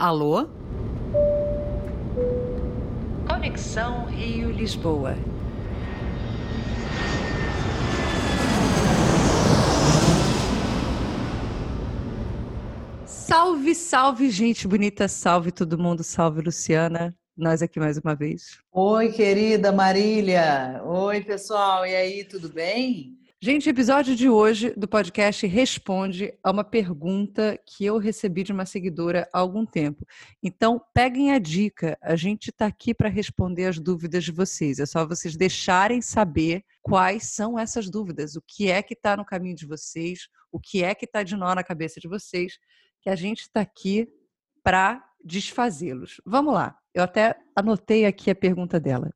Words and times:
Alô? 0.00 0.48
Conexão 3.28 4.06
Rio-Lisboa. 4.06 5.14
Salve, 13.04 13.74
salve, 13.74 14.30
gente 14.30 14.66
bonita, 14.66 15.06
salve 15.06 15.52
todo 15.52 15.76
mundo, 15.76 16.02
salve 16.02 16.40
Luciana. 16.40 17.14
Nós 17.36 17.60
aqui 17.60 17.78
mais 17.78 17.98
uma 17.98 18.14
vez. 18.14 18.58
Oi, 18.72 19.12
querida 19.12 19.70
Marília. 19.70 20.80
Oi, 20.82 21.20
pessoal. 21.20 21.84
E 21.84 21.94
aí, 21.94 22.24
tudo 22.24 22.48
bem? 22.48 23.19
Gente, 23.42 23.66
o 23.66 23.70
episódio 23.70 24.14
de 24.14 24.28
hoje 24.28 24.68
do 24.76 24.86
podcast 24.86 25.46
responde 25.46 26.30
a 26.44 26.50
uma 26.50 26.62
pergunta 26.62 27.58
que 27.64 27.86
eu 27.86 27.96
recebi 27.96 28.42
de 28.42 28.52
uma 28.52 28.66
seguidora 28.66 29.26
há 29.32 29.38
algum 29.38 29.64
tempo. 29.64 30.06
Então, 30.42 30.78
peguem 30.92 31.32
a 31.32 31.38
dica, 31.38 31.96
a 32.02 32.14
gente 32.16 32.50
está 32.50 32.66
aqui 32.66 32.92
para 32.92 33.08
responder 33.08 33.64
as 33.64 33.78
dúvidas 33.78 34.24
de 34.24 34.30
vocês. 34.30 34.78
É 34.78 34.84
só 34.84 35.06
vocês 35.06 35.38
deixarem 35.38 36.02
saber 36.02 36.62
quais 36.82 37.34
são 37.34 37.58
essas 37.58 37.88
dúvidas, 37.88 38.36
o 38.36 38.42
que 38.46 38.70
é 38.70 38.82
que 38.82 38.92
está 38.92 39.16
no 39.16 39.24
caminho 39.24 39.56
de 39.56 39.64
vocês, 39.64 40.28
o 40.52 40.60
que 40.60 40.84
é 40.84 40.94
que 40.94 41.06
está 41.06 41.22
de 41.22 41.34
nó 41.34 41.54
na 41.54 41.64
cabeça 41.64 41.98
de 41.98 42.08
vocês, 42.08 42.58
que 43.00 43.08
a 43.08 43.16
gente 43.16 43.40
está 43.40 43.62
aqui 43.62 44.06
para 44.62 45.02
desfazê-los. 45.24 46.20
Vamos 46.26 46.52
lá, 46.52 46.76
eu 46.92 47.02
até 47.02 47.34
anotei 47.56 48.04
aqui 48.04 48.30
a 48.30 48.34
pergunta 48.34 48.78
dela. 48.78 49.10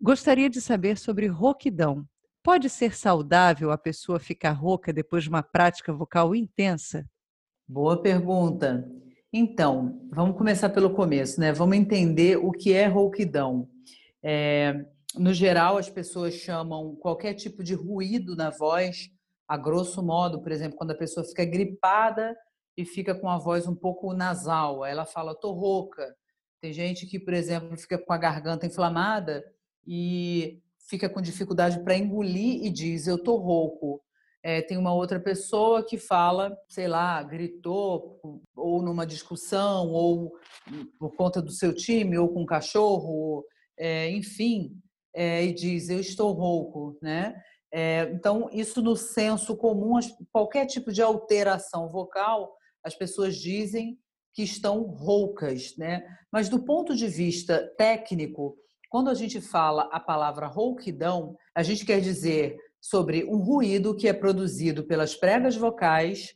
Gostaria 0.00 0.48
de 0.48 0.58
saber 0.58 0.96
sobre 0.96 1.26
roquidão. 1.26 2.08
Pode 2.46 2.70
ser 2.70 2.94
saudável 2.94 3.72
a 3.72 3.76
pessoa 3.76 4.20
ficar 4.20 4.52
rouca 4.52 4.92
depois 4.92 5.24
de 5.24 5.28
uma 5.28 5.42
prática 5.42 5.92
vocal 5.92 6.32
intensa? 6.32 7.04
Boa 7.66 8.00
pergunta. 8.00 8.88
Então, 9.32 10.08
vamos 10.12 10.38
começar 10.38 10.70
pelo 10.70 10.94
começo, 10.94 11.40
né? 11.40 11.52
Vamos 11.52 11.76
entender 11.76 12.36
o 12.36 12.52
que 12.52 12.72
é 12.72 12.86
rouquidão. 12.86 13.68
É, 14.22 14.86
no 15.16 15.34
geral, 15.34 15.76
as 15.76 15.90
pessoas 15.90 16.34
chamam 16.34 16.94
qualquer 16.94 17.34
tipo 17.34 17.64
de 17.64 17.74
ruído 17.74 18.36
na 18.36 18.50
voz, 18.50 19.10
a 19.48 19.56
grosso 19.56 20.00
modo, 20.00 20.40
por 20.40 20.52
exemplo, 20.52 20.78
quando 20.78 20.92
a 20.92 20.96
pessoa 20.96 21.26
fica 21.26 21.44
gripada 21.44 22.36
e 22.76 22.84
fica 22.84 23.12
com 23.12 23.28
a 23.28 23.38
voz 23.38 23.66
um 23.66 23.74
pouco 23.74 24.14
nasal, 24.14 24.84
ela 24.84 25.04
fala, 25.04 25.34
tô 25.34 25.50
rouca. 25.50 26.14
Tem 26.60 26.72
gente 26.72 27.06
que, 27.06 27.18
por 27.18 27.34
exemplo, 27.34 27.76
fica 27.76 27.98
com 27.98 28.12
a 28.12 28.16
garganta 28.16 28.66
inflamada 28.66 29.42
e 29.84 30.62
fica 30.88 31.08
com 31.08 31.20
dificuldade 31.20 31.82
para 31.82 31.96
engolir 31.96 32.64
e 32.64 32.70
diz: 32.70 33.06
Eu 33.06 33.22
tô 33.22 33.36
rouco. 33.36 34.02
É, 34.42 34.62
tem 34.62 34.76
uma 34.78 34.94
outra 34.94 35.18
pessoa 35.18 35.84
que 35.84 35.98
fala, 35.98 36.56
sei 36.68 36.86
lá, 36.86 37.20
gritou, 37.20 38.20
ou 38.54 38.80
numa 38.80 39.04
discussão, 39.04 39.90
ou 39.90 40.32
por 41.00 41.16
conta 41.16 41.42
do 41.42 41.50
seu 41.50 41.74
time, 41.74 42.16
ou 42.16 42.28
com 42.28 42.42
um 42.42 42.46
cachorro, 42.46 43.44
é, 43.76 44.08
enfim, 44.10 44.80
é, 45.14 45.44
e 45.44 45.52
diz: 45.52 45.88
Eu 45.88 45.98
estou 45.98 46.32
rouco, 46.32 46.96
né? 47.02 47.34
É, 47.72 48.02
então, 48.12 48.48
isso 48.52 48.80
no 48.80 48.94
senso 48.96 49.56
comum, 49.56 49.98
qualquer 50.32 50.66
tipo 50.66 50.92
de 50.92 51.02
alteração 51.02 51.88
vocal, 51.88 52.54
as 52.84 52.94
pessoas 52.94 53.36
dizem 53.36 53.98
que 54.32 54.42
estão 54.42 54.82
roucas, 54.82 55.74
né? 55.76 56.06
Mas 56.30 56.48
do 56.48 56.62
ponto 56.62 56.94
de 56.94 57.08
vista 57.08 57.66
técnico, 57.76 58.56
quando 58.88 59.10
a 59.10 59.14
gente 59.14 59.40
fala 59.40 59.88
a 59.92 60.00
palavra 60.00 60.46
rouquidão, 60.46 61.36
a 61.54 61.62
gente 61.62 61.84
quer 61.84 62.00
dizer 62.00 62.56
sobre 62.80 63.24
um 63.24 63.38
ruído 63.38 63.96
que 63.96 64.08
é 64.08 64.12
produzido 64.12 64.84
pelas 64.84 65.14
pregas 65.14 65.56
vocais 65.56 66.34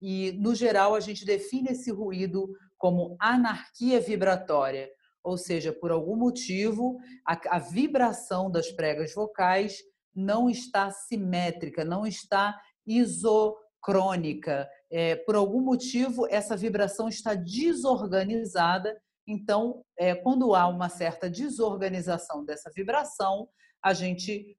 e, 0.00 0.32
no 0.32 0.54
geral, 0.54 0.94
a 0.94 1.00
gente 1.00 1.24
define 1.24 1.70
esse 1.70 1.90
ruído 1.92 2.48
como 2.76 3.16
anarquia 3.20 4.00
vibratória, 4.00 4.90
ou 5.22 5.38
seja, 5.38 5.72
por 5.72 5.92
algum 5.92 6.16
motivo, 6.16 6.98
a, 7.24 7.56
a 7.56 7.58
vibração 7.60 8.50
das 8.50 8.72
pregas 8.72 9.14
vocais 9.14 9.78
não 10.14 10.50
está 10.50 10.90
simétrica, 10.90 11.84
não 11.84 12.04
está 12.04 12.58
isocrônica. 12.84 14.68
É, 14.90 15.14
por 15.14 15.36
algum 15.36 15.60
motivo, 15.60 16.26
essa 16.28 16.56
vibração 16.56 17.08
está 17.08 17.34
desorganizada 17.34 19.00
então, 19.26 19.84
é, 19.98 20.14
quando 20.14 20.54
há 20.54 20.66
uma 20.66 20.88
certa 20.88 21.30
desorganização 21.30 22.44
dessa 22.44 22.70
vibração, 22.74 23.48
a 23.82 23.92
gente 23.92 24.56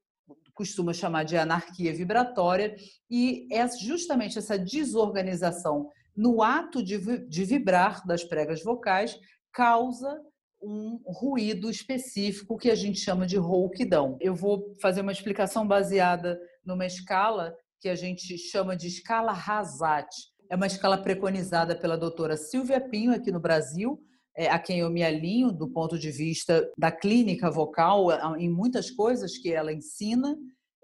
costuma 0.53 0.93
chamar 0.93 1.23
de 1.23 1.35
anarquia 1.35 1.93
vibratória, 1.93 2.75
e 3.09 3.47
é 3.51 3.67
justamente 3.67 4.37
essa 4.37 4.57
desorganização 4.57 5.89
no 6.15 6.43
ato 6.43 6.83
de, 6.83 7.27
de 7.27 7.43
vibrar 7.43 8.05
das 8.05 8.23
pregas 8.23 8.63
vocais 8.63 9.19
causa 9.51 10.21
um 10.61 11.01
ruído 11.05 11.69
específico 11.69 12.57
que 12.57 12.71
a 12.71 12.75
gente 12.75 12.99
chama 12.99 13.25
de 13.25 13.35
rouquidão. 13.35 14.17
Eu 14.21 14.33
vou 14.33 14.73
fazer 14.81 15.01
uma 15.01 15.11
explicação 15.11 15.67
baseada 15.67 16.39
numa 16.65 16.85
escala 16.85 17.53
que 17.81 17.89
a 17.89 17.95
gente 17.95 18.37
chama 18.37 18.77
de 18.77 18.87
escala 18.87 19.33
Hazat. 19.33 20.07
É 20.49 20.55
uma 20.55 20.67
escala 20.67 20.97
preconizada 20.97 21.75
pela 21.75 21.97
doutora 21.97 22.37
Silvia 22.37 22.79
Pinho 22.79 23.13
aqui 23.13 23.29
no 23.29 23.41
Brasil, 23.41 24.01
a 24.35 24.57
quem 24.57 24.79
eu 24.79 24.89
me 24.89 25.03
alinho 25.03 25.51
do 25.51 25.69
ponto 25.69 25.97
de 25.97 26.09
vista 26.09 26.69
da 26.77 26.91
clínica 26.91 27.51
vocal, 27.51 28.07
em 28.37 28.49
muitas 28.49 28.89
coisas 28.89 29.37
que 29.37 29.53
ela 29.53 29.71
ensina, 29.71 30.35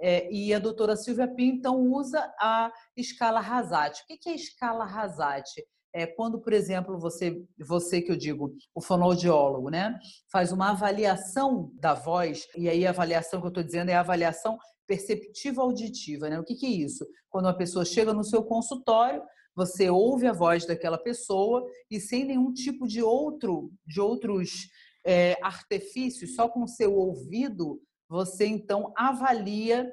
é, 0.02 0.32
e 0.32 0.54
a 0.54 0.60
doutora 0.60 0.96
Silvia 0.96 1.28
Pinto 1.28 1.58
então, 1.58 1.82
usa 1.92 2.20
a 2.40 2.72
escala 2.96 3.42
Hazat. 3.42 4.02
O 4.02 4.06
que 4.08 4.30
é 4.30 4.32
a 4.32 4.36
escala 4.36 4.86
Hazat? 4.86 5.50
É 5.94 6.06
quando, 6.06 6.40
por 6.40 6.54
exemplo, 6.54 7.00
você, 7.00 7.42
você 7.58 8.02
que 8.02 8.12
eu 8.12 8.16
digo, 8.16 8.56
o 8.74 8.82
fonoaudiólogo, 8.82 9.70
né, 9.70 9.98
faz 10.32 10.52
uma 10.52 10.70
avaliação 10.70 11.72
da 11.74 11.94
voz, 11.96 12.48
e 12.56 12.70
aí 12.70 12.86
a 12.86 12.92
avaliação 12.92 13.42
que 13.42 13.48
eu 13.48 13.50
estou 13.50 13.64
dizendo 13.64 13.90
é 13.90 13.96
a 13.96 14.00
avaliação 14.00 14.58
perceptiva 14.88 15.62
auditiva, 15.62 16.30
né? 16.30 16.40
O 16.40 16.44
que, 16.44 16.56
que 16.56 16.66
é 16.66 16.70
isso? 16.70 17.06
Quando 17.30 17.46
uma 17.46 17.58
pessoa 17.58 17.84
chega 17.86 18.14
no 18.14 18.24
seu 18.24 18.44
consultório, 18.44 19.22
você 19.60 19.90
ouve 19.90 20.26
a 20.26 20.32
voz 20.32 20.66
daquela 20.66 20.98
pessoa 20.98 21.70
e 21.92 22.00
sem 22.00 22.24
nenhum 22.24 22.54
tipo 22.54 22.88
de 22.88 23.04
outro, 23.04 23.74
de 23.86 24.00
outros 24.00 24.70
é, 25.06 25.38
artifícios, 25.42 26.34
só 26.34 26.48
com 26.48 26.64
o 26.64 26.68
seu 26.68 26.96
ouvido, 26.96 27.82
você 28.08 28.46
então 28.46 28.94
avalia 28.96 29.92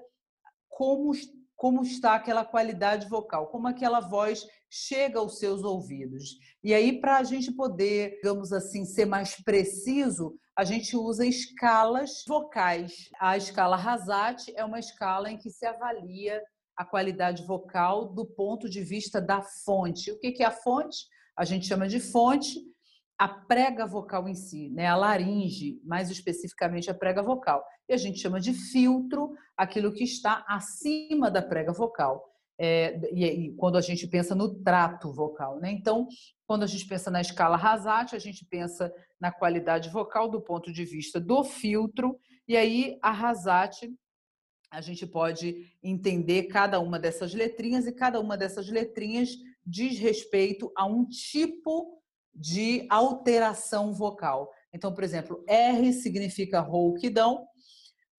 como, 0.69 1.10
como 1.56 1.82
está 1.82 2.15
aquela 2.15 2.44
qualidade 2.44 3.09
vocal, 3.09 3.49
como 3.49 3.66
aquela 3.66 3.99
voz 3.99 4.47
chega 4.71 5.19
aos 5.19 5.41
seus 5.41 5.65
ouvidos. 5.65 6.38
E 6.62 6.72
aí, 6.72 7.00
para 7.00 7.16
a 7.16 7.25
gente 7.25 7.50
poder, 7.50 8.15
digamos 8.22 8.53
assim, 8.53 8.84
ser 8.84 9.04
mais 9.04 9.34
preciso, 9.43 10.38
a 10.56 10.62
gente 10.62 10.97
usa 10.97 11.27
escalas 11.27 12.22
vocais. 12.25 13.10
A 13.19 13.37
escala 13.37 13.77
Hazat 13.77 14.53
é 14.54 14.65
uma 14.65 14.78
escala 14.78 15.28
em 15.28 15.37
que 15.37 15.50
se 15.50 15.66
avalia 15.66 16.41
a 16.76 16.84
qualidade 16.84 17.42
vocal 17.44 18.12
do 18.12 18.26
ponto 18.26 18.69
de 18.69 18.82
vista 18.82 19.20
da 19.20 19.41
fonte. 19.41 20.10
O 20.12 20.19
que 20.19 20.42
é 20.42 20.47
a 20.47 20.50
fonte? 20.50 21.06
A 21.37 21.44
gente 21.44 21.66
chama 21.66 21.88
de 21.88 21.98
fonte 21.98 22.60
a 23.19 23.28
prega 23.28 23.87
vocal 23.87 24.28
em 24.28 24.34
si, 24.34 24.69
né? 24.70 24.86
a 24.86 24.94
laringe, 24.94 25.81
mais 25.84 26.10
especificamente 26.10 26.91
a 26.91 26.94
prega 26.94 27.22
vocal. 27.22 27.65
E 27.88 27.94
a 27.94 27.97
gente 27.97 28.19
chama 28.19 28.38
de 28.38 28.53
filtro 28.53 29.34
aquilo 29.56 29.92
que 29.92 30.04
está 30.04 30.44
acima 30.47 31.31
da 31.31 31.41
prega 31.41 31.72
vocal. 31.72 32.22
É, 32.59 32.98
e, 33.12 33.25
e, 33.25 33.54
quando 33.54 33.76
a 33.76 33.82
gente 33.82 34.06
pensa 34.06 34.34
no 34.34 34.54
trato 34.62 35.12
vocal. 35.12 35.59
Né? 35.60 35.72
Então, 35.72 36.06
quando 36.47 36.62
a 36.62 36.66
gente 36.66 36.86
pensa 36.86 37.10
na 37.10 37.20
escala 37.20 37.56
Hazat, 37.56 38.15
a 38.15 38.19
gente 38.19 38.47
pensa 38.47 38.92
na 39.20 39.31
qualidade 39.31 39.91
vocal 39.91 40.28
do 40.28 40.41
ponto 40.41 40.72
de 40.72 40.84
vista 40.84 41.20
do 41.20 41.44
filtro, 41.44 42.19
e 42.48 42.56
aí 42.56 42.98
a 43.03 43.10
Hazat 43.10 43.91
a 44.76 44.82
gente 44.82 45.06
pode 45.06 45.72
entender 45.82 46.48
cada 46.48 46.78
uma 46.78 46.98
dessas 46.98 47.32
letrinhas 47.32 47.87
e 47.87 47.92
cada 47.92 48.20
uma 48.20 48.37
dessas 48.37 48.69
letrinhas 48.69 49.31
diz 49.64 49.98
respeito 49.98 50.70
a 50.76 50.84
um 50.84 51.06
tipo 51.06 51.98
de 52.34 52.86
alteração 52.91 53.95
vocal. 53.95 54.53
Então, 54.74 54.92
por 54.92 55.03
exemplo, 55.03 55.42
R 55.48 55.95
significa 55.95 56.60
rouquidão, 56.60 57.47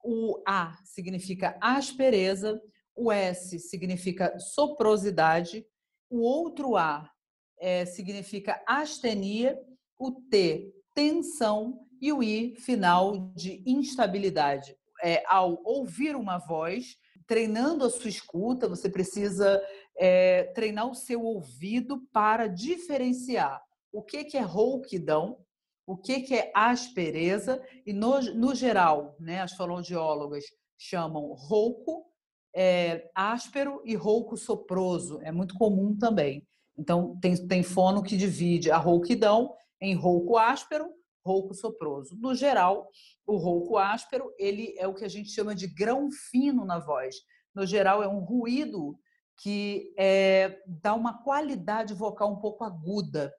o 0.03 0.41
A 0.47 0.75
significa 0.83 1.55
aspereza, 1.61 2.59
o 2.95 3.11
S 3.11 3.59
significa 3.59 4.39
soprosidade, 4.39 5.63
o 6.09 6.21
outro 6.21 6.75
A 6.75 7.07
é, 7.59 7.85
significa 7.85 8.59
astenia, 8.65 9.55
o 9.99 10.11
T, 10.11 10.73
tensão 10.95 11.85
e 12.01 12.11
o 12.11 12.23
I, 12.23 12.55
final 12.55 13.31
de 13.35 13.61
instabilidade 13.63 14.75
é, 15.03 15.23
ao 15.27 15.61
ouvir 15.63 16.15
uma 16.15 16.37
voz, 16.37 16.97
treinando 17.25 17.85
a 17.85 17.89
sua 17.89 18.09
escuta, 18.09 18.69
você 18.69 18.89
precisa 18.89 19.61
é, 19.97 20.43
treinar 20.55 20.89
o 20.89 20.95
seu 20.95 21.21
ouvido 21.21 22.01
para 22.11 22.47
diferenciar 22.47 23.61
o 23.91 24.01
que, 24.01 24.23
que 24.23 24.37
é 24.37 24.41
rouquidão, 24.41 25.39
o 25.85 25.97
que, 25.97 26.21
que 26.21 26.35
é 26.35 26.51
aspereza, 26.53 27.61
e 27.85 27.93
no, 27.93 28.19
no 28.33 28.53
geral, 28.53 29.15
né, 29.19 29.41
as 29.41 29.53
fonoaudiólogas 29.53 30.43
chamam 30.77 31.33
rouco, 31.33 32.05
é, 32.53 33.09
áspero 33.15 33.81
e 33.85 33.95
rouco 33.95 34.35
soproso, 34.37 35.19
é 35.21 35.31
muito 35.31 35.55
comum 35.55 35.95
também. 35.97 36.45
Então, 36.77 37.17
tem, 37.19 37.35
tem 37.47 37.63
fono 37.63 38.03
que 38.03 38.15
divide 38.15 38.69
a 38.69 38.77
rouquidão 38.77 39.53
em 39.81 39.95
rouco 39.95 40.37
áspero, 40.37 40.89
rouco 41.27 41.53
soproso. 41.53 42.15
No 42.17 42.33
geral, 42.33 42.89
o 43.25 43.35
rouco 43.35 43.77
áspero, 43.77 44.33
ele 44.37 44.73
é 44.77 44.87
o 44.87 44.93
que 44.93 45.03
a 45.03 45.09
gente 45.09 45.29
chama 45.29 45.53
de 45.53 45.67
grão 45.67 46.09
fino 46.31 46.65
na 46.65 46.79
voz. 46.79 47.15
No 47.53 47.65
geral, 47.65 48.01
é 48.01 48.07
um 48.07 48.19
ruído 48.19 48.97
que 49.41 49.93
é, 49.97 50.59
dá 50.65 50.93
uma 50.93 51.21
qualidade 51.23 51.93
vocal 51.93 52.31
um 52.31 52.39
pouco 52.39 52.63
aguda. 52.63 53.33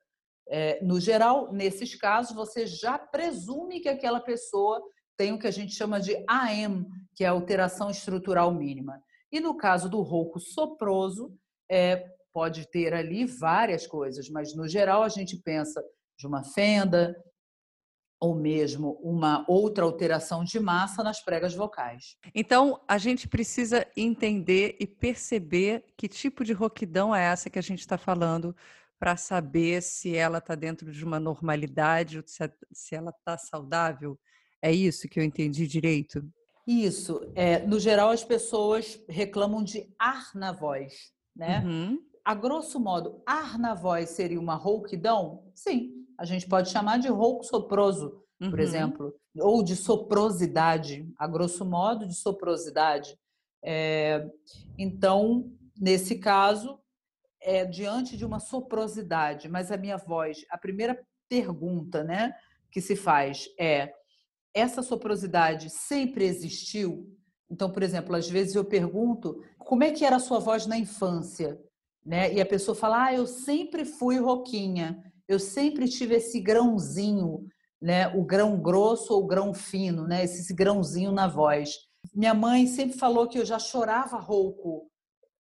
É, 0.49 0.82
no 0.85 1.00
geral, 1.00 1.52
nesses 1.52 1.94
casos, 1.94 2.37
você 2.37 2.67
já 2.67 2.99
presume 2.99 3.81
que 3.81 3.88
aquela 3.88 4.20
pessoa 4.20 4.82
tem 5.17 5.32
o 5.32 5.38
que 5.38 5.46
a 5.46 5.50
gente 5.50 5.75
chama 5.75 5.99
de 6.00 6.14
AM, 6.29 6.87
que 7.17 7.25
é 7.25 7.26
alteração 7.26 7.91
estrutural 7.91 8.55
mínima. 8.55 9.02
E 9.32 9.41
no 9.41 9.56
caso 9.56 9.88
do 9.88 10.00
rouco 10.00 10.38
soproso, 10.38 11.34
é, 11.70 12.05
pode 12.32 12.70
ter 12.70 12.94
ali 12.94 13.26
várias 13.26 13.87
coisas, 13.87 14.29
mas 14.31 14.55
no 14.55 14.69
geral 14.69 15.02
a 15.02 15.08
gente 15.08 15.37
pensa 15.37 15.82
de 16.19 16.26
uma 16.26 16.44
fenda 16.44 17.17
ou 18.20 18.35
mesmo 18.35 18.99
uma 19.03 19.44
outra 19.49 19.85
alteração 19.85 20.43
de 20.43 20.59
massa 20.59 21.03
nas 21.03 21.20
pregas 21.25 21.55
vocais. 21.55 22.17
Então, 22.35 22.81
a 22.88 22.99
gente 22.99 23.29
precisa 23.29 23.87
entender 23.97 24.76
e 24.81 24.87
perceber 24.87 25.85
que 25.97 26.09
tipo 26.09 26.44
de 26.44 26.53
roquidão 26.53 27.15
é 27.15 27.23
essa 27.25 27.49
que 27.49 27.59
a 27.59 27.62
gente 27.62 27.81
está 27.81 27.97
falando 27.97 28.55
para 28.99 29.17
saber 29.17 29.81
se 29.81 30.17
ela 30.17 30.38
está 30.38 30.56
dentro 30.56 30.91
de 30.91 31.05
uma 31.05 31.20
normalidade 31.20 32.19
ou 32.19 32.25
se 32.26 32.94
ela 32.94 33.11
está 33.11 33.38
saudável. 33.38 34.19
É 34.61 34.73
isso 34.73 35.09
que 35.09 35.20
eu 35.20 35.25
entendi 35.25 35.69
direito? 35.69 36.29
Isso. 36.67 37.20
É, 37.37 37.65
no 37.65 37.79
geral, 37.79 38.11
as 38.11 38.25
pessoas 38.25 39.00
reclamam 39.09 39.62
de 39.62 39.88
ar 39.99 40.31
na 40.35 40.50
voz, 40.50 41.12
né? 41.35 41.62
Uhum. 41.65 41.99
A 42.25 42.35
grosso 42.35 42.79
modo, 42.81 43.23
ar 43.25 43.56
na 43.59 43.73
voz 43.73 44.11
seria 44.11 44.41
uma 44.41 44.55
rouquidão? 44.55 45.50
Sim. 45.55 45.97
A 46.19 46.25
gente 46.25 46.49
pode 46.49 46.70
chamar 46.70 46.99
de 46.99 47.09
rouco 47.09 47.44
soproso, 47.44 48.23
por 48.38 48.55
uhum. 48.55 48.59
exemplo, 48.59 49.15
ou 49.38 49.62
de 49.62 49.76
soprosidade, 49.76 51.09
a 51.17 51.29
grosso 51.29 51.65
modo, 51.65 52.06
de 52.06 52.15
soprosidade. 52.15 53.17
É, 53.62 54.29
então, 54.76 55.50
nesse 55.79 56.19
caso, 56.19 56.79
é 57.41 57.65
diante 57.65 58.17
de 58.17 58.25
uma 58.25 58.41
soprosidade, 58.41 59.49
mas 59.49 59.70
a 59.70 59.76
minha 59.76 59.97
voz, 59.97 60.44
a 60.50 60.59
primeira 60.59 61.00
pergunta, 61.29 62.03
né, 62.03 62.35
que 62.70 62.81
se 62.81 62.97
faz 62.97 63.49
é 63.59 63.93
essa 64.53 64.82
soprosidade 64.82 65.70
sempre 65.70 66.25
existiu? 66.25 67.17
Então, 67.50 67.70
por 67.70 67.82
exemplo, 67.82 68.15
às 68.17 68.29
vezes 68.29 68.55
eu 68.55 68.65
pergunto 68.65 69.43
como 69.59 69.85
é 69.85 69.93
que 69.93 70.05
era 70.05 70.17
a 70.17 70.20
sua 70.20 70.38
voz 70.38 70.67
na 70.67 70.76
infância, 70.76 71.61
né? 72.05 72.32
E 72.32 72.41
a 72.41 72.47
pessoa 72.47 72.75
fala: 72.75 73.06
"Ah, 73.06 73.15
eu 73.15 73.26
sempre 73.26 73.85
fui 73.85 74.19
roquinha, 74.19 75.07
eu 75.28 75.38
sempre 75.38 75.88
tive 75.88 76.16
esse 76.16 76.40
grãozinho, 76.40 77.46
né? 77.80 78.08
O 78.08 78.25
grão 78.25 78.60
grosso 78.60 79.14
ou 79.14 79.22
o 79.22 79.26
grão 79.26 79.54
fino, 79.54 80.06
né? 80.06 80.25
Esse, 80.25 80.40
esse 80.40 80.54
grãozinho 80.54 81.12
na 81.12 81.28
voz. 81.28 81.70
Minha 82.14 82.34
mãe 82.34 82.66
sempre 82.66 82.96
falou 82.96 83.28
que 83.28 83.38
eu 83.38 83.44
já 83.44 83.58
chorava 83.58 84.19
rouco. 84.19 84.90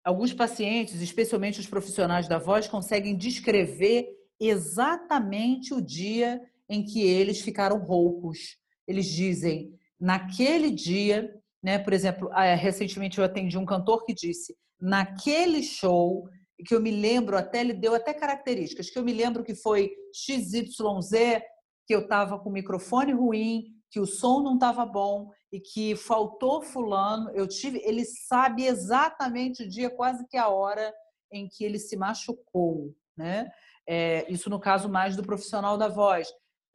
Alguns 0.02 0.32
pacientes, 0.32 1.00
especialmente 1.00 1.60
os 1.60 1.66
profissionais 1.66 2.26
da 2.26 2.38
voz, 2.38 2.66
conseguem 2.66 3.16
descrever 3.16 4.08
exatamente 4.40 5.72
o 5.72 5.80
dia 5.80 6.40
em 6.68 6.84
que 6.84 7.00
eles 7.02 7.40
ficaram 7.40 7.78
roucos 7.78 8.58
eles 8.86 9.06
dizem 9.06 9.72
naquele 9.98 10.70
dia, 10.70 11.34
né? 11.62 11.78
Por 11.78 11.92
exemplo, 11.92 12.28
ah, 12.32 12.54
recentemente 12.54 13.18
eu 13.18 13.24
atendi 13.24 13.56
um 13.56 13.64
cantor 13.64 14.04
que 14.04 14.14
disse 14.14 14.54
naquele 14.80 15.62
show 15.62 16.28
que 16.64 16.74
eu 16.74 16.80
me 16.80 16.90
lembro 16.90 17.36
até 17.36 17.60
ele 17.60 17.72
deu 17.72 17.94
até 17.94 18.12
características 18.12 18.90
que 18.90 18.98
eu 18.98 19.04
me 19.04 19.12
lembro 19.12 19.44
que 19.44 19.54
foi 19.54 19.92
XYZ 20.12 20.72
que 21.86 21.94
eu 21.94 22.00
estava 22.00 22.38
com 22.38 22.48
o 22.48 22.52
microfone 22.52 23.12
ruim, 23.12 23.64
que 23.90 24.00
o 24.00 24.06
som 24.06 24.42
não 24.42 24.54
estava 24.54 24.86
bom 24.86 25.30
e 25.52 25.60
que 25.60 25.94
faltou 25.94 26.62
fulano. 26.62 27.30
Eu 27.34 27.46
tive, 27.46 27.78
ele 27.84 28.04
sabe 28.04 28.64
exatamente 28.64 29.62
o 29.62 29.68
dia, 29.68 29.90
quase 29.90 30.26
que 30.26 30.38
a 30.38 30.48
hora 30.48 30.92
em 31.30 31.46
que 31.46 31.62
ele 31.62 31.78
se 31.78 31.94
machucou, 31.94 32.94
né? 33.14 33.50
É, 33.86 34.24
isso 34.32 34.48
no 34.48 34.58
caso 34.58 34.88
mais 34.88 35.14
do 35.14 35.22
profissional 35.22 35.76
da 35.76 35.88
voz 35.88 36.32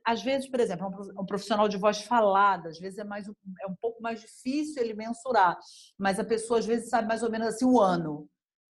às 0.09 0.23
vezes, 0.23 0.49
por 0.49 0.59
exemplo, 0.59 0.89
um 1.19 1.25
profissional 1.25 1.67
de 1.69 1.77
voz 1.77 2.01
falada, 2.01 2.69
às 2.69 2.79
vezes 2.79 2.97
é, 2.97 3.03
mais, 3.03 3.27
é 3.27 3.67
um 3.67 3.75
pouco 3.79 4.01
mais 4.01 4.19
difícil 4.19 4.81
ele 4.81 4.95
mensurar, 4.95 5.55
mas 5.99 6.19
a 6.19 6.23
pessoa 6.23 6.59
às 6.59 6.65
vezes 6.65 6.89
sabe 6.89 7.07
mais 7.07 7.21
ou 7.21 7.29
menos 7.29 7.49
assim 7.49 7.65
o 7.65 7.79
ano. 7.79 8.27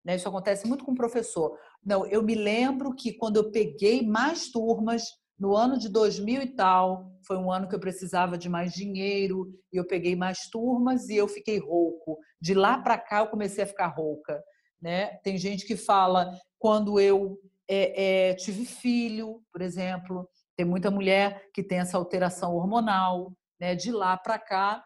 Né? 0.09 0.15
Isso 0.15 0.27
acontece 0.27 0.67
muito 0.67 0.83
com 0.83 0.93
o 0.93 0.95
professor. 0.95 1.55
Não, 1.85 2.03
eu 2.07 2.23
me 2.23 2.33
lembro 2.33 2.95
que 2.95 3.13
quando 3.13 3.37
eu 3.37 3.51
peguei 3.51 4.01
mais 4.01 4.49
turmas, 4.49 5.03
no 5.37 5.55
ano 5.55 5.77
de 5.77 5.87
2000 5.87 6.41
e 6.41 6.47
tal, 6.55 7.13
foi 7.27 7.37
um 7.37 7.51
ano 7.51 7.69
que 7.69 7.75
eu 7.75 7.79
precisava 7.79 8.35
de 8.35 8.49
mais 8.49 8.73
dinheiro, 8.73 9.53
e 9.71 9.77
eu 9.77 9.85
peguei 9.85 10.15
mais 10.15 10.49
turmas 10.49 11.09
e 11.09 11.15
eu 11.15 11.27
fiquei 11.27 11.59
rouco. 11.59 12.17
De 12.41 12.55
lá 12.55 12.79
para 12.79 12.97
cá 12.97 13.19
eu 13.19 13.27
comecei 13.27 13.63
a 13.63 13.67
ficar 13.67 13.85
rouca. 13.85 14.43
Né? 14.81 15.15
Tem 15.17 15.37
gente 15.37 15.63
que 15.63 15.77
fala 15.77 16.35
quando 16.57 16.99
eu 16.99 17.39
é, 17.69 18.29
é, 18.29 18.33
tive 18.33 18.65
filho, 18.65 19.43
por 19.53 19.61
exemplo, 19.61 20.27
tem 20.57 20.65
muita 20.65 20.89
mulher 20.89 21.43
que 21.53 21.61
tem 21.61 21.77
essa 21.77 21.97
alteração 21.97 22.55
hormonal, 22.55 23.31
né? 23.61 23.75
De 23.75 23.91
lá 23.91 24.17
para 24.17 24.39
cá, 24.39 24.83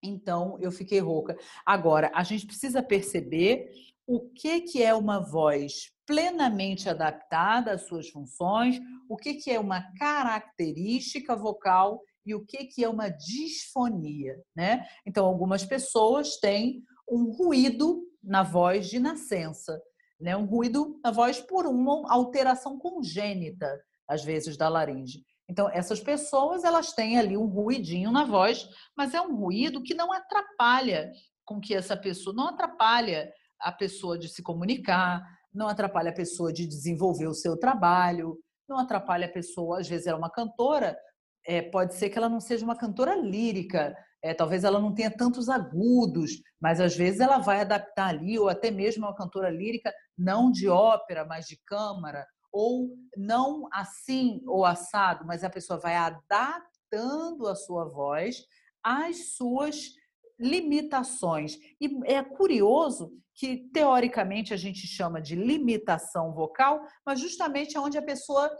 então 0.00 0.56
eu 0.60 0.70
fiquei 0.70 1.00
rouca. 1.00 1.36
Agora, 1.66 2.10
a 2.14 2.22
gente 2.22 2.46
precisa 2.46 2.80
perceber 2.82 3.68
o 4.08 4.20
que, 4.30 4.62
que 4.62 4.82
é 4.82 4.94
uma 4.94 5.20
voz 5.20 5.90
plenamente 6.06 6.88
adaptada 6.88 7.72
às 7.72 7.82
suas 7.82 8.08
funções, 8.08 8.80
o 9.06 9.16
que, 9.16 9.34
que 9.34 9.50
é 9.50 9.60
uma 9.60 9.82
característica 9.98 11.36
vocal 11.36 12.00
e 12.24 12.34
o 12.34 12.42
que, 12.42 12.64
que 12.64 12.82
é 12.82 12.88
uma 12.88 13.10
disfonia. 13.10 14.34
Né? 14.56 14.82
Então, 15.06 15.26
algumas 15.26 15.62
pessoas 15.62 16.38
têm 16.38 16.82
um 17.06 17.30
ruído 17.32 18.02
na 18.22 18.42
voz 18.42 18.88
de 18.88 18.98
nascença, 18.98 19.78
né? 20.18 20.34
um 20.34 20.46
ruído 20.46 20.98
na 21.04 21.10
voz 21.10 21.38
por 21.38 21.66
uma 21.66 22.10
alteração 22.10 22.78
congênita 22.78 23.68
às 24.08 24.24
vezes, 24.24 24.56
da 24.56 24.70
laringe. 24.70 25.22
Então, 25.50 25.68
essas 25.68 26.00
pessoas, 26.00 26.64
elas 26.64 26.94
têm 26.94 27.18
ali 27.18 27.36
um 27.36 27.46
ruidinho 27.46 28.10
na 28.10 28.24
voz, 28.24 28.66
mas 28.96 29.12
é 29.12 29.20
um 29.20 29.36
ruído 29.36 29.82
que 29.82 29.94
não 29.94 30.10
atrapalha 30.10 31.12
com 31.44 31.60
que 31.60 31.74
essa 31.74 31.96
pessoa, 31.96 32.34
não 32.34 32.48
atrapalha 32.48 33.30
a 33.60 33.72
pessoa 33.72 34.18
de 34.18 34.28
se 34.28 34.42
comunicar, 34.42 35.22
não 35.52 35.68
atrapalha 35.68 36.10
a 36.10 36.14
pessoa 36.14 36.52
de 36.52 36.66
desenvolver 36.66 37.26
o 37.26 37.34
seu 37.34 37.56
trabalho, 37.56 38.38
não 38.68 38.78
atrapalha 38.78 39.26
a 39.26 39.32
pessoa, 39.32 39.80
às 39.80 39.88
vezes 39.88 40.06
ela 40.06 40.16
é 40.16 40.20
uma 40.20 40.30
cantora, 40.30 40.96
é, 41.46 41.62
pode 41.62 41.94
ser 41.94 42.10
que 42.10 42.18
ela 42.18 42.28
não 42.28 42.40
seja 42.40 42.64
uma 42.64 42.76
cantora 42.76 43.14
lírica, 43.14 43.96
é, 44.22 44.34
talvez 44.34 44.64
ela 44.64 44.80
não 44.80 44.94
tenha 44.94 45.10
tantos 45.10 45.48
agudos, 45.48 46.32
mas 46.60 46.80
às 46.80 46.94
vezes 46.96 47.20
ela 47.20 47.38
vai 47.38 47.60
adaptar 47.60 48.08
ali, 48.08 48.38
ou 48.38 48.48
até 48.48 48.70
mesmo 48.70 49.06
uma 49.06 49.14
cantora 49.14 49.48
lírica, 49.48 49.92
não 50.16 50.50
de 50.50 50.68
ópera, 50.68 51.24
mas 51.24 51.46
de 51.46 51.56
câmara, 51.64 52.26
ou 52.52 52.90
não 53.16 53.68
assim 53.72 54.42
ou 54.46 54.64
assado, 54.64 55.24
mas 55.26 55.44
a 55.44 55.50
pessoa 55.50 55.78
vai 55.78 55.96
adaptando 55.96 57.46
a 57.46 57.54
sua 57.54 57.84
voz 57.84 58.44
às 58.82 59.36
suas 59.36 59.90
limitações. 60.38 61.58
E 61.80 62.00
é 62.04 62.22
curioso 62.22 63.12
que, 63.34 63.68
teoricamente, 63.72 64.52
a 64.52 64.56
gente 64.56 64.86
chama 64.86 65.20
de 65.20 65.34
limitação 65.34 66.32
vocal, 66.32 66.80
mas 67.06 67.20
justamente 67.20 67.76
é 67.76 67.80
onde 67.80 67.96
a 67.96 68.02
pessoa 68.02 68.50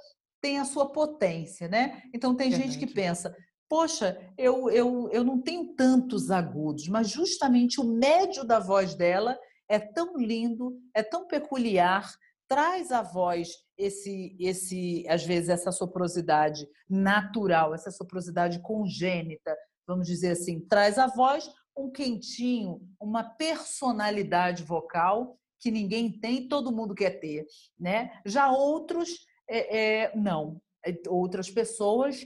tem 0.41 0.59
a 0.59 0.65
sua 0.65 0.93
potência, 0.93 1.69
né? 1.69 2.03
Então, 2.15 2.35
tem 2.35 2.51
gente 2.53 2.79
que 2.79 2.87
pensa, 2.87 3.35
poxa, 3.69 4.17
eu, 4.39 4.71
eu, 4.71 5.09
eu 5.11 5.25
não 5.25 5.41
tenho 5.41 5.75
tantos 5.75 6.31
agudos, 6.31 6.89
mas 6.89 7.11
justamente 7.11 7.81
o 7.81 7.85
médio 7.85 8.45
da 8.45 8.59
voz 8.59 8.95
dela 8.95 9.39
é 9.69 9.79
tão 9.79 10.17
lindo, 10.17 10.81
é 10.95 11.03
tão 11.03 11.27
peculiar, 11.27 12.09
traz 12.49 12.91
à 12.91 13.03
voz 13.03 13.49
esse, 13.77 14.35
esse, 14.41 15.05
às 15.09 15.25
vezes, 15.25 15.51
essa 15.51 15.71
soprosidade 15.71 16.67
natural, 16.89 17.75
essa 17.75 17.91
soprosidade 17.91 18.61
congênita, 18.63 19.55
vamos 19.87 20.07
dizer 20.07 20.31
assim, 20.31 20.61
traz 20.61 20.99
à 20.99 21.07
voz 21.07 21.49
um 21.79 21.91
quentinho, 21.91 22.81
uma 23.01 23.23
personalidade 23.23 24.63
vocal 24.63 25.39
que 25.61 25.71
ninguém 25.71 26.13
tem, 26.13 26.49
todo 26.49 26.75
mundo 26.75 26.95
quer 26.95 27.21
ter, 27.21 27.47
né? 27.79 28.21
Já 28.25 28.51
outros, 28.51 29.09
é, 29.49 29.79
é, 30.05 30.17
não. 30.17 30.61
É, 30.87 30.97
outras 31.09 31.51
pessoas 31.51 32.25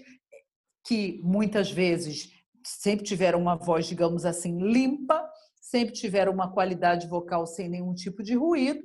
que 0.86 1.20
muitas 1.22 1.70
vezes 1.70 2.30
sempre 2.64 3.04
tiveram 3.04 3.40
uma 3.40 3.56
voz, 3.56 3.86
digamos 3.86 4.24
assim, 4.24 4.58
limpa, 4.60 5.28
sempre 5.60 5.94
tiveram 5.94 6.32
uma 6.32 6.52
qualidade 6.52 7.06
vocal 7.06 7.46
sem 7.46 7.68
nenhum 7.68 7.94
tipo 7.94 8.22
de 8.22 8.34
ruído, 8.34 8.82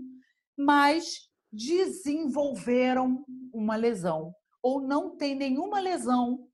mas 0.58 1.28
desenvolveram 1.52 3.26
uma 3.54 3.76
lesão 3.76 4.34
ou 4.62 4.82
não 4.82 5.16
tem 5.16 5.36
nenhuma 5.36 5.80
lesão 5.80 6.48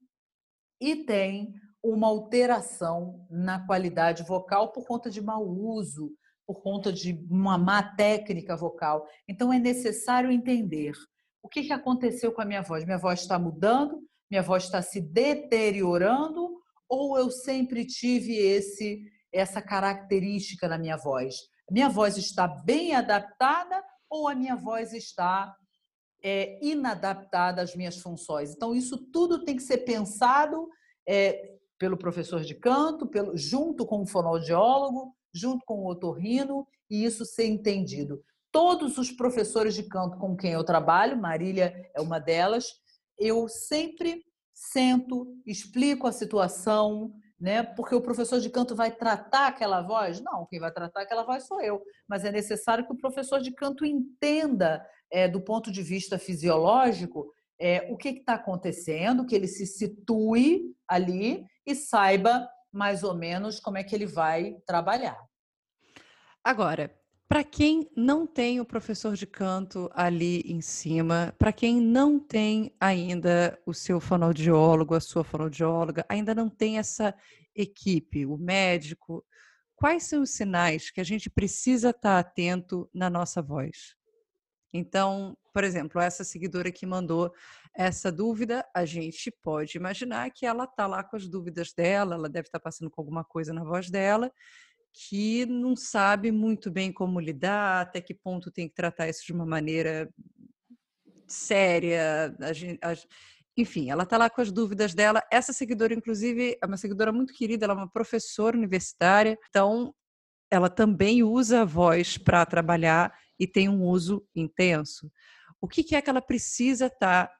e 0.80 0.98
tem 0.98 1.54
uma 1.84 2.08
alteração 2.08 3.28
na 3.30 3.66
qualidade 3.66 4.24
vocal 4.24 4.72
por 4.72 4.86
conta 4.86 5.10
de 5.10 5.22
mau 5.22 5.46
uso 5.46 6.16
por 6.46 6.62
conta 6.62 6.92
de 6.92 7.14
uma 7.30 7.58
má 7.58 7.82
técnica 7.82 8.56
vocal. 8.56 9.08
Então 9.28 9.52
é 9.52 9.60
necessário 9.60 10.32
entender 10.32 10.94
o 11.42 11.50
que, 11.50 11.64
que 11.64 11.74
aconteceu 11.74 12.32
com 12.32 12.42
a 12.42 12.46
minha 12.46 12.62
voz. 12.62 12.86
Minha 12.86 12.98
voz 12.98 13.22
está 13.22 13.38
mudando, 13.40 14.02
minha 14.30 14.44
voz 14.44 14.64
está 14.64 14.82
se 14.82 15.02
deteriorando, 15.02 16.58
ou 16.88 17.18
eu 17.18 17.30
sempre 17.32 17.86
tive 17.86 18.38
esse 18.38 19.12
essa 19.32 19.60
característica 19.62 20.68
na 20.68 20.78
minha 20.78 20.96
voz? 20.96 21.36
Minha 21.70 21.90
voz 21.90 22.18
está 22.18 22.48
bem 22.48 22.94
adaptada 22.94 23.84
ou 24.08 24.28
a 24.28 24.36
minha 24.36 24.56
voz 24.56 24.94
está 24.94 25.56
é, 26.24 26.64
inadaptada 26.64 27.64
às 27.64 27.76
minhas 27.76 27.98
funções? 27.98 28.52
Então, 28.52 28.76
isso 28.76 28.96
tudo 29.12 29.44
tem 29.44 29.56
que 29.56 29.64
ser 29.64 29.80
pensado 29.80 30.70
é, 31.08 31.54
pelo 31.78 31.98
professor 31.98 32.42
de 32.42 32.56
canto, 32.56 33.08
pelo, 33.08 33.38
junto 33.38 33.86
com 33.86 34.02
o 34.02 34.08
fonoaudiólogo, 34.08 35.16
junto 35.34 35.66
com 35.66 35.80
o 35.80 35.90
otorrino, 35.90 36.68
e 36.90 37.04
isso 37.04 37.26
ser 37.26 37.46
entendido. 37.46 38.24
Todos 38.52 38.98
os 38.98 39.12
professores 39.12 39.74
de 39.74 39.84
canto 39.84 40.18
com 40.18 40.36
quem 40.36 40.52
eu 40.52 40.64
trabalho, 40.64 41.18
Marília 41.18 41.74
é 41.96 42.02
uma 42.02 42.20
delas, 42.20 42.68
eu 43.18 43.48
sempre 43.48 44.24
sento, 44.54 45.36
explico 45.46 46.08
a 46.08 46.12
situação, 46.12 47.12
né? 47.40 47.64
Porque 47.64 47.96
o 47.96 48.02
professor 48.02 48.40
de 48.40 48.50
canto 48.50 48.76
vai 48.76 48.92
tratar 48.92 49.48
aquela 49.48 49.82
voz? 49.82 50.22
Não, 50.22 50.46
quem 50.46 50.60
vai 50.60 50.72
tratar 50.72 51.02
aquela 51.02 51.24
voz 51.24 51.46
sou 51.46 51.60
eu. 51.62 51.82
Mas 52.08 52.24
é 52.24 52.32
necessário 52.32 52.86
que 52.86 52.94
o 52.94 52.98
professor 52.98 53.42
de 53.42 53.52
canto 53.52 53.86
entenda, 53.86 54.86
é, 55.12 55.28
do 55.28 55.42
ponto 55.42 55.72
de 55.72 55.82
vista 55.82 56.18
fisiológico, 56.18 57.34
é, 57.60 57.88
o 57.92 57.98
que 57.98 58.10
está 58.10 58.36
acontecendo, 58.36 59.26
que 59.26 59.36
ele 59.36 59.48
se 59.48 59.66
situe 59.66 60.76
ali 60.88 61.46
e 61.66 61.76
saiba 61.76 62.48
mais 62.72 63.04
ou 63.04 63.16
menos 63.16 63.60
como 63.60 63.78
é 63.78 63.84
que 63.84 63.96
ele 63.96 64.06
vai 64.06 64.58
trabalhar. 64.66 65.18
Agora, 66.44 66.94
para 67.28 67.44
quem 67.44 67.90
não 67.96 68.28
tem 68.28 68.60
o 68.60 68.66
professor 68.66 69.16
de 69.16 69.26
canto 69.26 69.90
ali 69.94 70.42
em 70.42 70.62
cima, 70.62 71.34
para 71.38 71.54
quem 71.54 71.80
não 71.80 72.20
tem 72.20 72.76
ainda 72.80 73.60
o 73.66 73.74
seu 73.74 74.00
fonoaudiólogo, 74.00 74.94
a 74.94 75.00
sua 75.00 75.24
fonoaudióloga, 75.24 76.06
ainda 76.10 76.36
não 76.36 76.50
tem 76.50 76.78
essa 76.78 77.16
equipe, 77.56 78.26
o 78.26 78.38
médico, 78.38 79.26
quais 79.76 80.04
são 80.04 80.22
os 80.22 80.32
sinais 80.32 80.92
que 80.92 81.02
a 81.02 81.04
gente 81.04 81.30
precisa 81.30 81.92
estar 81.92 82.20
atento 82.20 82.90
na 82.94 83.10
nossa 83.10 83.42
voz? 83.42 83.96
Então, 84.72 85.38
por 85.54 85.64
exemplo, 85.64 86.02
essa 86.02 86.24
seguidora 86.24 86.72
que 86.72 86.86
mandou 86.86 87.32
essa 87.76 88.12
dúvida, 88.12 88.66
a 88.74 88.86
gente 88.86 89.32
pode 89.32 89.78
imaginar 89.78 90.30
que 90.32 90.46
ela 90.46 90.64
está 90.64 90.88
lá 90.88 91.04
com 91.04 91.16
as 91.16 91.28
dúvidas 91.28 91.72
dela, 91.74 92.16
ela 92.16 92.28
deve 92.28 92.48
estar 92.48 92.60
passando 92.60 92.90
com 92.90 93.00
alguma 93.00 93.24
coisa 93.24 93.54
na 93.54 93.64
voz 93.64 93.90
dela, 93.90 94.32
que 94.92 95.46
não 95.46 95.76
sabe 95.76 96.32
muito 96.32 96.72
bem 96.72 96.92
como 96.92 97.20
lidar, 97.20 97.82
até 97.82 98.02
que 98.02 98.14
ponto 98.14 98.52
tem 98.52 98.68
que 98.68 98.76
tratar 98.76 99.08
isso 99.08 99.26
de 99.26 99.34
uma 99.34 99.46
maneira 99.46 100.10
séria. 101.28 102.36
A 102.40 102.54
gente, 102.54 102.80
a, 102.84 102.94
enfim, 103.56 103.90
ela 103.90 104.04
está 104.04 104.18
lá 104.18 104.30
com 104.30 104.42
as 104.42 104.52
dúvidas 104.52 104.94
dela. 104.94 105.24
Essa 105.32 105.54
seguidora, 105.54 105.94
inclusive, 105.94 106.58
é 106.62 106.66
uma 106.66 106.78
seguidora 106.78 107.12
muito 107.12 107.34
querida, 107.34 107.66
ela 107.66 107.74
é 107.74 107.78
uma 107.78 107.90
professora 107.90 108.58
universitária, 108.58 109.38
então 109.50 109.94
ela 110.52 110.70
também 110.70 111.24
usa 111.24 111.62
a 111.62 111.66
voz 111.66 112.18
para 112.18 112.46
trabalhar 112.46 113.12
e 113.40 113.48
tem 113.48 113.68
um 113.68 113.84
uso 113.84 114.24
intenso. 114.36 115.12
O 115.64 115.68
que, 115.70 115.82
que 115.82 115.96
é 115.96 116.02
que 116.02 116.10
ela 116.10 116.22
precisa 116.22 116.88
estar 116.88 117.28
tá 117.28 117.34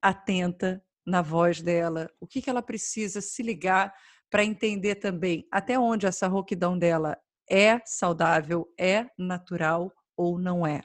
atenta 0.00 0.82
na 1.06 1.20
voz 1.20 1.60
dela? 1.60 2.08
O 2.18 2.26
que, 2.26 2.40
que 2.40 2.48
ela 2.48 2.62
precisa 2.62 3.20
se 3.20 3.42
ligar 3.42 3.92
para 4.30 4.42
entender 4.42 4.94
também 4.94 5.46
até 5.52 5.78
onde 5.78 6.06
essa 6.06 6.26
rouquidão 6.26 6.78
dela 6.78 7.18
é 7.46 7.78
saudável, 7.84 8.66
é 8.80 9.06
natural 9.18 9.92
ou 10.16 10.38
não 10.38 10.66
é? 10.66 10.80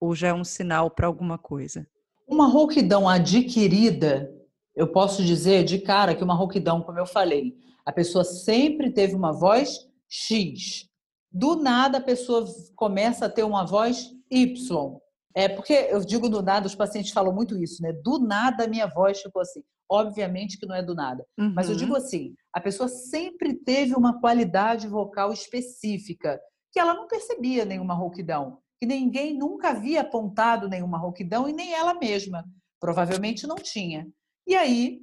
Ou 0.00 0.16
já 0.16 0.26
é 0.26 0.34
um 0.34 0.42
sinal 0.42 0.90
para 0.90 1.06
alguma 1.06 1.38
coisa? 1.38 1.86
Uma 2.26 2.48
rouquidão 2.48 3.08
adquirida, 3.08 4.28
eu 4.74 4.90
posso 4.90 5.22
dizer 5.22 5.62
de 5.62 5.78
cara 5.78 6.12
que 6.12 6.24
uma 6.24 6.34
rouquidão, 6.34 6.82
como 6.82 6.98
eu 6.98 7.06
falei, 7.06 7.56
a 7.84 7.92
pessoa 7.92 8.24
sempre 8.24 8.90
teve 8.90 9.14
uma 9.14 9.30
voz 9.30 9.88
X. 10.08 10.88
Do 11.30 11.54
nada 11.54 11.98
a 11.98 12.02
pessoa 12.02 12.44
começa 12.74 13.26
a 13.26 13.30
ter 13.30 13.44
uma 13.44 13.64
voz 13.64 14.10
Y. 14.28 15.00
É 15.36 15.50
porque 15.50 15.74
eu 15.90 16.00
digo 16.00 16.30
do 16.30 16.40
nada, 16.40 16.66
os 16.66 16.74
pacientes 16.74 17.12
falam 17.12 17.30
muito 17.30 17.58
isso, 17.58 17.82
né? 17.82 17.92
Do 17.92 18.18
nada 18.18 18.64
a 18.64 18.68
minha 18.68 18.86
voz 18.86 19.20
ficou 19.20 19.42
assim. 19.42 19.62
Obviamente 19.86 20.58
que 20.58 20.64
não 20.64 20.74
é 20.74 20.82
do 20.82 20.94
nada. 20.94 21.26
Uhum. 21.38 21.52
Mas 21.54 21.68
eu 21.68 21.76
digo 21.76 21.92
uhum. 21.92 21.98
assim, 21.98 22.34
a 22.54 22.60
pessoa 22.60 22.88
sempre 22.88 23.52
teve 23.52 23.94
uma 23.94 24.18
qualidade 24.18 24.88
vocal 24.88 25.34
específica 25.34 26.40
que 26.72 26.80
ela 26.80 26.94
não 26.94 27.06
percebia 27.06 27.66
nenhuma 27.66 27.92
rouquidão, 27.92 28.58
que 28.80 28.86
ninguém 28.86 29.36
nunca 29.36 29.70
havia 29.70 30.00
apontado 30.00 30.70
nenhuma 30.70 30.96
rouquidão 30.96 31.46
e 31.46 31.52
nem 31.52 31.74
ela 31.74 31.92
mesma. 31.92 32.42
Provavelmente 32.80 33.46
não 33.46 33.56
tinha. 33.56 34.08
E 34.46 34.54
aí, 34.54 35.00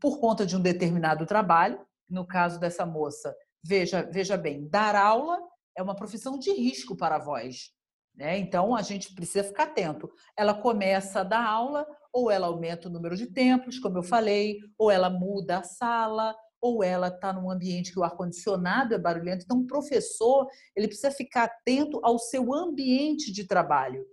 por 0.00 0.20
conta 0.20 0.46
de 0.46 0.56
um 0.56 0.60
determinado 0.60 1.26
trabalho, 1.26 1.78
no 2.08 2.26
caso 2.26 2.58
dessa 2.58 2.86
moça, 2.86 3.34
veja, 3.62 4.02
veja 4.10 4.38
bem, 4.38 4.66
dar 4.68 4.96
aula 4.96 5.38
é 5.76 5.82
uma 5.82 5.94
profissão 5.94 6.38
de 6.38 6.50
risco 6.50 6.96
para 6.96 7.16
a 7.16 7.22
voz. 7.22 7.72
Né? 8.14 8.38
Então, 8.38 8.74
a 8.74 8.82
gente 8.82 9.14
precisa 9.14 9.44
ficar 9.44 9.64
atento. 9.64 10.10
Ela 10.36 10.54
começa 10.54 11.20
a 11.20 11.24
dar 11.24 11.44
aula, 11.44 11.86
ou 12.12 12.30
ela 12.30 12.48
aumenta 12.48 12.88
o 12.88 12.90
número 12.90 13.16
de 13.16 13.26
tempos, 13.26 13.78
como 13.78 13.98
eu 13.98 14.02
falei, 14.02 14.58
ou 14.76 14.90
ela 14.90 15.08
muda 15.08 15.58
a 15.58 15.62
sala, 15.62 16.34
ou 16.60 16.84
ela 16.84 17.08
está 17.08 17.32
num 17.32 17.50
ambiente 17.50 17.92
que 17.92 17.98
o 17.98 18.04
ar-condicionado 18.04 18.94
é 18.94 18.98
barulhento. 18.98 19.44
Então, 19.44 19.60
o 19.60 19.66
professor 19.66 20.46
ele 20.76 20.88
precisa 20.88 21.10
ficar 21.10 21.44
atento 21.44 22.00
ao 22.02 22.18
seu 22.18 22.52
ambiente 22.52 23.32
de 23.32 23.46
trabalho. 23.46 24.04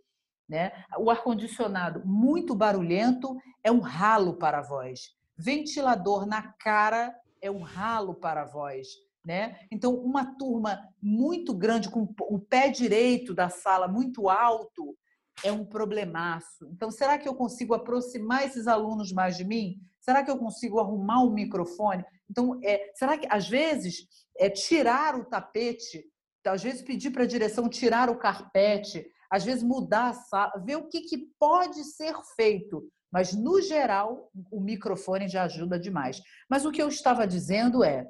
Né? 0.48 0.72
O 0.98 1.12
ar-condicionado 1.12 2.06
muito 2.06 2.56
barulhento 2.56 3.36
é 3.64 3.72
um 3.72 3.80
ralo 3.80 4.38
para 4.38 4.60
a 4.60 4.62
voz. 4.62 5.12
Ventilador 5.38 6.26
na 6.26 6.54
cara 6.54 7.14
é 7.42 7.52
um 7.52 7.62
ralo 7.62 8.16
para 8.16 8.44
a 8.44 8.46
voz. 8.46 8.88
Né? 9.28 9.60
Então, 9.70 9.94
uma 9.94 10.38
turma 10.38 10.80
muito 11.02 11.54
grande, 11.54 11.90
com 11.90 12.08
o 12.22 12.40
pé 12.40 12.70
direito 12.70 13.34
da 13.34 13.50
sala 13.50 13.86
muito 13.86 14.30
alto, 14.30 14.98
é 15.44 15.52
um 15.52 15.66
problemaço. 15.66 16.66
Então, 16.72 16.90
será 16.90 17.18
que 17.18 17.28
eu 17.28 17.36
consigo 17.36 17.74
aproximar 17.74 18.46
esses 18.46 18.68
alunos 18.68 19.12
mais 19.12 19.36
de 19.36 19.44
mim? 19.44 19.82
Será 20.00 20.24
que 20.24 20.32
eu 20.32 20.38
consigo 20.38 20.80
arrumar 20.80 21.24
o 21.24 21.28
um 21.28 21.34
microfone? 21.34 22.06
Então, 22.32 22.58
é, 22.64 22.90
será 22.96 23.18
que, 23.18 23.28
às 23.30 23.50
vezes, 23.50 24.08
é 24.40 24.50
tirar 24.50 25.20
o 25.20 25.26
tapete, 25.26 26.06
às 26.46 26.64
vezes 26.64 26.82
pedir 26.82 27.12
para 27.12 27.24
a 27.24 27.28
direção 27.28 27.68
tirar 27.68 28.10
o 28.10 28.18
carpete, 28.18 29.06
às 29.30 29.44
vezes 29.44 29.62
mudar 29.62 30.12
a 30.12 30.14
sala, 30.14 30.54
ver 30.66 30.78
o 30.78 30.88
que, 30.88 31.02
que 31.02 31.18
pode 31.38 31.84
ser 31.84 32.16
feito. 32.38 32.90
Mas, 33.12 33.34
no 33.34 33.62
geral, 33.62 34.32
o 34.50 34.62
microfone 34.62 35.28
já 35.28 35.44
ajuda 35.44 35.78
demais. 35.78 36.22
Mas 36.50 36.66
o 36.66 36.72
que 36.72 36.82
eu 36.82 36.88
estava 36.88 37.28
dizendo 37.28 37.84
é, 37.84 38.08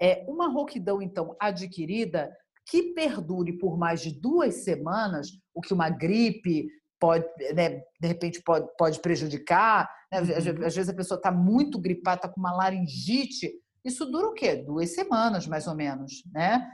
é 0.00 0.24
uma 0.28 0.48
rouquidão, 0.48 1.00
então, 1.00 1.36
adquirida 1.40 2.30
que 2.68 2.94
perdure 2.94 3.52
por 3.58 3.78
mais 3.78 4.00
de 4.00 4.10
duas 4.10 4.64
semanas, 4.64 5.28
o 5.54 5.60
que 5.60 5.72
uma 5.72 5.88
gripe 5.88 6.68
pode, 6.98 7.26
né, 7.54 7.82
de 8.00 8.08
repente, 8.08 8.42
pode, 8.42 8.68
pode 8.76 9.00
prejudicar. 9.00 9.88
Né? 10.10 10.18
Às, 10.18 10.46
uhum. 10.46 10.54
vezes 10.54 10.88
a 10.88 10.94
pessoa 10.94 11.16
está 11.16 11.30
muito 11.30 11.78
gripada, 11.78 12.16
está 12.16 12.28
com 12.28 12.40
uma 12.40 12.54
laringite. 12.54 13.52
Isso 13.84 14.04
dura 14.04 14.28
o 14.28 14.32
quê? 14.32 14.56
Duas 14.56 14.94
semanas, 14.94 15.46
mais 15.46 15.68
ou 15.68 15.74
menos. 15.74 16.24
Né? 16.32 16.66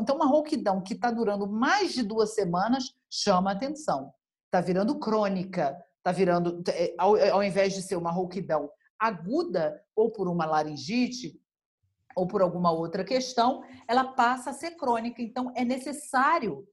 Então, 0.00 0.16
uma 0.16 0.26
rouquidão 0.26 0.82
que 0.82 0.94
está 0.94 1.10
durando 1.10 1.46
mais 1.46 1.92
de 1.92 2.02
duas 2.02 2.34
semanas 2.34 2.92
chama 3.08 3.52
atenção. 3.52 4.12
Está 4.46 4.60
virando 4.60 4.98
crônica, 4.98 5.76
está 5.98 6.10
virando, 6.10 6.62
é, 6.68 6.94
ao, 6.98 7.16
ao 7.16 7.44
invés 7.44 7.74
de 7.74 7.82
ser 7.82 7.96
uma 7.96 8.10
rouquidão 8.10 8.68
aguda 8.98 9.80
ou 9.96 10.10
por 10.10 10.28
uma 10.28 10.46
laringite, 10.46 11.40
ou 12.16 12.26
por 12.26 12.42
alguma 12.42 12.70
outra 12.70 13.04
questão, 13.04 13.62
ela 13.88 14.04
passa 14.04 14.50
a 14.50 14.54
ser 14.54 14.72
crônica. 14.72 15.22
Então, 15.22 15.52
é 15.54 15.64
necessário, 15.64 16.66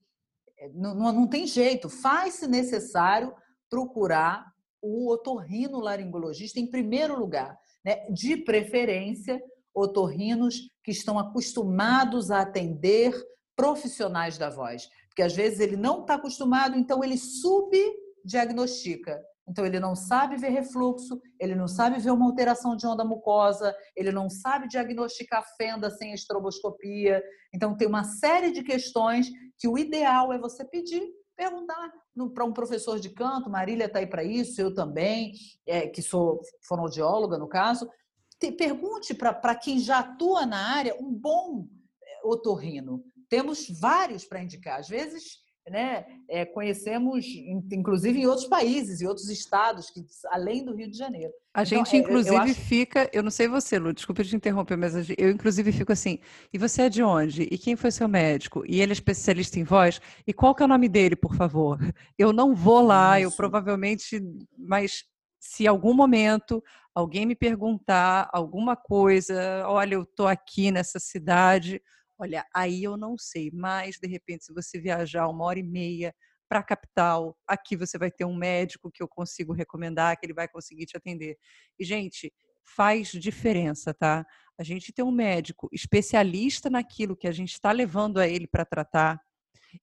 é, 0.58 0.68
não, 0.70 0.94
não 0.94 1.26
tem 1.26 1.46
jeito, 1.46 1.88
faz-se 1.88 2.46
necessário 2.46 3.34
procurar 3.68 4.50
o 4.82 5.10
otorrino-laringologista 5.10 6.58
em 6.58 6.66
primeiro 6.66 7.18
lugar. 7.18 7.58
Né? 7.84 8.06
De 8.10 8.36
preferência, 8.36 9.40
otorrinos 9.74 10.70
que 10.82 10.90
estão 10.90 11.18
acostumados 11.18 12.30
a 12.30 12.40
atender 12.40 13.12
profissionais 13.54 14.38
da 14.38 14.50
voz. 14.50 14.88
Porque 15.08 15.22
às 15.22 15.34
vezes 15.34 15.60
ele 15.60 15.76
não 15.76 16.00
está 16.00 16.14
acostumado, 16.14 16.76
então 16.76 17.04
ele 17.04 17.18
subdiagnostica. 17.18 19.22
Então, 19.50 19.66
ele 19.66 19.80
não 19.80 19.96
sabe 19.96 20.36
ver 20.36 20.50
refluxo, 20.50 21.20
ele 21.38 21.56
não 21.56 21.66
sabe 21.66 21.98
ver 21.98 22.12
uma 22.12 22.26
alteração 22.26 22.76
de 22.76 22.86
onda 22.86 23.04
mucosa, 23.04 23.74
ele 23.96 24.12
não 24.12 24.30
sabe 24.30 24.68
diagnosticar 24.68 25.44
fenda 25.56 25.90
sem 25.90 26.12
estroboscopia. 26.14 27.20
Então, 27.52 27.76
tem 27.76 27.88
uma 27.88 28.04
série 28.04 28.52
de 28.52 28.62
questões 28.62 29.28
que 29.58 29.66
o 29.66 29.76
ideal 29.76 30.32
é 30.32 30.38
você 30.38 30.64
pedir, 30.64 31.02
perguntar 31.36 31.90
para 32.32 32.44
um 32.44 32.52
professor 32.52 33.00
de 33.00 33.10
canto, 33.10 33.50
Marília 33.50 33.86
está 33.86 33.98
aí 33.98 34.06
para 34.06 34.22
isso, 34.22 34.60
eu 34.60 34.72
também, 34.72 35.32
é, 35.66 35.88
que 35.88 36.00
sou 36.00 36.40
fonoaudióloga 36.68 37.36
no 37.36 37.48
caso. 37.48 37.90
Te, 38.38 38.52
pergunte 38.52 39.14
para 39.14 39.54
quem 39.56 39.80
já 39.80 39.98
atua 39.98 40.46
na 40.46 40.76
área 40.76 40.94
um 41.00 41.12
bom 41.12 41.66
é, 42.02 42.26
otorrino. 42.26 43.02
temos 43.28 43.66
vários 43.80 44.24
para 44.24 44.42
indicar. 44.42 44.78
Às 44.78 44.88
vezes, 44.88 45.38
né, 45.70 46.04
é, 46.28 46.44
conhecemos, 46.44 47.24
inclusive 47.70 48.20
em 48.20 48.26
outros 48.26 48.48
países 48.48 49.00
e 49.00 49.06
outros 49.06 49.30
estados, 49.30 49.88
que, 49.90 50.04
além 50.30 50.64
do 50.64 50.74
Rio 50.74 50.90
de 50.90 50.98
Janeiro. 50.98 51.32
A 51.54 51.62
então, 51.62 51.84
gente, 51.84 51.96
inclusive, 51.96 52.34
eu 52.34 52.40
acho... 52.40 52.54
fica. 52.54 53.08
Eu 53.12 53.22
não 53.22 53.30
sei 53.30 53.48
você, 53.48 53.78
Lu, 53.78 53.92
desculpa 53.92 54.24
te 54.24 54.34
interromper, 54.34 54.76
mas 54.76 54.94
eu, 55.16 55.30
inclusive, 55.30 55.72
fico 55.72 55.92
assim. 55.92 56.18
E 56.52 56.58
você 56.58 56.82
é 56.82 56.88
de 56.88 57.02
onde? 57.02 57.42
E 57.42 57.56
quem 57.56 57.76
foi 57.76 57.90
seu 57.90 58.08
médico? 58.08 58.64
E 58.66 58.80
ele 58.80 58.92
é 58.92 58.94
especialista 58.94 59.58
em 59.58 59.64
voz? 59.64 60.00
E 60.26 60.32
qual 60.32 60.54
que 60.54 60.62
é 60.62 60.66
o 60.66 60.68
nome 60.68 60.88
dele, 60.88 61.14
por 61.16 61.34
favor? 61.34 61.78
Eu 62.18 62.32
não 62.32 62.54
vou 62.54 62.82
lá, 62.82 63.18
Isso. 63.18 63.28
eu 63.28 63.36
provavelmente. 63.36 64.22
Mas 64.58 65.04
se 65.40 65.66
algum 65.66 65.94
momento 65.94 66.62
alguém 66.94 67.24
me 67.24 67.34
perguntar 67.34 68.28
alguma 68.32 68.76
coisa, 68.76 69.64
olha, 69.66 69.94
eu 69.94 70.02
estou 70.02 70.26
aqui 70.26 70.70
nessa 70.70 70.98
cidade, 70.98 71.80
olha, 72.20 72.46
aí 72.54 72.82
eu 72.82 72.96
não 72.96 73.16
sei, 73.16 73.50
mas 73.52 73.96
de 73.98 74.06
repente, 74.06 74.44
se 74.44 74.52
você 74.52 74.78
viajar 74.78 75.26
uma 75.28 75.44
hora 75.44 75.58
e 75.58 75.62
meia 75.62 76.14
para 76.48 76.58
a 76.58 76.64
capital, 76.64 77.36
aqui 77.46 77.76
você 77.76 77.96
vai 77.96 78.10
ter 78.10 78.24
um 78.24 78.36
médico 78.36 78.90
que 78.90 79.02
eu 79.02 79.08
consigo 79.08 79.52
recomendar, 79.52 80.18
que 80.18 80.26
ele 80.26 80.34
vai 80.34 80.48
conseguir 80.48 80.84
te 80.84 80.96
atender. 80.96 81.38
E, 81.78 81.84
gente, 81.84 82.32
faz 82.64 83.08
diferença, 83.08 83.94
tá? 83.94 84.26
A 84.58 84.62
gente 84.62 84.92
tem 84.92 85.04
um 85.04 85.10
médico 85.10 85.68
especialista 85.72 86.68
naquilo 86.68 87.16
que 87.16 87.26
a 87.26 87.32
gente 87.32 87.52
está 87.52 87.72
levando 87.72 88.18
a 88.18 88.28
ele 88.28 88.46
para 88.46 88.64
tratar 88.64 89.20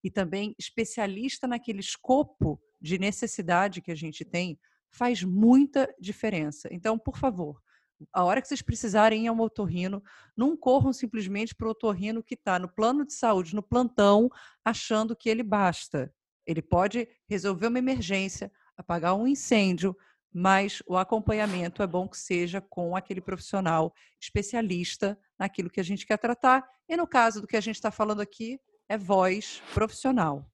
e 0.04 0.10
também 0.10 0.54
especialista 0.58 1.48
naquele 1.48 1.80
escopo 1.80 2.60
de 2.80 2.98
necessidade 2.98 3.80
que 3.80 3.90
a 3.90 3.96
gente 3.96 4.24
tem, 4.24 4.58
faz 4.90 5.22
muita 5.22 5.92
diferença. 5.98 6.68
Então, 6.70 6.98
por 6.98 7.16
favor, 7.16 7.60
a 8.12 8.24
hora 8.24 8.40
que 8.40 8.48
vocês 8.48 8.62
precisarem 8.62 9.24
ir 9.24 9.28
ao 9.28 9.38
otorrino, 9.38 10.02
não 10.36 10.56
corram 10.56 10.92
simplesmente 10.92 11.54
para 11.54 11.66
o 11.66 11.70
otorrino 11.70 12.22
que 12.22 12.34
está 12.34 12.58
no 12.58 12.68
plano 12.68 13.04
de 13.04 13.12
saúde, 13.12 13.54
no 13.54 13.62
plantão, 13.62 14.30
achando 14.64 15.16
que 15.16 15.28
ele 15.28 15.42
basta. 15.42 16.12
Ele 16.46 16.62
pode 16.62 17.08
resolver 17.28 17.66
uma 17.66 17.78
emergência, 17.78 18.50
apagar 18.76 19.14
um 19.14 19.26
incêndio, 19.26 19.96
mas 20.32 20.82
o 20.86 20.96
acompanhamento 20.96 21.82
é 21.82 21.86
bom 21.86 22.08
que 22.08 22.18
seja 22.18 22.60
com 22.60 22.94
aquele 22.96 23.20
profissional 23.20 23.92
especialista 24.20 25.18
naquilo 25.38 25.70
que 25.70 25.80
a 25.80 25.84
gente 25.84 26.06
quer 26.06 26.18
tratar. 26.18 26.66
E 26.88 26.96
no 26.96 27.06
caso 27.06 27.40
do 27.40 27.46
que 27.46 27.56
a 27.56 27.60
gente 27.60 27.76
está 27.76 27.90
falando 27.90 28.20
aqui, 28.20 28.60
é 28.88 28.96
voz 28.96 29.62
profissional. 29.74 30.50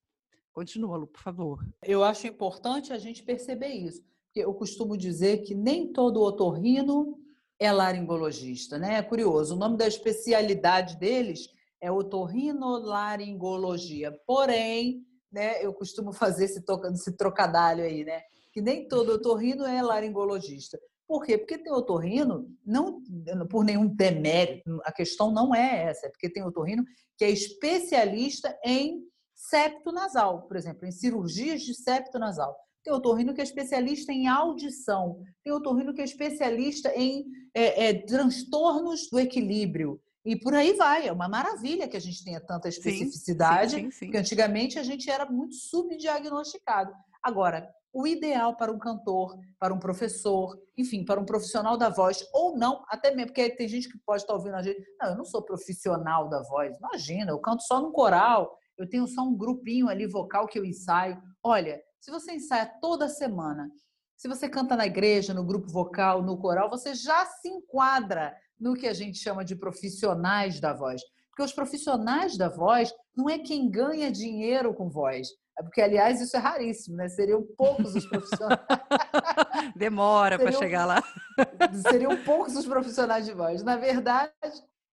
Continua, 0.52 0.96
Lu, 0.96 1.06
por 1.06 1.20
favor. 1.20 1.66
Eu 1.82 2.02
acho 2.02 2.26
importante 2.26 2.92
a 2.92 2.98
gente 2.98 3.22
perceber 3.22 3.68
isso 3.68 4.02
eu 4.34 4.52
costumo 4.52 4.96
dizer 4.96 5.38
que 5.42 5.54
nem 5.54 5.92
todo 5.92 6.20
otorrino 6.20 7.18
é 7.64 7.72
laringologista, 7.72 8.78
né? 8.78 8.96
É 8.96 9.02
curioso, 9.02 9.54
o 9.54 9.58
nome 9.58 9.76
da 9.76 9.86
especialidade 9.86 10.98
deles 10.98 11.48
é 11.80 11.90
otorrinolaringologia. 11.90 14.12
Porém, 14.26 15.04
né, 15.30 15.64
eu 15.64 15.72
costumo 15.74 16.12
fazer 16.12 16.44
esse, 16.44 16.62
esse 16.92 17.16
trocadilho 17.16 17.84
aí, 17.84 18.04
né? 18.04 18.22
Que 18.52 18.62
nem 18.62 18.88
todo 18.88 19.14
otorrino 19.14 19.64
é 19.64 19.82
laringologista. 19.82 20.78
Por 21.06 21.24
quê? 21.24 21.36
Porque 21.36 21.58
tem 21.58 21.72
otorrino, 21.72 22.48
não 22.64 23.02
por 23.50 23.64
nenhum 23.64 23.86
demérito, 23.86 24.80
a 24.84 24.92
questão 24.92 25.30
não 25.30 25.54
é 25.54 25.84
essa, 25.84 26.06
é 26.06 26.10
porque 26.10 26.30
tem 26.30 26.42
otorrino 26.42 26.82
que 27.18 27.24
é 27.24 27.30
especialista 27.30 28.56
em 28.64 29.02
septo 29.34 29.92
nasal, 29.92 30.42
por 30.42 30.56
exemplo, 30.56 30.86
em 30.86 30.92
cirurgias 30.92 31.62
de 31.62 31.74
septo 31.74 32.18
nasal. 32.18 32.56
Tem 32.84 32.92
otorrino 32.92 33.32
que 33.32 33.40
é 33.40 33.44
especialista 33.44 34.12
em 34.12 34.28
audição. 34.28 35.22
Tem 35.42 35.52
otorrino 35.52 35.94
que 35.94 36.02
é 36.02 36.04
especialista 36.04 36.92
em 36.94 37.24
é, 37.54 37.86
é, 37.86 37.94
transtornos 37.94 39.08
do 39.10 39.18
equilíbrio. 39.18 39.98
E 40.22 40.36
por 40.36 40.54
aí 40.54 40.74
vai. 40.74 41.08
É 41.08 41.12
uma 41.12 41.28
maravilha 41.28 41.88
que 41.88 41.96
a 41.96 42.00
gente 42.00 42.22
tenha 42.22 42.40
tanta 42.40 42.68
especificidade, 42.68 43.72
sim, 43.72 43.82
sim, 43.84 43.90
sim, 43.90 44.06
porque 44.06 44.18
antigamente 44.18 44.78
a 44.78 44.82
gente 44.82 45.10
era 45.10 45.24
muito 45.24 45.54
subdiagnosticado. 45.54 46.92
Agora, 47.22 47.70
o 47.90 48.06
ideal 48.06 48.56
para 48.56 48.72
um 48.72 48.78
cantor, 48.78 49.38
para 49.58 49.72
um 49.72 49.78
professor, 49.78 50.58
enfim, 50.76 51.04
para 51.04 51.20
um 51.20 51.24
profissional 51.24 51.78
da 51.78 51.88
voz, 51.88 52.26
ou 52.34 52.56
não, 52.56 52.84
até 52.88 53.14
mesmo, 53.14 53.28
porque 53.28 53.48
tem 53.50 53.68
gente 53.68 53.88
que 53.88 53.96
pode 54.04 54.22
estar 54.22 54.34
ouvindo 54.34 54.56
a 54.56 54.62
gente, 54.62 54.84
não, 55.00 55.10
eu 55.10 55.16
não 55.16 55.24
sou 55.24 55.40
profissional 55.40 56.28
da 56.28 56.42
voz, 56.42 56.76
imagina, 56.76 57.30
eu 57.30 57.38
canto 57.38 57.62
só 57.62 57.80
no 57.80 57.92
coral, 57.92 58.58
eu 58.76 58.88
tenho 58.88 59.06
só 59.06 59.22
um 59.22 59.36
grupinho 59.36 59.88
ali 59.88 60.06
vocal 60.06 60.48
que 60.48 60.58
eu 60.58 60.64
ensaio. 60.64 61.16
Olha, 61.42 61.80
se 62.04 62.10
você 62.10 62.34
ensaia 62.34 62.70
toda 62.82 63.08
semana, 63.08 63.70
se 64.14 64.28
você 64.28 64.46
canta 64.46 64.76
na 64.76 64.84
igreja, 64.84 65.32
no 65.32 65.42
grupo 65.42 65.72
vocal, 65.72 66.22
no 66.22 66.36
coral, 66.36 66.68
você 66.68 66.94
já 66.94 67.24
se 67.24 67.48
enquadra 67.48 68.36
no 68.60 68.74
que 68.74 68.86
a 68.86 68.92
gente 68.92 69.16
chama 69.16 69.42
de 69.42 69.56
profissionais 69.56 70.60
da 70.60 70.74
voz. 70.74 71.00
Porque 71.30 71.42
os 71.42 71.54
profissionais 71.54 72.36
da 72.36 72.50
voz 72.50 72.92
não 73.16 73.30
é 73.30 73.38
quem 73.38 73.70
ganha 73.70 74.12
dinheiro 74.12 74.74
com 74.74 74.90
voz. 74.90 75.28
É 75.58 75.62
porque, 75.62 75.80
aliás, 75.80 76.20
isso 76.20 76.36
é 76.36 76.40
raríssimo, 76.40 76.94
né? 76.94 77.08
Seriam 77.08 77.42
poucos 77.56 77.94
os 77.94 78.04
profissionais. 78.04 78.60
Demora 79.74 80.38
para 80.38 80.52
chegar 80.52 80.84
lá. 80.84 81.02
seriam 81.90 82.22
poucos 82.22 82.54
os 82.54 82.66
profissionais 82.66 83.24
de 83.24 83.32
voz. 83.32 83.62
Na 83.62 83.78
verdade, 83.78 84.30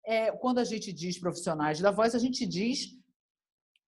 é, 0.06 0.30
quando 0.30 0.60
a 0.60 0.64
gente 0.64 0.92
diz 0.92 1.18
profissionais 1.18 1.80
da 1.80 1.90
voz, 1.90 2.14
a 2.14 2.20
gente 2.20 2.46
diz 2.46 2.99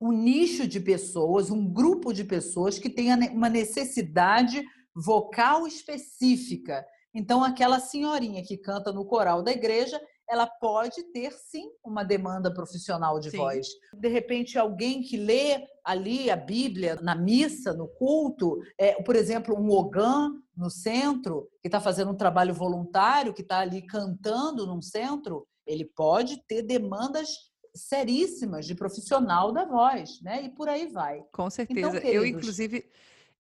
um 0.03 0.11
nicho 0.11 0.67
de 0.67 0.81
pessoas, 0.81 1.49
um 1.49 1.65
grupo 1.65 2.13
de 2.13 2.25
pessoas 2.25 2.77
que 2.77 2.91
tenha 2.91 3.17
uma 3.33 3.49
necessidade 3.49 4.61
vocal 4.93 5.65
específica. 5.65 6.85
Então, 7.15 7.45
aquela 7.45 7.79
senhorinha 7.79 8.43
que 8.43 8.57
canta 8.57 8.93
no 8.93 9.05
coral 9.05 9.45
da 9.45 9.53
igreja, 9.53 10.01
ela 10.29 10.45
pode 10.45 11.05
ter 11.13 11.31
sim 11.33 11.71
uma 11.85 12.03
demanda 12.03 12.53
profissional 12.53 13.21
de 13.21 13.31
sim. 13.31 13.37
voz. 13.37 13.69
De 13.95 14.09
repente, 14.09 14.59
alguém 14.59 15.03
que 15.03 15.17
lê 15.17 15.65
ali 15.85 16.31
a 16.31 16.37
Bíblia 16.37 16.97
na 16.97 17.15
missa, 17.15 17.73
no 17.73 17.87
culto, 17.87 18.59
é, 18.77 19.01
por 19.03 19.15
exemplo, 19.15 19.57
um 19.57 19.71
ogã 19.71 20.33
no 20.57 20.69
centro, 20.69 21.49
que 21.61 21.69
está 21.69 21.81
fazendo 21.81 22.11
um 22.11 22.17
trabalho 22.17 22.53
voluntário, 22.53 23.33
que 23.33 23.43
está 23.43 23.61
ali 23.61 23.87
cantando 23.87 24.67
num 24.67 24.83
centro, 24.83 25.47
ele 25.65 25.85
pode 25.85 26.43
ter 26.49 26.63
demandas 26.63 27.52
seríssimas 27.75 28.67
de 28.67 28.75
profissional 28.75 29.53
da 29.53 29.65
voz, 29.65 30.21
né? 30.21 30.43
E 30.43 30.51
por 30.51 30.69
aí 30.69 30.87
vai. 30.87 31.21
Com 31.33 31.43
então, 31.43 31.51
certeza. 31.51 31.81
Então, 31.81 31.93
queridos, 31.93 32.15
eu, 32.15 32.27
inclusive, 32.27 32.91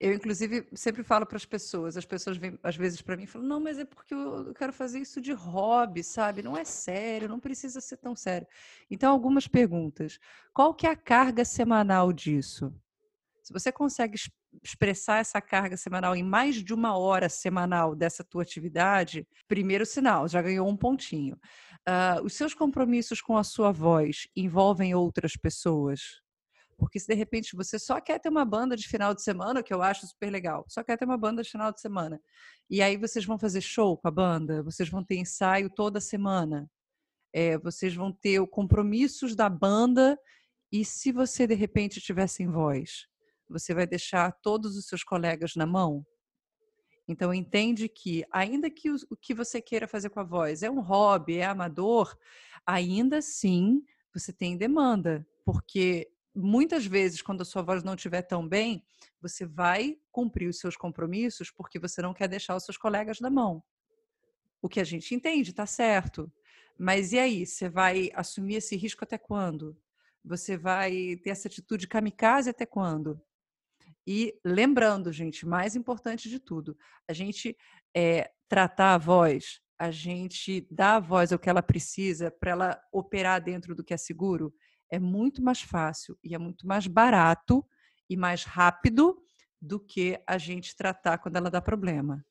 eu, 0.01 0.12
inclusive, 0.12 0.66
sempre 0.75 1.03
falo 1.03 1.25
para 1.25 1.37
as 1.37 1.45
pessoas, 1.45 1.97
as 1.97 2.05
pessoas 2.05 2.37
vêm 2.37 2.59
às 2.62 2.77
vezes 2.77 3.01
para 3.01 3.16
mim 3.16 3.25
e 3.25 3.27
falam, 3.27 3.47
não, 3.47 3.61
mas 3.61 3.79
é 3.79 3.85
porque 3.85 4.14
eu 4.14 4.53
quero 4.55 4.73
fazer 4.73 4.99
isso 4.99 5.21
de 5.21 5.33
hobby, 5.33 6.03
sabe? 6.03 6.42
Não 6.42 6.57
é 6.57 6.64
sério, 6.64 7.29
não 7.29 7.38
precisa 7.38 7.81
ser 7.81 7.99
tão 7.99 8.16
sério. 8.16 8.47
Então, 8.90 9.12
algumas 9.12 9.47
perguntas. 9.47 10.18
Qual 10.53 10.75
que 10.75 10.87
é 10.87 10.90
a 10.90 10.97
carga 10.97 11.45
semanal 11.45 12.12
disso? 12.12 12.75
Se 13.42 13.53
você 13.53 13.71
consegue 13.71 14.16
expressar 14.62 15.18
essa 15.18 15.40
carga 15.40 15.77
semanal 15.77 16.14
em 16.14 16.23
mais 16.23 16.57
de 16.57 16.75
uma 16.75 16.97
hora 16.97 17.29
semanal 17.29 17.95
dessa 17.95 18.23
tua 18.23 18.42
atividade, 18.42 19.27
primeiro 19.49 19.87
sinal, 19.87 20.29
já 20.29 20.42
ganhou 20.42 20.68
um 20.68 20.77
pontinho. 20.77 21.38
Uh, 21.88 22.25
os 22.25 22.35
seus 22.35 22.55
compromissos 22.55 23.21
com 23.21 23.37
a 23.37 23.42
sua 23.42 23.73
voz 23.73 24.29
envolvem 24.37 24.95
outras 24.95 25.37
pessoas? 25.37 26.01
Porque 26.79 26.99
se 26.99 27.07
de 27.07 27.14
repente 27.14 27.57
você 27.57 27.79
só 27.79 28.01
quer 28.01 28.18
ter 28.18 28.29
uma 28.29 28.45
banda 28.45 28.77
de 28.77 28.88
final 28.88 29.14
de 29.14 29.23
semana, 29.23 29.62
que 29.62 29.73
eu 29.73 29.83
acho 29.83 30.07
super 30.07 30.31
legal, 30.31 30.64
só 30.68 30.83
quer 30.83 30.97
ter 30.97 31.05
uma 31.05 31.16
banda 31.16 31.42
de 31.42 31.51
final 31.51 31.73
de 31.73 31.81
semana, 31.81 32.21
e 32.68 32.83
aí 32.83 32.97
vocês 32.97 33.25
vão 33.25 33.38
fazer 33.38 33.61
show 33.61 33.97
com 33.97 34.09
a 34.09 34.11
banda, 34.11 34.62
vocês 34.62 34.88
vão 34.88 35.05
ter 35.05 35.16
ensaio 35.16 35.71
toda 35.71 36.01
semana, 36.01 36.68
é, 37.33 37.59
vocês 37.59 37.95
vão 37.95 38.12
ter 38.12 38.45
compromissos 38.49 39.35
da 39.35 39.49
banda, 39.49 40.18
e 40.71 40.85
se 40.85 41.12
você 41.12 41.47
de 41.47 41.55
repente 41.55 42.01
tiver 42.01 42.27
sem 42.27 42.49
voz, 42.49 43.07
você 43.49 43.75
vai 43.75 43.87
deixar 43.87 44.33
todos 44.42 44.77
os 44.77 44.87
seus 44.87 45.05
colegas 45.05 45.55
na 45.55 45.66
mão? 45.66 46.05
Então 47.12 47.33
entende 47.33 47.90
que, 47.90 48.25
ainda 48.33 48.70
que 48.70 48.90
o, 48.90 49.16
que 49.20 49.35
você 49.35 49.61
queira 49.61 49.87
fazer 49.87 50.09
com 50.09 50.18
a 50.18 50.25
voz 50.25 50.62
é 50.62 50.70
um 50.70 50.81
hobby, 50.81 51.37
é 51.37 51.44
amador, 51.44 52.16
ainda 52.66 53.18
assim 53.18 53.85
você 54.14 54.33
tem 54.33 54.57
demanda, 54.57 55.27
porque 55.44 56.11
muitas 56.35 56.87
vezes, 56.87 57.20
quando 57.20 57.42
a 57.42 57.44
sua 57.44 57.61
voz 57.61 57.85
não 57.85 57.94
estiver 57.94 58.22
tão 58.22 58.48
bem, 58.48 58.83
você 59.20 59.44
vai 59.44 59.98
cumprir 60.11 60.48
os 60.48 60.59
seus 60.59 60.75
compromissos 60.75 61.51
porque 61.51 61.79
você 61.79 62.01
não 62.01 62.14
quer 62.14 62.29
deixar 62.29 62.57
os 62.57 62.64
seus 62.64 62.79
colegas 62.79 63.20
na 63.20 63.29
mão. 63.29 63.62
O 64.62 64.68
que 64.68 64.81
a 64.81 64.85
gente 64.85 65.14
entende, 65.14 65.53
tá 65.53 65.66
certo. 65.66 66.33
Mas 66.79 67.12
e 67.12 67.18
aí? 67.18 67.44
Você 67.44 67.68
vai 67.68 68.11
assumir 68.14 68.55
esse 68.55 68.75
risco 68.75 69.05
até 69.05 69.18
quando? 69.18 69.77
Você 70.25 70.57
vai 70.57 71.16
ter 71.22 71.31
essa 71.31 71.46
atitude 71.46 71.87
kamikaze 71.87 72.48
até 72.48 72.64
quando? 72.64 73.20
E 74.07 74.35
lembrando, 74.45 75.12
gente, 75.12 75.47
mais 75.47 75.77
importante 75.77 76.29
de 76.29 76.38
tudo, 76.38 76.77
a 77.09 77.12
gente 77.12 77.57
é, 77.95 78.31
tratar 78.49 78.95
a 78.95 78.99
voz, 78.99 79.61
a 79.79 79.91
gente 79.91 80.67
dar 80.71 80.97
a 80.97 81.01
voz 81.01 81.33
ao 81.33 81.38
que 81.38 81.49
ela 81.49 81.62
precisa 81.62 82.31
para 82.31 82.51
ela 82.51 82.83
operar 82.93 83.43
dentro 83.43 83.75
do 83.75 83.85
que 83.85 83.95
é 83.95 83.97
seguro, 83.97 84.53
é 84.91 84.99
muito 84.99 85.43
mais 85.43 85.62
fácil 85.62 86.19
e 86.23 86.35
é 86.35 86.38
muito 86.38 86.67
mais 86.67 86.87
barato 86.87 87.67
e 88.09 88.17
mais 88.17 88.45
rápido 88.45 89.23
do 89.61 89.79
que 89.81 90.21
a 90.27 90.37
gente 90.37 90.77
tratar 90.77 91.19
quando 91.19 91.37
ela 91.37 91.51
dá 91.51 91.62
problema. 91.62 92.25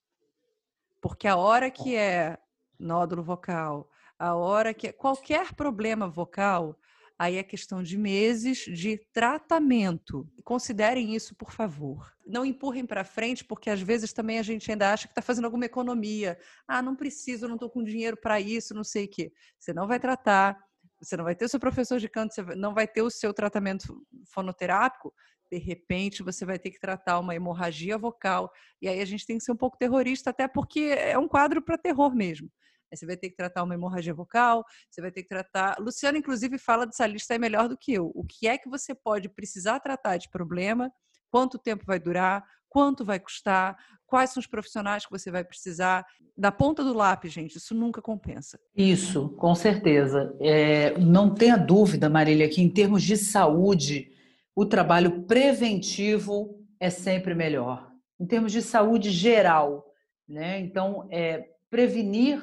Porque 1.02 1.28
a 1.28 1.36
hora 1.36 1.72
que 1.72 1.96
é 1.96 2.38
nódulo 2.78 3.24
vocal, 3.24 3.90
a 4.20 4.36
hora 4.36 4.74
que 4.74 4.88
é 4.88 4.92
qualquer 4.92 5.54
problema 5.54 6.08
vocal, 6.08 6.78
aí 7.22 7.38
é 7.38 7.44
questão 7.44 7.84
de 7.84 8.00
meses 8.00 8.66
de 8.66 8.98
tratamento. 9.14 10.28
Considerem 10.44 11.14
isso, 11.14 11.36
por 11.36 11.52
favor. 11.52 12.12
Não 12.26 12.44
empurrem 12.44 12.84
para 12.84 13.04
frente, 13.04 13.46
porque 13.46 13.70
às 13.70 13.80
vezes 13.80 14.12
também 14.12 14.40
a 14.40 14.42
gente 14.42 14.72
ainda 14.72 14.92
acha 14.92 15.08
que 15.08 15.12
está 15.12 15.22
fazendo 15.22 15.46
alguma 15.46 15.66
economia. 15.66 16.36
Ah, 16.68 16.82
não 16.82 16.96
preciso, 16.96 17.48
não 17.48 17.58
estou 17.58 17.70
com 17.70 17.84
dinheiro 17.84 18.18
para 18.20 18.42
isso, 18.42 18.74
não 18.74 18.84
sei 18.84 19.06
o 19.06 19.08
quê. 19.08 19.32
Você 19.60 19.72
não 19.72 19.88
vai 19.88 20.00
tratar, 20.00 20.58
você 21.00 21.16
não 21.16 21.24
vai 21.24 21.36
ter 21.36 21.46
o 21.46 21.50
seu 21.50 21.60
professor 21.60 22.00
de 22.00 22.10
canto, 22.10 22.34
você 22.34 22.42
não 22.56 22.74
vai 22.74 22.88
ter 22.88 23.04
o 23.04 23.10
seu 23.12 23.32
tratamento 23.32 24.04
fonoterápico, 24.26 25.14
de 25.52 25.60
repente 25.60 26.24
você 26.24 26.44
vai 26.44 26.58
ter 26.58 26.72
que 26.72 26.80
tratar 26.80 27.20
uma 27.20 27.36
hemorragia 27.36 28.00
vocal. 28.00 28.52
E 28.82 28.88
aí 28.88 29.00
a 29.00 29.06
gente 29.06 29.28
tem 29.28 29.38
que 29.38 29.44
ser 29.44 29.52
um 29.52 29.58
pouco 29.58 29.78
terrorista, 29.78 30.32
até 30.32 30.48
porque 30.48 30.96
é 30.98 31.20
um 31.20 31.28
quadro 31.28 31.62
para 31.62 31.78
terror 31.78 32.16
mesmo. 32.16 32.50
Aí 32.92 32.98
você 32.98 33.06
vai 33.06 33.16
ter 33.16 33.30
que 33.30 33.36
tratar 33.36 33.64
uma 33.64 33.74
hemorragia 33.74 34.14
vocal, 34.14 34.64
você 34.90 35.02
vai 35.02 35.12
ter 35.12 35.24
que 35.24 35.30
tratar. 35.30 35.78
Luciano, 35.80 36.18
inclusive, 36.18 36.58
fala 36.58 36.86
dessa 36.86 37.08
lista 37.08 37.34
aí 37.34 37.40
melhor 37.40 37.70
do 37.70 37.78
que 37.78 37.94
eu. 37.94 38.12
O 38.14 38.26
que 38.26 38.48
é 38.48 38.58
que 38.58 38.70
você 38.70 38.94
pode 38.94 39.30
precisar 39.30 39.80
tratar 39.80 40.18
de 40.18 40.30
problema, 40.30 40.92
quanto 41.30 41.58
tempo 41.58 41.86
vai 41.86 42.00
durar, 42.00 42.44
quanto 42.68 43.04
vai 43.04 43.20
custar, 43.20 43.78
quais 44.06 44.32
são 44.32 44.40
os 44.40 44.48
profissionais 44.48 45.06
que 45.06 45.12
você 45.12 45.32
vai 45.32 45.44
precisar. 45.44 46.06
Da 46.38 46.52
ponta 46.52 46.84
do 46.84 46.94
lápis, 46.94 47.32
gente, 47.32 47.58
isso 47.58 47.76
nunca 47.76 48.02
compensa. 48.02 48.60
Isso, 48.76 49.30
com 49.32 49.54
certeza. 49.56 50.36
É, 50.40 50.98
não 50.98 51.34
tenha 51.34 51.58
dúvida, 51.58 52.10
Marília, 52.10 52.50
que 52.50 52.62
em 52.62 52.70
termos 52.70 53.04
de 53.04 53.16
saúde, 53.18 54.12
o 54.56 54.66
trabalho 54.66 55.24
preventivo 55.24 56.62
é 56.80 56.90
sempre 56.90 57.34
melhor. 57.34 57.92
Em 58.20 58.26
termos 58.26 58.52
de 58.52 58.62
saúde 58.62 59.10
geral, 59.12 59.86
né? 60.28 60.60
Então, 60.60 61.08
é, 61.12 61.50
prevenir 61.70 62.42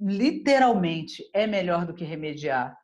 literalmente 0.00 1.22
é 1.34 1.46
melhor 1.46 1.84
do 1.86 1.94
que 1.94 2.04
remediar. 2.04 2.76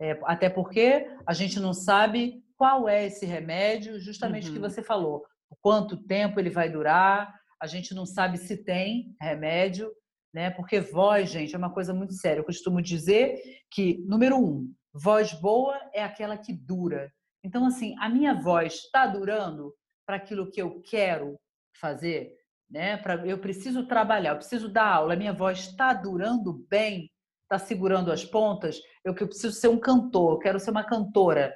É, 0.00 0.18
até 0.24 0.50
porque 0.50 1.06
a 1.26 1.32
gente 1.32 1.60
não 1.60 1.72
sabe 1.72 2.42
qual 2.56 2.88
é 2.88 3.06
esse 3.06 3.24
remédio, 3.24 4.00
justamente 4.00 4.48
uhum. 4.48 4.54
que 4.54 4.60
você 4.60 4.82
falou, 4.82 5.24
quanto 5.60 5.96
tempo 5.96 6.38
ele 6.40 6.50
vai 6.50 6.68
durar, 6.68 7.34
a 7.60 7.66
gente 7.66 7.94
não 7.94 8.04
sabe 8.04 8.38
se 8.38 8.64
tem 8.64 9.14
remédio, 9.20 9.90
né? 10.32 10.50
Porque 10.50 10.80
voz, 10.80 11.30
gente, 11.30 11.54
é 11.54 11.58
uma 11.58 11.72
coisa 11.72 11.94
muito 11.94 12.12
séria. 12.14 12.40
Eu 12.40 12.44
costumo 12.44 12.82
dizer 12.82 13.40
que, 13.70 14.04
número 14.06 14.36
um, 14.36 14.72
voz 14.92 15.32
boa 15.32 15.80
é 15.92 16.02
aquela 16.02 16.36
que 16.36 16.52
dura. 16.52 17.12
Então, 17.42 17.64
assim, 17.66 17.94
a 17.98 18.08
minha 18.08 18.34
voz 18.34 18.74
está 18.74 19.06
durando 19.06 19.72
para 20.06 20.16
aquilo 20.16 20.50
que 20.50 20.60
eu 20.60 20.82
quero 20.82 21.38
fazer, 21.80 22.32
né? 22.74 22.96
Para 22.96 23.24
eu 23.24 23.38
preciso 23.38 23.86
trabalhar, 23.86 24.32
eu 24.32 24.38
preciso 24.38 24.68
dar 24.68 24.86
aula, 24.86 25.14
minha 25.14 25.32
voz 25.32 25.60
está 25.60 25.94
durando 25.94 26.66
bem, 26.68 27.08
está 27.44 27.56
segurando 27.56 28.10
as 28.10 28.24
pontas. 28.24 28.80
Eu 29.04 29.14
eu 29.14 29.28
preciso 29.28 29.52
ser 29.54 29.68
um 29.68 29.78
cantor, 29.78 30.32
eu 30.32 30.38
quero 30.40 30.58
ser 30.58 30.72
uma 30.72 30.82
cantora. 30.82 31.54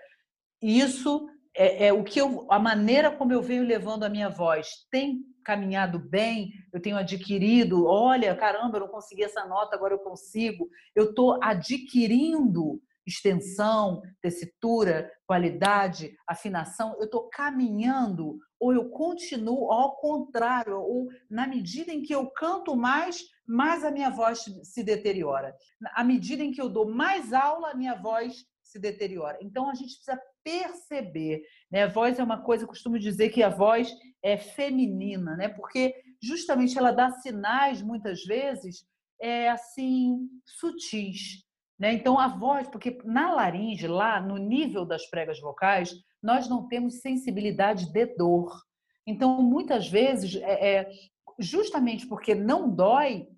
Isso 0.62 1.28
é, 1.56 1.88
é, 1.88 1.92
o 1.92 2.04
que 2.04 2.20
eu, 2.20 2.46
a 2.48 2.58
maneira 2.60 3.10
como 3.10 3.32
eu 3.32 3.42
venho 3.42 3.64
levando 3.64 4.04
a 4.04 4.08
minha 4.08 4.28
voz 4.28 4.68
tem 4.92 5.24
caminhado 5.44 5.98
bem, 5.98 6.52
eu 6.72 6.80
tenho 6.80 6.96
adquirido, 6.96 7.84
olha, 7.86 8.36
caramba, 8.36 8.76
eu 8.76 8.82
não 8.82 8.88
consegui 8.88 9.24
essa 9.24 9.44
nota, 9.44 9.74
agora 9.74 9.94
eu 9.94 9.98
consigo. 9.98 10.68
Eu 10.94 11.10
estou 11.10 11.42
adquirindo 11.42 12.80
extensão, 13.08 14.02
tessitura, 14.20 15.10
qualidade, 15.26 16.14
afinação, 16.26 16.94
eu 16.98 17.04
estou 17.04 17.28
caminhando 17.28 18.38
ou 18.60 18.72
eu 18.72 18.90
continuo 18.90 19.70
ao 19.70 19.96
contrário, 19.96 20.80
ou 20.80 21.08
na 21.30 21.46
medida 21.46 21.92
em 21.92 22.02
que 22.02 22.14
eu 22.14 22.28
canto 22.30 22.76
mais, 22.76 23.22
mais 23.46 23.84
a 23.84 23.90
minha 23.90 24.10
voz 24.10 24.44
se 24.62 24.82
deteriora. 24.82 25.54
À 25.94 26.02
medida 26.02 26.42
em 26.42 26.50
que 26.50 26.60
eu 26.60 26.68
dou 26.68 26.88
mais 26.88 27.32
aula, 27.32 27.70
a 27.70 27.74
minha 27.74 27.94
voz 27.94 28.44
se 28.62 28.78
deteriora. 28.78 29.38
Então 29.40 29.70
a 29.70 29.74
gente 29.74 29.94
precisa 29.94 30.20
perceber, 30.42 31.42
né? 31.70 31.84
A 31.84 31.88
voz 31.88 32.18
é 32.18 32.22
uma 32.22 32.42
coisa, 32.42 32.64
eu 32.64 32.68
costumo 32.68 32.98
dizer 32.98 33.30
que 33.30 33.42
a 33.42 33.48
voz 33.48 33.90
é 34.22 34.36
feminina, 34.36 35.36
né? 35.36 35.48
Porque 35.48 35.94
justamente 36.20 36.76
ela 36.76 36.90
dá 36.90 37.10
sinais 37.10 37.80
muitas 37.80 38.24
vezes 38.24 38.84
é 39.20 39.48
assim 39.48 40.28
sutis. 40.44 41.44
Né? 41.78 41.92
Então, 41.92 42.18
a 42.18 42.26
voz, 42.26 42.66
porque 42.68 42.98
na 43.04 43.32
laringe, 43.32 43.86
lá 43.86 44.20
no 44.20 44.36
nível 44.36 44.84
das 44.84 45.06
pregas 45.06 45.40
vocais, 45.40 45.94
nós 46.22 46.48
não 46.48 46.66
temos 46.66 47.00
sensibilidade 47.00 47.92
de 47.92 48.06
dor. 48.16 48.62
Então, 49.06 49.40
muitas 49.42 49.88
vezes, 49.88 50.34
é, 50.36 50.76
é, 50.76 50.90
justamente 51.38 52.06
porque 52.06 52.34
não 52.34 52.68
dói, 52.68 53.28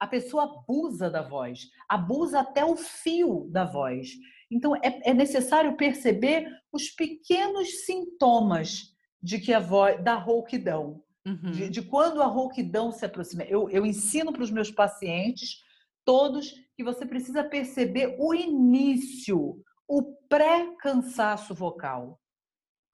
a 0.00 0.06
pessoa 0.06 0.44
abusa 0.44 1.08
da 1.08 1.22
voz, 1.22 1.68
abusa 1.88 2.40
até 2.40 2.64
o 2.64 2.74
fio 2.74 3.48
da 3.52 3.64
voz. 3.64 4.10
Então, 4.50 4.74
é, 4.76 5.10
é 5.10 5.14
necessário 5.14 5.76
perceber 5.76 6.48
os 6.72 6.90
pequenos 6.90 7.84
sintomas 7.86 8.92
de 9.22 9.38
que 9.38 9.52
a 9.52 9.60
voz 9.60 10.02
da 10.02 10.14
rouquidão, 10.14 11.00
uhum. 11.24 11.52
de, 11.52 11.70
de, 11.70 11.82
quando 11.82 12.20
a 12.20 12.26
rouquidão 12.26 12.90
se 12.90 13.04
aproxima. 13.04 13.44
Eu, 13.44 13.70
eu 13.70 13.86
ensino 13.86 14.32
para 14.32 14.42
os 14.42 14.50
meus 14.50 14.72
pacientes 14.72 15.62
todos 16.04 16.52
que 16.76 16.84
você 16.84 17.06
precisa 17.06 17.44
perceber 17.44 18.16
o 18.18 18.34
início, 18.34 19.56
o 19.88 20.02
pré-cansaço 20.28 21.54
vocal. 21.54 22.18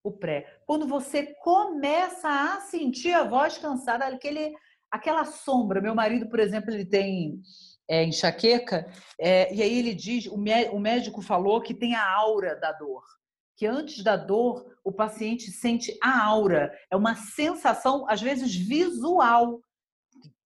O 0.02 0.12
pré. 0.12 0.60
Quando 0.66 0.86
você 0.86 1.34
começa 1.42 2.28
a 2.28 2.60
sentir 2.60 3.12
a 3.12 3.24
voz 3.24 3.58
cansada, 3.58 4.06
aquele, 4.06 4.54
aquela 4.90 5.24
sombra. 5.24 5.80
Meu 5.80 5.94
marido, 5.94 6.28
por 6.28 6.40
exemplo, 6.40 6.70
ele 6.70 6.84
tem 6.84 7.40
é, 7.88 8.04
enxaqueca, 8.04 8.90
é, 9.18 9.52
e 9.52 9.62
aí 9.62 9.78
ele 9.78 9.94
diz: 9.94 10.26
o, 10.26 10.34
o 10.34 10.80
médico 10.80 11.22
falou 11.22 11.60
que 11.60 11.74
tem 11.74 11.94
a 11.94 12.10
aura 12.10 12.54
da 12.56 12.72
dor. 12.72 13.02
Que 13.56 13.66
antes 13.66 14.04
da 14.04 14.16
dor, 14.16 14.76
o 14.84 14.92
paciente 14.92 15.50
sente 15.50 15.98
a 16.02 16.24
aura. 16.24 16.72
É 16.90 16.96
uma 16.96 17.16
sensação, 17.16 18.08
às 18.08 18.20
vezes, 18.20 18.54
visual. 18.54 19.60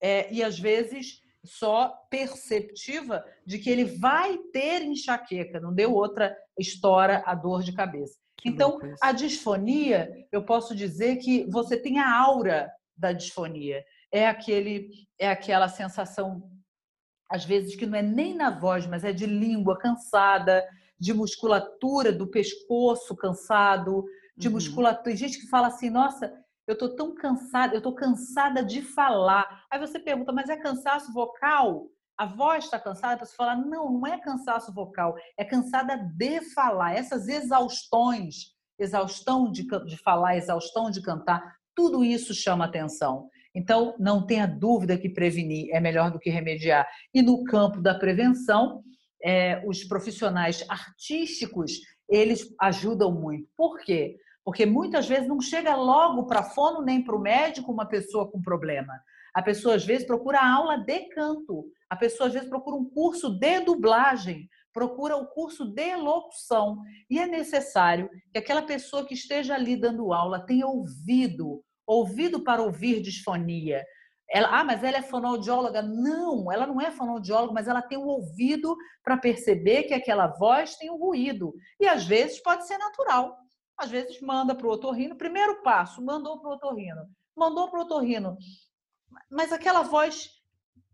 É, 0.00 0.32
e 0.32 0.42
às 0.42 0.58
vezes 0.58 1.21
só 1.44 1.88
perceptiva 2.08 3.24
de 3.44 3.58
que 3.58 3.68
ele 3.68 3.84
vai 3.84 4.38
ter 4.52 4.82
enxaqueca, 4.82 5.60
não 5.60 5.74
deu 5.74 5.92
outra 5.92 6.36
história 6.58 7.22
a 7.26 7.34
dor 7.34 7.62
de 7.62 7.72
cabeça. 7.72 8.18
Que 8.38 8.48
então, 8.48 8.78
a 9.00 9.12
disfonia, 9.12 10.10
eu 10.30 10.44
posso 10.44 10.74
dizer 10.74 11.16
que 11.16 11.44
você 11.50 11.76
tem 11.76 11.98
a 11.98 12.16
aura 12.16 12.70
da 12.96 13.12
disfonia. 13.12 13.84
É 14.10 14.26
aquele 14.26 14.90
é 15.18 15.28
aquela 15.28 15.68
sensação 15.68 16.50
às 17.30 17.44
vezes 17.44 17.74
que 17.74 17.86
não 17.86 17.96
é 17.96 18.02
nem 18.02 18.34
na 18.34 18.50
voz, 18.50 18.86
mas 18.86 19.04
é 19.04 19.12
de 19.12 19.24
língua 19.24 19.78
cansada, 19.78 20.68
de 20.98 21.14
musculatura 21.14 22.12
do 22.12 22.26
pescoço 22.26 23.16
cansado, 23.16 24.04
de 24.36 24.48
uhum. 24.48 24.54
musculatura. 24.54 25.04
Tem 25.04 25.16
gente 25.16 25.40
que 25.40 25.48
fala 25.48 25.68
assim: 25.68 25.88
"Nossa, 25.88 26.32
eu 26.66 26.74
estou 26.74 26.94
tão 26.94 27.14
cansada, 27.14 27.74
eu 27.74 27.78
estou 27.78 27.94
cansada 27.94 28.62
de 28.64 28.82
falar. 28.82 29.64
Aí 29.70 29.78
você 29.78 29.98
pergunta, 29.98 30.32
mas 30.32 30.48
é 30.48 30.56
cansaço 30.56 31.12
vocal? 31.12 31.88
A 32.16 32.26
voz 32.26 32.64
está 32.64 32.78
cansada? 32.78 33.16
Para 33.16 33.26
você 33.26 33.34
falar, 33.34 33.56
não, 33.56 33.90
não 33.90 34.06
é 34.06 34.20
cansaço 34.20 34.72
vocal, 34.72 35.16
é 35.36 35.44
cansada 35.44 35.96
de 35.96 36.40
falar. 36.52 36.94
Essas 36.94 37.28
exaustões, 37.28 38.52
exaustão 38.78 39.50
de, 39.50 39.66
de 39.86 39.96
falar, 39.98 40.36
exaustão 40.36 40.90
de 40.90 41.02
cantar, 41.02 41.42
tudo 41.74 42.04
isso 42.04 42.34
chama 42.34 42.64
atenção. 42.64 43.28
Então, 43.54 43.94
não 43.98 44.24
tenha 44.24 44.46
dúvida 44.46 44.96
que 44.96 45.08
prevenir 45.08 45.68
é 45.74 45.80
melhor 45.80 46.10
do 46.10 46.18
que 46.18 46.30
remediar. 46.30 46.88
E 47.12 47.22
no 47.22 47.44
campo 47.44 47.80
da 47.80 47.94
prevenção, 47.94 48.82
é, 49.22 49.62
os 49.66 49.84
profissionais 49.84 50.64
artísticos, 50.68 51.72
eles 52.08 52.46
ajudam 52.60 53.12
muito. 53.12 53.48
Por 53.56 53.78
quê? 53.80 54.16
Porque 54.44 54.66
muitas 54.66 55.08
vezes 55.08 55.28
não 55.28 55.40
chega 55.40 55.76
logo 55.76 56.26
para 56.26 56.42
fono 56.42 56.82
nem 56.82 57.02
para 57.02 57.14
o 57.14 57.20
médico 57.20 57.72
uma 57.72 57.86
pessoa 57.86 58.30
com 58.30 58.42
problema. 58.42 58.92
A 59.34 59.40
pessoa 59.40 59.76
às 59.76 59.84
vezes 59.84 60.06
procura 60.06 60.44
aula 60.44 60.76
de 60.76 61.08
canto, 61.08 61.64
a 61.88 61.96
pessoa 61.96 62.26
às 62.26 62.34
vezes 62.34 62.48
procura 62.48 62.76
um 62.76 62.84
curso 62.84 63.30
de 63.30 63.60
dublagem, 63.60 64.48
procura 64.72 65.16
o 65.16 65.22
um 65.22 65.26
curso 65.26 65.64
de 65.72 65.94
locução. 65.96 66.78
E 67.08 67.18
é 67.18 67.26
necessário 67.26 68.10
que 68.32 68.38
aquela 68.38 68.62
pessoa 68.62 69.06
que 69.06 69.14
esteja 69.14 69.54
ali 69.54 69.76
dando 69.76 70.12
aula 70.12 70.44
tenha 70.44 70.66
ouvido, 70.66 71.62
ouvido 71.86 72.42
para 72.42 72.62
ouvir 72.62 73.00
disfonia. 73.00 73.82
Ela, 74.28 74.60
ah, 74.60 74.64
mas 74.64 74.82
ela 74.82 74.98
é 74.98 75.02
fonoaudióloga? 75.02 75.82
Não, 75.82 76.50
ela 76.50 76.66
não 76.66 76.80
é 76.80 76.90
fonoaudióloga, 76.90 77.52
mas 77.52 77.68
ela 77.68 77.82
tem 77.82 77.98
o 77.98 78.02
um 78.02 78.08
ouvido 78.08 78.74
para 79.04 79.16
perceber 79.16 79.84
que 79.84 79.94
aquela 79.94 80.26
voz 80.26 80.76
tem 80.76 80.90
um 80.90 80.96
ruído. 80.96 81.54
E 81.78 81.86
às 81.86 82.06
vezes 82.06 82.42
pode 82.42 82.66
ser 82.66 82.78
natural 82.78 83.41
às 83.82 83.90
vezes 83.90 84.20
manda 84.20 84.54
para 84.54 84.66
o 84.66 84.70
otorrino. 84.70 85.16
Primeiro 85.16 85.62
passo, 85.62 86.02
mandou 86.02 86.38
para 86.38 86.50
o 86.50 86.54
otorrino. 86.54 87.08
Mandou 87.36 87.68
para 87.68 87.80
o 87.80 87.82
otorrino. 87.82 88.36
Mas 89.30 89.52
aquela 89.52 89.82
voz, 89.82 90.30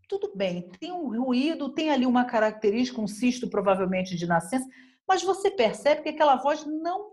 tudo 0.07 0.35
bem, 0.35 0.67
tem 0.79 0.91
um 0.91 1.07
ruído, 1.23 1.73
tem 1.73 1.91
ali 1.91 2.05
uma 2.05 2.25
característica, 2.25 2.99
um 2.99 3.07
cisto 3.07 3.49
provavelmente 3.49 4.15
de 4.15 4.25
nascença, 4.25 4.67
mas 5.07 5.23
você 5.23 5.51
percebe 5.51 6.01
que 6.01 6.09
aquela 6.09 6.35
voz 6.35 6.65
não, 6.65 7.11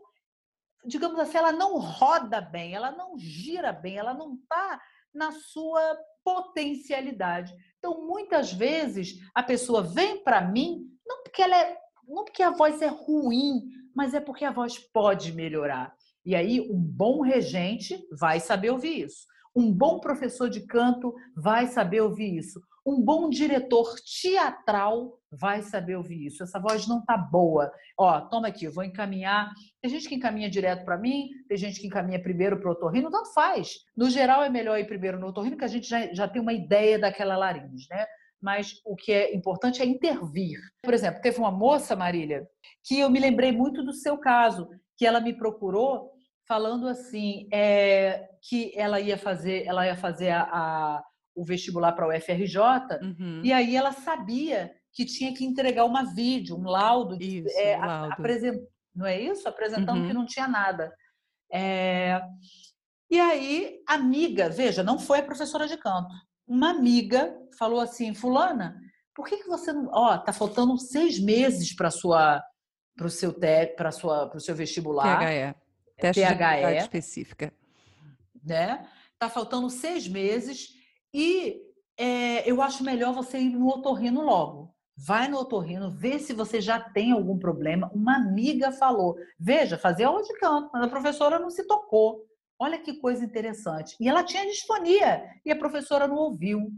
digamos 0.84 1.18
assim, 1.18 1.36
ela 1.36 1.52
não 1.52 1.78
roda 1.78 2.40
bem, 2.40 2.74
ela 2.74 2.90
não 2.90 3.18
gira 3.18 3.72
bem, 3.72 3.98
ela 3.98 4.14
não 4.14 4.34
está 4.34 4.80
na 5.14 5.30
sua 5.32 5.96
potencialidade. 6.24 7.54
Então, 7.78 8.06
muitas 8.06 8.52
vezes, 8.52 9.14
a 9.34 9.42
pessoa 9.42 9.82
vem 9.82 10.22
para 10.22 10.40
mim, 10.40 10.86
não 11.06 11.22
porque 11.22 11.42
ela 11.42 11.56
é 11.56 11.86
não 12.08 12.24
porque 12.24 12.42
a 12.42 12.50
voz 12.50 12.80
é 12.80 12.86
ruim, 12.86 13.68
mas 13.96 14.12
é 14.12 14.20
porque 14.20 14.44
a 14.44 14.52
voz 14.52 14.78
pode 14.78 15.32
melhorar. 15.32 15.94
E 16.24 16.34
aí, 16.34 16.60
um 16.60 16.78
bom 16.78 17.22
regente 17.22 17.98
vai 18.12 18.38
saber 18.38 18.70
ouvir 18.70 19.06
isso. 19.06 19.26
Um 19.54 19.72
bom 19.72 19.98
professor 20.00 20.50
de 20.50 20.66
canto 20.66 21.14
vai 21.34 21.66
saber 21.66 22.02
ouvir 22.02 22.36
isso. 22.36 22.60
Um 22.84 23.00
bom 23.00 23.30
diretor 23.30 23.94
teatral 24.20 25.18
vai 25.32 25.62
saber 25.62 25.96
ouvir 25.96 26.26
isso. 26.26 26.42
Essa 26.42 26.60
voz 26.60 26.86
não 26.86 27.04
tá 27.04 27.16
boa. 27.16 27.72
Ó, 27.98 28.20
toma 28.20 28.48
aqui, 28.48 28.66
eu 28.66 28.72
vou 28.72 28.84
encaminhar. 28.84 29.50
Tem 29.80 29.90
gente 29.90 30.08
que 30.08 30.14
encaminha 30.14 30.50
direto 30.50 30.84
para 30.84 30.98
mim, 30.98 31.30
tem 31.48 31.56
gente 31.56 31.80
que 31.80 31.86
encaminha 31.86 32.22
primeiro 32.22 32.60
para 32.60 32.68
o 32.68 32.72
otorrino, 32.72 33.10
tanto 33.10 33.32
faz. 33.32 33.78
No 33.96 34.10
geral, 34.10 34.42
é 34.42 34.50
melhor 34.50 34.78
ir 34.78 34.86
primeiro 34.86 35.18
no 35.18 35.28
otorrino, 35.28 35.56
que 35.56 35.64
a 35.64 35.68
gente 35.68 35.88
já, 35.88 36.12
já 36.12 36.28
tem 36.28 36.40
uma 36.40 36.52
ideia 36.52 36.98
daquela 36.98 37.36
laringe, 37.36 37.86
né? 37.90 38.06
Mas 38.40 38.80
o 38.84 38.94
que 38.94 39.12
é 39.12 39.34
importante 39.34 39.82
é 39.82 39.86
intervir. 39.86 40.58
Por 40.82 40.94
exemplo, 40.94 41.20
teve 41.20 41.38
uma 41.38 41.50
moça, 41.50 41.96
Marília, 41.96 42.46
que 42.84 42.98
eu 43.00 43.10
me 43.10 43.18
lembrei 43.18 43.50
muito 43.50 43.82
do 43.82 43.92
seu 43.92 44.18
caso, 44.18 44.68
que 44.96 45.06
ela 45.06 45.20
me 45.20 45.32
procurou 45.32 46.12
falando 46.46 46.86
assim 46.86 47.48
é, 47.52 48.28
que 48.48 48.72
ela 48.76 49.00
ia 49.00 49.18
fazer, 49.18 49.64
ela 49.66 49.86
ia 49.86 49.96
fazer 49.96 50.30
a, 50.30 50.42
a 50.42 51.04
o 51.36 51.44
vestibular 51.44 51.92
para 51.92 52.06
o 52.06 52.16
UFRJ 52.16 52.58
uhum. 53.02 53.42
e 53.44 53.52
aí 53.52 53.76
ela 53.76 53.92
sabia 53.92 54.72
que 54.94 55.04
tinha 55.04 55.34
que 55.34 55.44
entregar 55.44 55.84
uma 55.84 56.14
vídeo, 56.14 56.56
um 56.56 56.64
laudo, 56.64 57.22
isso, 57.22 57.54
é, 57.58 57.76
um 57.76 57.84
laudo. 57.84 58.12
Apresent... 58.14 58.62
não 58.94 59.04
é 59.04 59.20
isso? 59.20 59.46
Apresentando 59.46 60.00
uhum. 60.00 60.06
que 60.06 60.14
não 60.14 60.24
tinha 60.24 60.48
nada. 60.48 60.90
É... 61.52 62.18
E 63.10 63.20
aí, 63.20 63.78
amiga, 63.86 64.48
veja, 64.48 64.82
não 64.82 64.98
foi 64.98 65.18
a 65.18 65.22
professora 65.22 65.68
de 65.68 65.76
canto. 65.76 66.12
Uma 66.46 66.70
amiga 66.70 67.36
falou 67.58 67.80
assim, 67.80 68.14
fulana, 68.14 68.80
por 69.14 69.26
que, 69.26 69.38
que 69.38 69.48
você 69.48 69.72
não. 69.72 69.88
Ó, 69.92 70.16
tá 70.18 70.32
faltando 70.32 70.78
seis 70.78 71.18
meses 71.18 71.74
para 71.74 71.90
sua 71.90 72.42
para 72.94 73.06
o 73.06 73.10
seu 73.10 73.34
para 73.76 73.90
sua 73.90 74.28
para 74.28 74.36
o 74.36 74.40
seu 74.40 74.54
vestibular. 74.54 75.18
THE. 75.18 75.54
Teste 75.98 76.22
THE, 76.22 76.74
de 76.74 76.76
específica. 76.76 77.52
Né? 78.44 78.86
Tá 79.18 79.30
faltando 79.30 79.70
seis 79.70 80.06
meses 80.06 80.74
e 81.12 81.62
é, 81.96 82.48
eu 82.48 82.60
acho 82.60 82.84
melhor 82.84 83.14
você 83.14 83.38
ir 83.38 83.50
no 83.50 83.68
otorrino 83.68 84.20
logo. 84.22 84.74
Vai 84.94 85.28
no 85.28 85.38
otorrino, 85.38 85.90
vê 85.90 86.18
se 86.18 86.32
você 86.32 86.60
já 86.60 86.78
tem 86.78 87.12
algum 87.12 87.38
problema. 87.38 87.90
Uma 87.94 88.16
amiga 88.16 88.72
falou. 88.72 89.16
Veja, 89.38 89.78
fazia 89.78 90.08
aula 90.08 90.22
de 90.22 90.32
canto, 90.38 90.70
mas 90.72 90.82
a 90.82 90.88
professora 90.88 91.38
não 91.38 91.50
se 91.50 91.66
tocou. 91.66 92.25
Olha 92.58 92.78
que 92.78 92.94
coisa 92.94 93.24
interessante. 93.24 93.96
E 94.00 94.08
ela 94.08 94.24
tinha 94.24 94.46
disfonia 94.46 95.22
e 95.44 95.50
a 95.50 95.56
professora 95.56 96.08
não 96.08 96.16
ouviu. 96.16 96.70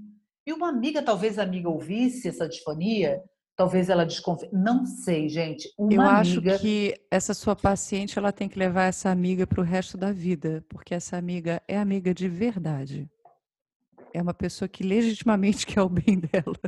E 0.47 0.53
uma 0.53 0.69
amiga, 0.69 1.03
talvez 1.03 1.39
a 1.39 1.43
amiga 1.43 1.69
ouvisse 1.69 2.29
essa 2.29 2.49
disfonia, 2.49 3.23
talvez 3.55 3.89
ela 3.89 4.07
desconfie. 4.07 4.49
Não 4.53 4.87
sei, 4.87 5.29
gente. 5.29 5.69
Uma 5.77 5.95
Eu 5.95 6.01
amiga... 6.03 6.53
acho 6.55 6.61
que 6.63 6.95
essa 7.11 7.35
sua 7.35 7.55
paciente 7.55 8.19
ela 8.19 8.33
tem 8.33 8.49
que 8.49 8.59
levar 8.59 8.85
essa 8.85 9.11
amiga 9.11 9.47
para 9.47 9.61
o 9.61 9.65
resto 9.65 9.99
da 9.99 10.13
vida, 10.13 10.65
porque 10.69 10.95
essa 10.95 11.17
amiga 11.17 11.63
é 11.69 11.77
amiga 11.77 12.15
de 12.15 12.29
verdade. 12.29 13.09
É 14.15 14.23
uma 14.23 14.33
pessoa 14.33 14.69
que 14.69 14.83
legitimamente 14.83 15.67
quer 15.67 15.83
o 15.83 15.89
bem 15.89 16.19
dela. 16.19 16.59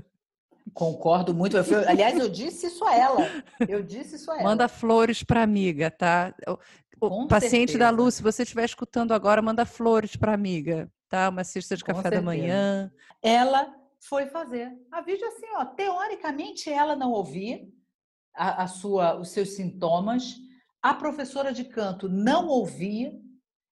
Concordo 0.75 1.35
muito. 1.35 1.57
Eu, 1.57 1.89
aliás, 1.89 2.19
eu 2.19 2.29
disse 2.29 2.67
isso 2.67 2.85
a 2.85 2.95
ela. 2.95 3.27
Eu 3.69 3.83
disse 3.83 4.17
isso 4.17 4.31
a 4.31 4.35
ela. 4.35 4.45
Manda 4.45 4.69
flores 4.69 5.23
para 5.23 5.43
amiga, 5.43 5.91
tá? 5.91 6.35
Com 7.01 7.27
paciente 7.27 7.73
certeza. 7.73 7.79
da 7.79 7.91
Lu, 7.91 8.11
se 8.11 8.23
você 8.23 8.43
estiver 8.43 8.65
escutando 8.65 9.13
agora, 9.13 9.41
manda 9.41 9.65
flores 9.65 10.17
para 10.17 10.35
amiga, 10.35 10.91
tá? 11.09 11.29
Uma 11.29 11.45
cesta 11.45 11.77
de 11.77 11.83
café 11.83 12.11
da 12.11 12.21
manhã. 12.21 12.93
Ela 13.23 13.75
foi 14.01 14.27
fazer. 14.27 14.71
A 14.91 15.01
vídeo 15.01 15.27
assim, 15.27 15.47
ó, 15.57 15.65
teoricamente 15.65 16.71
ela 16.71 16.95
não 16.95 17.13
ouvia 17.13 17.67
a, 18.35 18.65
a 18.65 18.67
sua, 18.67 19.19
os 19.19 19.31
seus 19.31 19.55
sintomas, 19.57 20.37
a 20.83 20.95
professora 20.95 21.53
de 21.53 21.65
canto 21.65 22.09
não 22.09 22.49
ouvia 22.49 23.13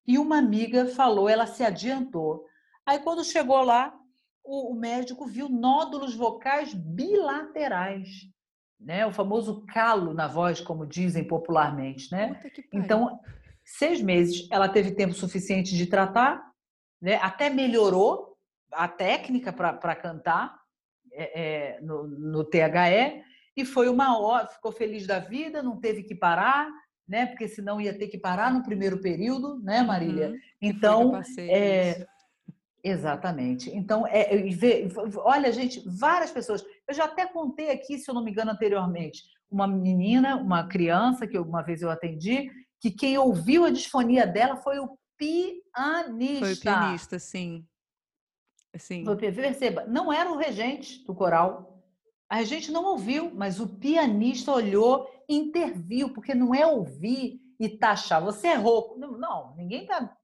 e 0.07 0.19
uma 0.19 0.39
amiga 0.39 0.87
falou, 0.87 1.29
ela 1.29 1.47
se 1.47 1.63
adiantou. 1.63 2.45
Aí 2.85 2.99
quando 2.99 3.25
chegou 3.25 3.63
lá, 3.63 3.95
o, 4.43 4.73
o 4.73 4.75
médico 4.75 5.27
viu 5.27 5.49
nódulos 5.49 6.15
vocais 6.15 6.73
bilaterais, 6.75 8.09
né? 8.81 9.07
O 9.07 9.13
famoso 9.13 9.65
calo 9.67 10.15
na 10.15 10.27
voz, 10.27 10.61
como 10.61 10.87
dizem 10.87 11.25
popularmente, 11.25 12.11
né? 12.13 12.41
Então, 12.73 13.19
seis 13.65 14.01
meses, 14.01 14.47
ela 14.51 14.69
teve 14.69 14.93
tempo 14.93 15.13
suficiente 15.15 15.77
de 15.77 15.87
tratar, 15.87 16.43
né? 17.01 17.17
Até 17.17 17.51
melhorou 17.51 18.37
a 18.73 18.87
técnica 18.87 19.53
para 19.53 19.97
cantar 19.97 20.57
é, 21.13 21.41
é, 21.41 21.81
no, 21.81 22.07
no 22.07 22.45
THE 22.45 23.23
e 23.57 23.65
foi 23.65 23.89
uma 23.89 24.19
hora, 24.19 24.47
ficou 24.47 24.71
feliz 24.71 25.07
da 25.07 25.19
vida, 25.19 25.63
não 25.63 25.81
teve 25.81 26.03
que 26.05 26.15
parar, 26.15 26.69
né? 27.07 27.27
Porque 27.27 27.49
senão 27.49 27.81
ia 27.81 27.97
ter 27.97 28.09
que 28.09 28.19
parar 28.19 28.53
no 28.53 28.63
primeiro 28.63 29.01
período, 29.01 29.59
né, 29.61 29.83
Marília? 29.83 30.29
Uhum, 30.29 30.39
então, 30.61 31.21
é, 31.39 32.07
Exatamente. 32.83 33.71
Então, 33.75 34.07
é, 34.07 34.37
vê, 34.51 34.89
olha, 35.17 35.53
gente, 35.53 35.83
várias 35.87 36.31
pessoas. 36.31 36.65
Eu 36.89 36.95
já 36.95 37.05
até 37.05 37.27
contei 37.27 37.71
aqui, 37.71 37.99
se 37.99 38.11
eu 38.11 38.15
não 38.15 38.25
me 38.25 38.31
engano, 38.31 38.51
anteriormente, 38.51 39.23
uma 39.51 39.67
menina, 39.67 40.37
uma 40.37 40.67
criança 40.67 41.27
que 41.27 41.39
uma 41.39 41.63
vez 41.63 41.83
eu 41.83 41.91
atendi, 41.91 42.51
que 42.81 42.91
quem 42.91 43.19
ouviu 43.19 43.65
a 43.65 43.71
disfonia 43.71 44.27
dela 44.27 44.57
foi 44.57 44.79
o 44.79 44.99
pianista. 45.17 46.47
Foi 46.47 46.55
o 46.55 46.61
pianista, 46.61 47.19
sim. 47.19 47.67
sim. 48.77 49.05
Perceba, 49.05 49.85
não 49.87 50.13
era 50.13 50.31
o 50.31 50.37
regente 50.37 51.05
do 51.05 51.15
coral. 51.15 51.83
A 52.29 52.37
regente 52.37 52.71
não 52.71 52.85
ouviu, 52.85 53.31
mas 53.35 53.59
o 53.59 53.67
pianista 53.67 54.53
olhou, 54.53 55.09
interviu, 55.29 56.13
porque 56.13 56.35
não 56.35 56.55
é 56.55 56.67
ouvir 56.67 57.41
e 57.59 57.69
taxar. 57.69 58.23
Você 58.23 58.49
é 58.49 58.55
rouco. 58.55 58.99
Não, 58.99 59.19
não 59.19 59.55
ninguém 59.57 59.83
está 59.83 60.15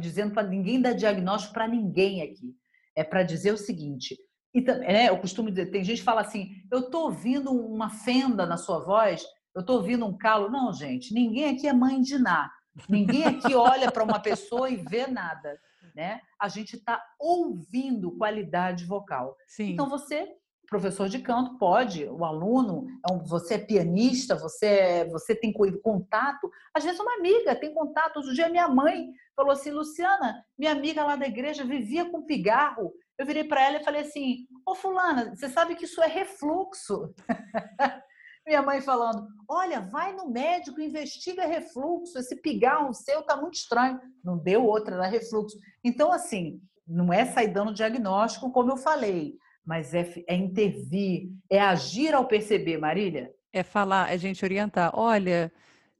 dizendo 0.00 0.32
para 0.32 0.46
ninguém 0.46 0.80
dar 0.80 0.92
diagnóstico 0.92 1.54
para 1.54 1.68
ninguém 1.68 2.22
aqui. 2.22 2.54
É 2.96 3.02
para 3.02 3.22
dizer 3.22 3.52
o 3.52 3.58
seguinte. 3.58 4.16
E, 4.54 4.60
né, 4.60 5.08
eu 5.08 5.18
costumo 5.18 5.50
dizer, 5.50 5.66
tem 5.66 5.82
gente 5.82 5.98
que 5.98 6.04
fala 6.04 6.20
assim, 6.20 6.62
eu 6.70 6.80
estou 6.80 7.06
ouvindo 7.06 7.50
uma 7.50 7.90
fenda 7.90 8.46
na 8.46 8.56
sua 8.56 8.78
voz, 8.78 9.24
eu 9.54 9.60
estou 9.60 9.76
ouvindo 9.76 10.06
um 10.06 10.16
calo. 10.16 10.48
Não, 10.48 10.72
gente, 10.72 11.12
ninguém 11.12 11.50
aqui 11.50 11.66
é 11.66 11.72
mãe 11.72 12.00
de 12.00 12.18
nada. 12.18 12.52
Ninguém 12.88 13.24
aqui 13.24 13.54
olha 13.54 13.90
para 13.90 14.04
uma 14.04 14.20
pessoa 14.20 14.70
e 14.70 14.76
vê 14.76 15.06
nada. 15.06 15.58
Né? 15.94 16.20
A 16.40 16.48
gente 16.48 16.76
está 16.76 17.02
ouvindo 17.18 18.16
qualidade 18.16 18.84
vocal. 18.84 19.36
Sim. 19.46 19.70
Então 19.70 19.88
você 19.88 20.28
professor 20.68 21.08
de 21.08 21.18
canto 21.20 21.56
pode, 21.58 22.04
o 22.04 22.24
aluno, 22.24 22.86
é 23.08 23.14
você 23.26 23.54
é 23.54 23.58
pianista, 23.58 24.34
você, 24.34 24.66
é, 24.66 25.04
você 25.08 25.34
tem 25.34 25.52
contato, 25.52 26.50
às 26.72 26.82
vezes 26.82 26.98
uma 26.98 27.14
amiga 27.14 27.54
tem 27.54 27.72
contato. 27.72 28.16
Outro 28.16 28.34
dia 28.34 28.48
minha 28.48 28.66
mãe 28.68 29.12
falou 29.36 29.52
assim, 29.52 29.70
Luciana, 29.70 30.44
minha 30.58 30.72
amiga 30.72 31.04
lá 31.04 31.16
da 31.16 31.26
igreja 31.26 31.64
vivia 31.64 32.10
com 32.10 32.22
pigarro. 32.22 32.92
Eu 33.18 33.26
virei 33.26 33.44
para 33.44 33.62
ela 33.62 33.78
e 33.78 33.84
falei 33.84 34.02
assim, 34.02 34.46
ô 34.66 34.74
fulana, 34.74 35.34
você 35.34 35.48
sabe 35.48 35.74
que 35.74 35.84
isso 35.84 36.02
é 36.02 36.06
refluxo? 36.06 37.14
minha 38.46 38.60
mãe 38.60 38.80
falando, 38.80 39.26
olha, 39.48 39.80
vai 39.80 40.12
no 40.12 40.28
médico, 40.28 40.80
investiga 40.80 41.46
refluxo, 41.46 42.18
esse 42.18 42.36
pigarro 42.42 42.92
seu 42.92 43.22
tá 43.22 43.36
muito 43.36 43.54
estranho. 43.54 44.00
Não 44.22 44.36
deu 44.36 44.64
outra, 44.64 44.96
era 44.96 45.06
refluxo. 45.06 45.56
Então, 45.82 46.12
assim, 46.12 46.60
não 46.86 47.12
é 47.12 47.24
sair 47.24 47.48
dando 47.48 47.72
diagnóstico, 47.72 48.52
como 48.52 48.72
eu 48.72 48.76
falei 48.76 49.38
mas 49.64 49.94
é, 49.94 50.12
é 50.28 50.36
intervir, 50.36 51.30
é 51.48 51.60
agir 51.60 52.14
ao 52.14 52.26
perceber, 52.26 52.76
Marília? 52.76 53.32
É 53.52 53.62
falar, 53.62 54.12
é 54.12 54.18
gente 54.18 54.44
orientar. 54.44 54.90
Olha, 54.94 55.50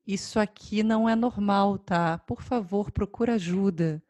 isso 0.07 0.39
aqui 0.39 0.83
não 0.83 1.09
é 1.09 1.17
normal, 1.17 1.79
tá? 1.79 2.19
Por 2.19 2.43
favor, 2.43 2.91
procura 2.91 3.35
ajuda. 3.35 4.03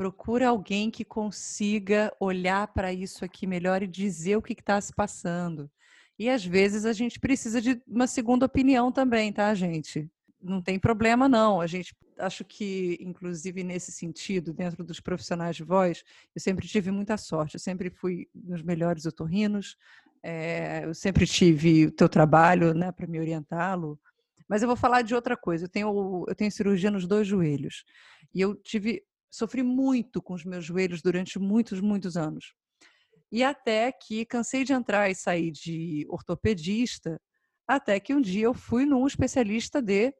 Procura 0.00 0.48
alguém 0.48 0.90
que 0.90 1.04
consiga 1.04 2.10
olhar 2.18 2.68
para 2.68 2.90
isso 2.90 3.22
aqui 3.22 3.46
melhor 3.46 3.82
e 3.82 3.86
dizer 3.86 4.34
o 4.34 4.40
que 4.40 4.54
está 4.54 4.80
se 4.80 4.94
passando. 4.94 5.70
E 6.18 6.26
às 6.30 6.42
vezes 6.42 6.86
a 6.86 6.92
gente 6.94 7.20
precisa 7.20 7.60
de 7.60 7.78
uma 7.86 8.06
segunda 8.06 8.46
opinião 8.46 8.90
também, 8.90 9.30
tá, 9.30 9.54
gente? 9.54 10.10
Não 10.42 10.62
tem 10.62 10.78
problema, 10.78 11.28
não. 11.28 11.60
A 11.60 11.66
gente 11.66 11.94
acho 12.18 12.46
que, 12.46 12.96
inclusive, 12.98 13.62
nesse 13.62 13.92
sentido, 13.92 14.54
dentro 14.54 14.82
dos 14.82 15.00
profissionais 15.00 15.54
de 15.54 15.64
voz, 15.64 16.02
eu 16.34 16.40
sempre 16.40 16.66
tive 16.66 16.90
muita 16.90 17.18
sorte. 17.18 17.56
Eu 17.56 17.60
sempre 17.60 17.90
fui 17.90 18.26
nos 18.34 18.62
melhores 18.62 19.04
otorrinos, 19.04 19.76
é, 20.22 20.82
eu 20.86 20.94
sempre 20.94 21.26
tive 21.26 21.88
o 21.88 21.92
teu 21.92 22.08
trabalho 22.08 22.72
né, 22.72 22.90
para 22.90 23.06
me 23.06 23.20
orientá-lo. 23.20 24.00
Mas 24.48 24.62
eu 24.62 24.66
vou 24.66 24.76
falar 24.76 25.02
de 25.02 25.14
outra 25.14 25.36
coisa. 25.36 25.66
Eu 25.66 25.68
tenho, 25.68 26.24
eu 26.26 26.34
tenho 26.34 26.50
cirurgia 26.50 26.90
nos 26.90 27.06
dois 27.06 27.26
joelhos. 27.26 27.84
E 28.34 28.40
eu 28.40 28.56
tive, 28.56 29.04
sofri 29.30 29.62
muito 29.62 30.22
com 30.22 30.34
os 30.34 30.44
meus 30.44 30.64
joelhos 30.64 31.02
durante 31.02 31.38
muitos, 31.38 31.80
muitos 31.80 32.16
anos. 32.16 32.54
E 33.32 33.44
até 33.44 33.92
que 33.92 34.24
cansei 34.26 34.64
de 34.64 34.72
entrar 34.72 35.10
e 35.10 35.14
sair 35.14 35.52
de 35.52 36.06
ortopedista, 36.08 37.20
até 37.66 38.00
que 38.00 38.14
um 38.14 38.20
dia 38.20 38.44
eu 38.46 38.54
fui 38.54 38.84
num 38.84 39.06
especialista 39.06 39.80
de 39.80 40.12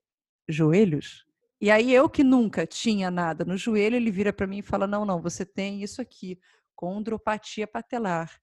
joelhos. 0.49 1.25
E 1.61 1.71
aí 1.71 1.93
eu 1.93 2.09
que 2.09 2.25
nunca 2.25 2.67
tinha 2.67 3.11
nada 3.11 3.45
no 3.45 3.57
joelho, 3.57 3.97
ele 3.97 4.11
vira 4.11 4.33
para 4.33 4.47
mim 4.47 4.59
e 4.59 4.63
fala: 4.63 4.87
"Não, 4.87 5.05
não, 5.05 5.21
você 5.21 5.45
tem 5.45 5.83
isso 5.83 6.01
aqui, 6.01 6.39
condropatia 6.77 7.67
patelar". 7.67 8.41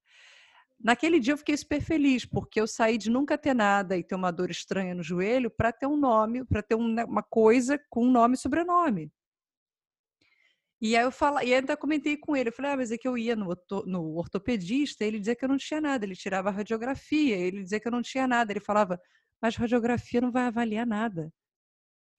naquele 0.79 1.19
dia 1.19 1.33
eu 1.33 1.37
fiquei 1.37 1.57
super 1.57 1.81
feliz, 1.81 2.25
porque 2.25 2.59
eu 2.61 2.67
saí 2.67 2.97
de 2.97 3.09
nunca 3.09 3.37
ter 3.37 3.53
nada 3.53 3.97
e 3.97 4.03
ter 4.03 4.15
uma 4.15 4.31
dor 4.31 4.51
estranha 4.51 4.93
no 4.95 5.03
joelho 5.03 5.49
para 5.49 5.71
ter 5.71 5.87
um 5.87 5.97
nome, 5.97 6.45
para 6.45 6.61
ter 6.61 6.77
né, 6.77 7.03
uma 7.05 7.23
coisa 7.23 7.79
com 7.89 8.05
nome 8.05 8.35
e 8.35 8.37
sobrenome. 8.37 9.11
E 10.79 10.95
aí 10.95 11.03
eu 11.03 11.11
falo, 11.11 11.39
e 11.41 11.53
ainda 11.53 11.75
comentei 11.75 12.15
com 12.15 12.35
ele, 12.35 12.49
eu 12.49 12.53
falei, 12.53 12.71
ah, 12.71 12.77
mas 12.77 12.91
é 12.91 12.97
que 12.97 13.07
eu 13.07 13.17
ia 13.17 13.35
no, 13.35 13.55
no 13.85 14.15
ortopedista, 14.15 15.03
ele 15.03 15.17
dizia 15.17 15.35
que 15.35 15.43
eu 15.43 15.49
não 15.49 15.57
tinha 15.57 15.81
nada, 15.81 16.05
ele 16.05 16.15
tirava 16.15 16.51
radiografia, 16.51 17.35
ele 17.35 17.63
dizia 17.63 17.79
que 17.79 17.87
eu 17.87 17.91
não 17.91 18.03
tinha 18.03 18.27
nada, 18.27 18.51
ele 18.51 18.59
falava, 18.59 19.01
mas 19.41 19.55
radiografia 19.55 20.21
não 20.21 20.31
vai 20.31 20.43
avaliar 20.43 20.85
nada. 20.85 21.33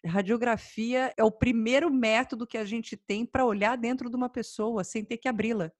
Radiografia 0.04 1.12
é 1.16 1.22
o 1.22 1.30
primeiro 1.30 1.90
método 1.90 2.46
que 2.46 2.58
a 2.58 2.64
gente 2.64 2.96
tem 2.96 3.24
para 3.24 3.44
olhar 3.44 3.76
dentro 3.76 4.10
de 4.10 4.16
uma 4.16 4.28
pessoa 4.28 4.82
sem 4.82 5.04
ter 5.04 5.18
que 5.18 5.28
abri-la. 5.28 5.70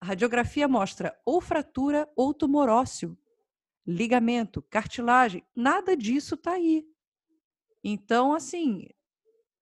A 0.00 0.06
radiografia 0.06 0.68
mostra 0.68 1.14
ou 1.24 1.40
fratura 1.40 2.08
ou 2.16 2.32
tumor 2.32 2.68
ósseo, 2.68 3.16
ligamento, 3.86 4.62
cartilagem, 4.62 5.46
nada 5.54 5.96
disso 5.96 6.34
está 6.34 6.52
aí. 6.52 6.84
Então, 7.84 8.34
assim, 8.34 8.88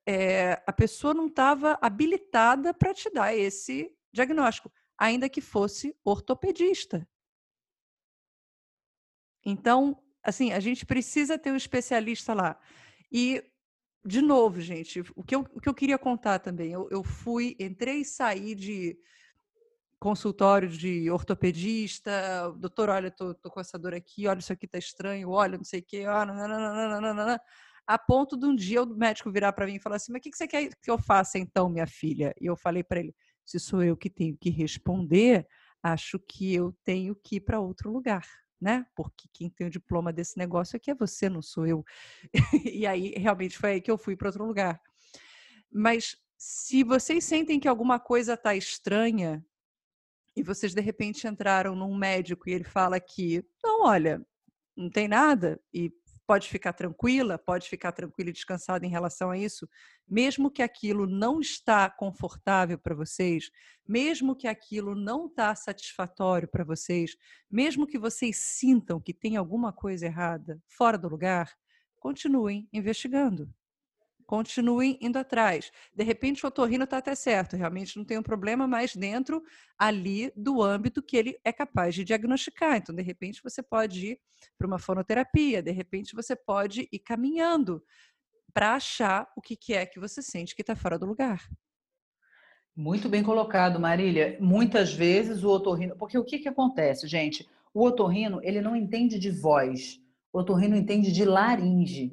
é, 0.07 0.63
a 0.67 0.73
pessoa 0.73 1.15
não 1.15 1.27
estava 1.27 1.79
habilitada 1.81 2.75
para 2.75 2.93
te 2.93 3.11
dar 3.11 3.35
esse 3.35 3.91
diagnóstico, 4.13 4.73
ainda 4.99 5.29
que 5.29 5.41
fosse 5.41 5.97
ortopedista. 6.05 7.07
Então, 9.45 10.03
assim, 10.23 10.53
a 10.53 10.61
gente 10.61 10.87
precisa 10.87 11.39
ter 11.39 11.51
um 11.51 11.57
especialista 11.57 12.33
lá. 12.33 12.59
E, 13.11 13.43
de 14.05 14.21
novo, 14.21 14.61
gente, 14.61 15.01
o 15.15 15.23
que 15.23 15.35
eu, 15.35 15.41
o 15.55 15.61
que 15.61 15.69
eu 15.69 15.75
queria 15.75 15.99
contar 15.99 16.39
também, 16.39 16.73
eu, 16.73 16.89
eu 16.91 17.03
fui, 17.03 17.57
entrei 17.59 18.01
e 18.01 18.05
saí 18.05 18.55
de 18.55 18.99
consultório 19.99 20.69
de 20.69 21.11
ortopedista, 21.11 22.53
doutor, 22.59 22.91
olha, 22.91 23.11
tô, 23.11 23.35
tô 23.35 23.51
com 23.51 23.61
essa 23.61 23.79
dor 23.79 23.95
aqui, 23.95 24.27
olha, 24.27 24.39
isso 24.39 24.53
aqui 24.53 24.67
tá 24.67 24.77
estranho, 24.77 25.31
olha, 25.31 25.57
não 25.57 25.65
sei 25.65 25.81
o 25.81 25.83
quê, 25.83 26.05
ah, 26.07 26.27
nananana, 26.27 27.41
a 27.87 27.99
ponto 27.99 28.37
de 28.37 28.47
um 28.47 28.55
dia 28.55 28.83
o 28.83 28.87
médico 28.87 29.31
virar 29.31 29.53
para 29.53 29.67
mim 29.67 29.75
e 29.75 29.81
falar 29.81 29.97
assim, 29.97 30.13
mas 30.13 30.21
o 30.21 30.23
que, 30.23 30.31
que 30.31 30.37
você 30.37 30.47
quer 30.47 30.69
que 30.83 30.91
eu 30.91 30.99
faça 30.99 31.39
então, 31.39 31.69
minha 31.69 31.87
filha? 31.87 32.35
E 32.41 32.47
eu 32.47 32.57
falei 32.57 32.83
para 32.83 33.01
ele, 33.01 33.15
se 33.45 33.59
sou 33.61 33.83
eu 33.83 33.97
que 33.97 34.09
tenho 34.09 34.37
que 34.41 34.51
responder, 34.51 35.47
acho 35.83 36.19
que 36.19 36.55
eu 36.55 36.75
tenho 36.85 37.15
que 37.15 37.37
ir 37.37 37.41
para 37.41 37.61
outro 37.61 37.91
lugar 37.91 38.27
né? 38.65 38.87
Porque 38.97 39.29
quem 39.31 39.51
tem 39.51 39.67
o 39.67 39.71
diploma 39.71 40.11
desse 40.11 40.39
negócio 40.39 40.75
aqui 40.75 40.91
é 40.91 40.95
você, 40.95 41.29
não 41.29 41.43
sou 41.43 41.67
eu. 41.67 41.85
e 42.65 42.87
aí, 42.87 43.13
realmente, 43.15 43.59
foi 43.59 43.73
aí 43.73 43.81
que 43.81 43.91
eu 43.91 43.99
fui 43.99 44.17
para 44.17 44.29
outro 44.29 44.47
lugar. 44.47 44.81
Mas 45.71 46.17
se 46.39 46.83
vocês 46.83 47.25
sentem 47.25 47.61
que 47.61 47.69
alguma 47.69 48.01
coisa 48.01 48.33
está 48.33 48.57
estranha 48.57 49.45
e 50.35 50.43
vocês 50.43 50.73
de 50.73 50.81
repente 50.81 51.27
entraram 51.27 51.77
num 51.77 51.95
médico 51.95 52.49
e 52.49 52.53
ele 52.53 52.65
fala 52.65 52.99
que, 52.99 53.45
não, 53.63 53.85
olha, 53.85 54.25
não 54.75 54.89
tem 54.89 55.09
nada 55.09 55.61
e 55.73 55.93
pode 56.27 56.49
ficar 56.49 56.73
tranquila, 56.73 57.39
pode 57.39 57.69
ficar 57.69 57.93
tranquila 57.93 58.31
e 58.31 58.33
descansada 58.33 58.87
em 58.87 58.89
relação 58.89 59.31
a 59.31 59.39
isso, 59.39 59.69
mesmo 60.09 60.51
que 60.51 60.63
aquilo 60.63 61.07
não 61.07 61.41
está 61.41 61.89
confortável 61.91 62.79
para 62.79 62.95
vocês, 62.95 63.51
mesmo 63.87 64.35
que 64.35 64.49
aquilo 64.49 64.95
não 64.95 65.27
está 65.27 65.55
satisfatório 65.55 66.49
para 66.49 66.65
vocês, 66.65 67.17
mesmo 67.51 67.87
que 67.87 67.99
vocês 67.99 68.37
sintam 68.37 69.01
que 69.01 69.13
tem 69.13 69.37
alguma 69.37 69.73
coisa 69.73 70.07
errada, 70.07 70.61
fora 70.67 70.97
do 70.97 71.09
lugar, 71.09 71.53
continuem 71.97 72.69
investigando 72.73 73.53
continuem 74.27 74.99
indo 75.01 75.19
atrás. 75.19 75.71
De 75.95 76.03
repente, 76.05 76.45
o 76.45 76.49
otorrino 76.49 76.85
está 76.85 76.99
até 76.99 77.15
certo, 77.15 77.57
realmente 77.57 77.97
não 77.97 78.05
tem 78.05 78.19
um 78.19 78.23
problema, 78.23 78.67
mas 78.67 78.95
dentro 78.95 79.43
ali 79.79 80.33
do 80.37 80.63
âmbito 80.63 81.03
que 81.03 81.17
ele 81.17 81.39
é 81.45 81.53
capaz 81.53 81.95
de 81.95 82.05
diagnosticar. 82.05 82.77
Então, 82.77 82.95
de 82.95 83.03
repente, 83.03 83.43
você 83.43 83.63
pode 83.63 84.07
ir 84.07 84.21
para 84.59 84.67
uma 84.67 84.79
fonoterapia, 84.79 85.63
de 85.63 85.71
repente, 85.71 86.15
você 86.15 86.35
pode 86.35 86.89
ir 86.91 86.99
caminhando 86.99 87.83
para 88.53 88.75
achar 88.75 89.29
o 89.37 89.41
que, 89.41 89.57
que 89.57 89.75
é 89.75 89.85
que 89.85 89.99
você 89.99 90.23
sente 90.23 90.55
que 90.55 90.63
está 90.63 90.77
fora 90.77 90.99
do 90.99 91.07
lugar. 91.07 91.49
Muito 92.77 93.09
bem 93.09 93.23
colocado, 93.23 93.79
Marília. 93.79 94.37
Muitas 94.41 94.93
vezes 94.93 95.45
o 95.45 95.51
otorrino, 95.51 95.97
porque 95.97 96.19
o 96.19 96.25
que, 96.25 96.41
que 96.41 96.49
acontece, 96.49 97.07
gente? 97.07 97.49
O 97.73 97.85
otorrino, 97.85 98.41
ele 98.43 98.61
não 98.61 98.75
entende 98.75 99.19
de 99.19 99.31
voz. 99.31 100.01
O 100.33 100.41
otorrino 100.41 100.77
entende 100.77 101.13
de 101.13 101.25
laringe. 101.25 102.13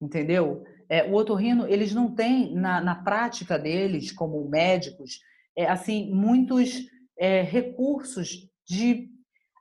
Entendeu? 0.00 0.64
É, 0.88 1.04
o 1.04 1.14
otorrino, 1.14 1.66
eles 1.68 1.92
não 1.92 2.14
têm, 2.14 2.54
na, 2.54 2.80
na 2.80 2.94
prática 2.94 3.58
deles, 3.58 4.10
como 4.10 4.48
médicos, 4.48 5.20
é, 5.56 5.66
assim, 5.66 6.10
muitos 6.10 6.86
é, 7.18 7.42
recursos 7.42 8.48
de 8.66 9.10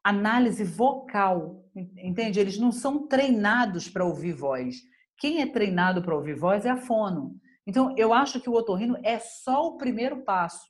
análise 0.03 0.63
vocal, 0.63 1.65
entende? 1.75 2.39
Eles 2.39 2.57
não 2.57 2.71
são 2.71 3.07
treinados 3.07 3.89
para 3.89 4.05
ouvir 4.05 4.33
voz. 4.33 4.77
Quem 5.17 5.41
é 5.41 5.47
treinado 5.47 6.01
para 6.01 6.15
ouvir 6.15 6.35
voz 6.35 6.65
é 6.65 6.69
a 6.69 6.77
fono. 6.77 7.35
Então, 7.65 7.93
eu 7.97 8.13
acho 8.13 8.39
que 8.39 8.49
o 8.49 8.53
otorrino 8.53 8.97
é 9.03 9.19
só 9.19 9.67
o 9.67 9.77
primeiro 9.77 10.23
passo. 10.23 10.65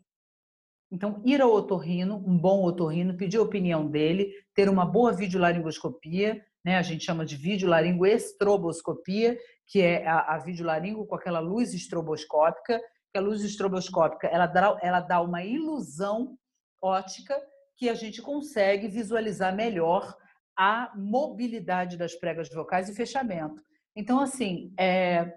Então, 0.91 1.22
ir 1.26 1.41
ao 1.41 1.52
otorrino, 1.52 2.24
um 2.26 2.38
bom 2.38 2.63
otorrino, 2.63 3.17
pedir 3.17 3.38
a 3.38 3.41
opinião 3.41 3.86
dele, 3.88 4.32
ter 4.56 4.70
uma 4.70 4.86
boa 4.86 5.12
videolaringoscopia, 5.12 6.41
né? 6.63 6.78
A 6.78 6.82
gente 6.82 7.04
chama 7.04 7.26
de 7.26 7.36
videolaringoestroboscopia, 7.36 9.38
que 9.65 9.82
é 9.82 10.08
a, 10.08 10.36
a 10.36 10.38
videolaringo 10.39 11.06
com 11.06 11.15
aquela 11.15 11.39
luz 11.39 11.74
estroboscópica, 11.74 12.80
que 13.12 13.17
a 13.17 13.22
luz 13.22 13.43
estroboscópica 13.43 14.28
ela 14.28 14.48
dá, 14.48 14.78
ela 14.82 15.00
dá 15.00 15.22
uma 15.22 15.43
ilusão 15.43 16.38
ótica 16.82 17.39
que 17.78 17.89
a 17.89 17.93
gente 17.93 18.22
consegue 18.22 18.88
visualizar 18.88 19.56
melhor 19.56 20.15
a 20.58 20.91
mobilidade 20.96 21.98
das 21.98 22.15
pregas 22.15 22.50
vocais 22.50 22.89
e 22.89 22.96
fechamento. 22.96 23.62
Então, 23.96 24.20
assim, 24.20 24.74
é, 24.80 25.32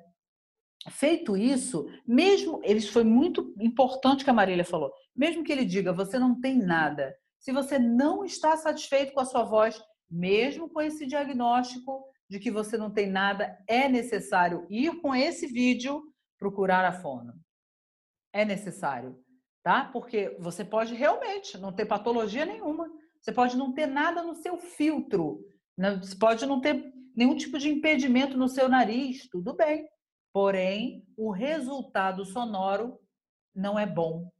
feito 0.88 1.36
isso, 1.36 1.86
mesmo, 2.06 2.60
eles 2.64 2.88
foi 2.88 3.04
muito 3.04 3.54
importante 3.60 4.24
que 4.24 4.30
a 4.30 4.34
Marília 4.34 4.64
falou, 4.64 4.90
mesmo 5.14 5.44
que 5.44 5.52
ele 5.52 5.64
diga, 5.64 5.92
você 5.92 6.18
não 6.18 6.40
tem 6.40 6.58
nada, 6.58 7.14
se 7.38 7.52
você 7.52 7.78
não 7.78 8.24
está 8.24 8.56
satisfeito 8.56 9.12
com 9.12 9.20
a 9.20 9.24
sua 9.24 9.44
voz, 9.44 9.80
mesmo 10.10 10.68
com 10.68 10.80
esse 10.80 11.06
diagnóstico 11.06 12.04
de 12.28 12.38
que 12.38 12.50
você 12.50 12.76
não 12.76 12.90
tem 12.90 13.08
nada, 13.08 13.58
é 13.66 13.88
necessário 13.88 14.66
ir 14.70 15.00
com 15.00 15.14
esse 15.14 15.46
vídeo 15.46 16.02
procurar 16.38 16.84
a 16.84 16.92
fono. 16.92 17.34
É 18.32 18.44
necessário, 18.44 19.22
tá? 19.62 19.84
Porque 19.84 20.36
você 20.40 20.64
pode 20.64 20.94
realmente 20.94 21.58
não 21.58 21.72
ter 21.72 21.86
patologia 21.86 22.44
nenhuma. 22.44 22.90
Você 23.20 23.32
pode 23.32 23.56
não 23.56 23.72
ter 23.72 23.86
nada 23.86 24.22
no 24.22 24.34
seu 24.34 24.56
filtro. 24.56 25.44
Né? 25.76 25.96
Você 25.96 26.16
pode 26.16 26.46
não 26.46 26.60
ter 26.60 26.92
nenhum 27.14 27.36
tipo 27.36 27.58
de 27.58 27.68
impedimento 27.68 28.36
no 28.36 28.48
seu 28.48 28.68
nariz, 28.68 29.28
tudo 29.28 29.54
bem. 29.54 29.88
Porém, 30.32 31.04
o 31.16 31.30
resultado 31.30 32.24
sonoro 32.24 32.98
não 33.54 33.78
é 33.78 33.86
bom 33.86 34.30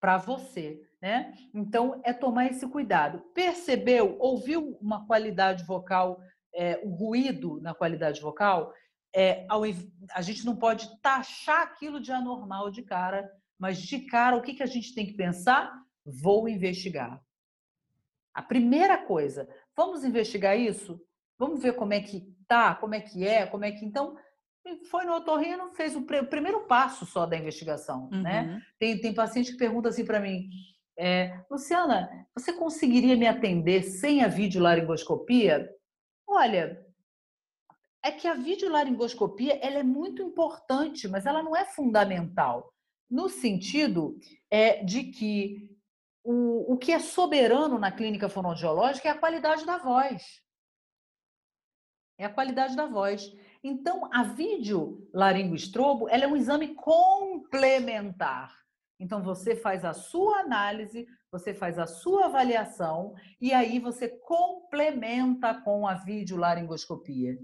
para 0.00 0.16
você, 0.16 0.80
né? 1.04 1.34
Então, 1.52 2.00
é 2.02 2.14
tomar 2.14 2.46
esse 2.46 2.66
cuidado. 2.66 3.20
Percebeu, 3.34 4.16
ouviu 4.18 4.78
uma 4.80 5.06
qualidade 5.06 5.62
vocal 5.64 6.18
é, 6.54 6.80
o 6.82 6.88
ruído 6.94 7.60
na 7.60 7.74
qualidade 7.74 8.22
vocal, 8.22 8.72
é, 9.14 9.44
ao, 9.48 9.64
a 10.14 10.22
gente 10.22 10.46
não 10.46 10.56
pode 10.56 10.88
taxar 11.02 11.60
aquilo 11.60 12.00
de 12.00 12.10
anormal 12.10 12.70
de 12.70 12.82
cara, 12.82 13.30
mas 13.58 13.78
de 13.82 14.00
cara, 14.06 14.36
o 14.36 14.40
que, 14.40 14.54
que 14.54 14.62
a 14.62 14.66
gente 14.66 14.94
tem 14.94 15.04
que 15.04 15.12
pensar? 15.12 15.70
Vou 16.06 16.48
investigar. 16.48 17.22
A 18.32 18.40
primeira 18.40 18.96
coisa, 18.96 19.46
vamos 19.76 20.04
investigar 20.04 20.58
isso? 20.58 20.98
Vamos 21.38 21.62
ver 21.62 21.74
como 21.74 21.92
é 21.92 22.00
que 22.00 22.34
tá, 22.48 22.74
como 22.74 22.94
é 22.94 23.00
que 23.00 23.26
é, 23.26 23.44
como 23.44 23.66
é 23.66 23.72
que. 23.72 23.84
Então, 23.84 24.16
foi 24.90 25.04
no 25.04 25.12
otorrino, 25.12 25.72
fez 25.74 25.94
o, 25.94 26.02
primeiro 26.02 26.66
passo 26.66 27.04
só 27.04 27.26
da 27.26 27.36
investigação, 27.36 28.08
né? 28.10 28.16
uhum. 28.16 28.22
né? 28.22 28.62
Tem, 28.78 28.98
tem 28.98 29.14
paciente 29.14 29.52
que 29.52 29.58
pergunta 29.58 29.90
assim 29.90 30.04
para 30.04 30.20
mim, 30.20 30.48
é, 30.96 31.44
Luciana, 31.50 32.26
você 32.34 32.52
conseguiria 32.52 33.16
me 33.16 33.26
atender 33.26 33.82
sem 33.82 34.22
a 34.22 34.28
videolaringoscopia? 34.28 35.68
Olha, 36.26 36.84
é 38.02 38.12
que 38.12 38.28
a 38.28 38.34
videolaringoscopia 38.34 39.58
ela 39.62 39.78
é 39.78 39.82
muito 39.82 40.22
importante, 40.22 41.08
mas 41.08 41.26
ela 41.26 41.42
não 41.42 41.56
é 41.56 41.64
fundamental, 41.64 42.72
no 43.10 43.28
sentido 43.28 44.18
é, 44.50 44.84
de 44.84 45.04
que 45.04 45.70
o, 46.22 46.74
o 46.74 46.78
que 46.78 46.92
é 46.92 46.98
soberano 46.98 47.78
na 47.78 47.90
clínica 47.90 48.28
fonoaudiológica 48.28 49.08
é 49.08 49.10
a 49.10 49.18
qualidade 49.18 49.66
da 49.66 49.78
voz. 49.78 50.42
É 52.18 52.24
a 52.26 52.32
qualidade 52.32 52.76
da 52.76 52.86
voz. 52.86 53.32
Então, 53.62 54.08
a 54.12 54.22
videolaringoestrobo 54.22 56.08
ela 56.08 56.24
é 56.24 56.28
um 56.28 56.36
exame 56.36 56.74
complementar. 56.74 58.63
Então, 58.98 59.22
você 59.22 59.56
faz 59.56 59.84
a 59.84 59.92
sua 59.92 60.40
análise, 60.40 61.06
você 61.30 61.52
faz 61.52 61.78
a 61.78 61.86
sua 61.86 62.26
avaliação 62.26 63.14
e 63.40 63.52
aí 63.52 63.78
você 63.78 64.08
complementa 64.08 65.54
com 65.62 65.86
a 65.86 65.94
videolaringoscopia. 65.94 67.36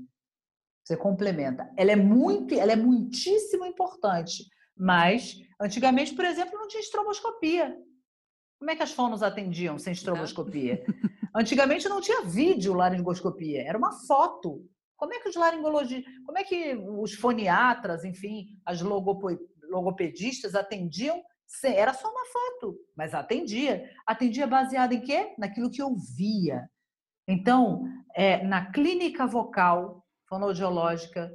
Você 0.84 0.96
complementa. 0.96 1.70
Ela 1.76 1.92
é 1.92 1.96
muito, 1.96 2.54
ela 2.54 2.72
é 2.72 2.76
muitíssimo 2.76 3.64
importante, 3.64 4.44
mas 4.76 5.36
antigamente, 5.60 6.14
por 6.14 6.24
exemplo, 6.24 6.58
não 6.58 6.68
tinha 6.68 6.80
estroboscopia. 6.80 7.76
Como 8.58 8.70
é 8.70 8.76
que 8.76 8.82
as 8.82 8.92
fonos 8.92 9.22
atendiam 9.22 9.78
sem 9.78 9.92
estroboscopia? 9.92 10.84
Antigamente 11.34 11.88
não 11.88 12.00
tinha 12.00 12.22
vídeo 12.22 12.74
laringoscopia, 12.74 13.62
era 13.62 13.78
uma 13.78 13.92
foto. 14.06 14.68
Como 14.96 15.14
é 15.14 15.20
que 15.20 15.28
os 15.28 15.36
laringologistas, 15.36 16.12
como 16.26 16.38
é 16.38 16.44
que 16.44 16.74
os 16.74 17.14
foniatras, 17.14 18.04
enfim, 18.04 18.48
as 18.66 18.82
logopedistas 18.82 20.54
atendiam? 20.54 21.22
Era 21.64 21.92
só 21.92 22.10
uma 22.10 22.24
foto, 22.26 22.78
mas 22.96 23.14
atendia. 23.14 23.90
Atendia 24.06 24.46
baseada 24.46 24.94
em 24.94 25.00
quê? 25.00 25.34
Naquilo 25.38 25.70
que 25.70 25.82
eu 25.82 25.94
via. 26.16 26.68
Então, 27.26 27.84
é, 28.14 28.42
na 28.44 28.70
clínica 28.70 29.26
vocal 29.26 30.04
fonoaudiológica, 30.28 31.30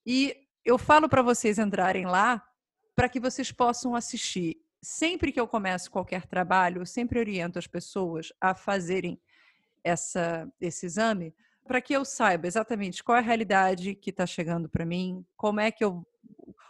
E 0.05 0.36
eu 0.64 0.76
falo 0.76 1.09
para 1.09 1.22
vocês 1.22 1.59
entrarem 1.59 2.05
lá 2.05 2.45
para 2.95 3.09
que 3.09 3.20
vocês 3.20 3.53
possam 3.53 3.95
assistir 3.95 4.59
sempre 4.82 5.30
que 5.30 5.41
eu 5.41 5.47
começo 5.47 5.91
qualquer 5.91 6.26
trabalho, 6.26 6.82
eu 6.82 6.86
sempre 6.86 7.18
oriento 7.18 7.59
as 7.59 7.66
pessoas 7.66 8.32
a 8.41 8.55
fazerem 8.55 9.20
essa, 9.84 10.51
esse 10.61 10.86
exame 10.86 11.34
para 11.66 11.80
que 11.80 11.93
eu 11.93 12.05
saiba 12.05 12.47
exatamente 12.47 13.05
qual 13.05 13.16
é 13.16 13.20
a 13.20 13.22
realidade 13.22 13.95
que 13.95 14.11
está 14.11 14.26
chegando 14.26 14.68
para 14.68 14.84
mim, 14.84 15.24
como 15.36 15.61
é 15.61 15.70
que 15.70 15.84
eu, 15.84 16.05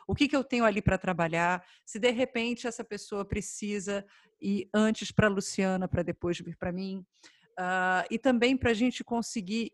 o 0.06 0.14
que, 0.14 0.28
que 0.28 0.36
eu 0.36 0.44
tenho 0.44 0.64
ali 0.64 0.82
para 0.82 0.98
trabalhar, 0.98 1.64
se 1.86 1.98
de 1.98 2.10
repente 2.10 2.66
essa 2.66 2.84
pessoa 2.84 3.24
precisa 3.24 4.04
ir 4.40 4.68
antes 4.72 5.10
para 5.10 5.28
Luciana 5.28 5.88
para 5.88 6.02
depois 6.02 6.38
vir 6.38 6.56
para 6.56 6.72
mim, 6.72 7.04
uh, 7.58 8.06
e 8.10 8.18
também 8.18 8.56
para 8.56 8.70
a 8.70 8.74
gente 8.74 9.04
conseguir 9.04 9.72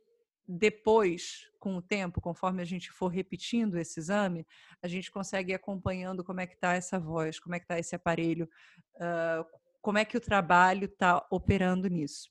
depois, 0.48 1.50
com 1.58 1.76
o 1.76 1.82
tempo, 1.82 2.20
conforme 2.20 2.62
a 2.62 2.64
gente 2.64 2.92
for 2.92 3.08
repetindo 3.08 3.76
esse 3.76 3.98
exame, 3.98 4.46
a 4.80 4.86
gente 4.86 5.10
consegue 5.10 5.52
ir 5.52 5.56
acompanhando 5.56 6.22
como 6.22 6.40
é 6.40 6.46
que 6.46 6.54
está 6.54 6.74
essa 6.74 7.00
voz, 7.00 7.40
como 7.40 7.54
é 7.54 7.58
que 7.58 7.64
está 7.64 7.78
esse 7.78 7.96
aparelho, 7.96 8.48
uh, 8.96 9.44
como 9.82 9.98
é 9.98 10.04
que 10.04 10.16
o 10.16 10.20
trabalho 10.20 10.84
está 10.84 11.26
operando 11.30 11.88
nisso. 11.88 12.30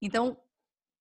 Então, 0.00 0.36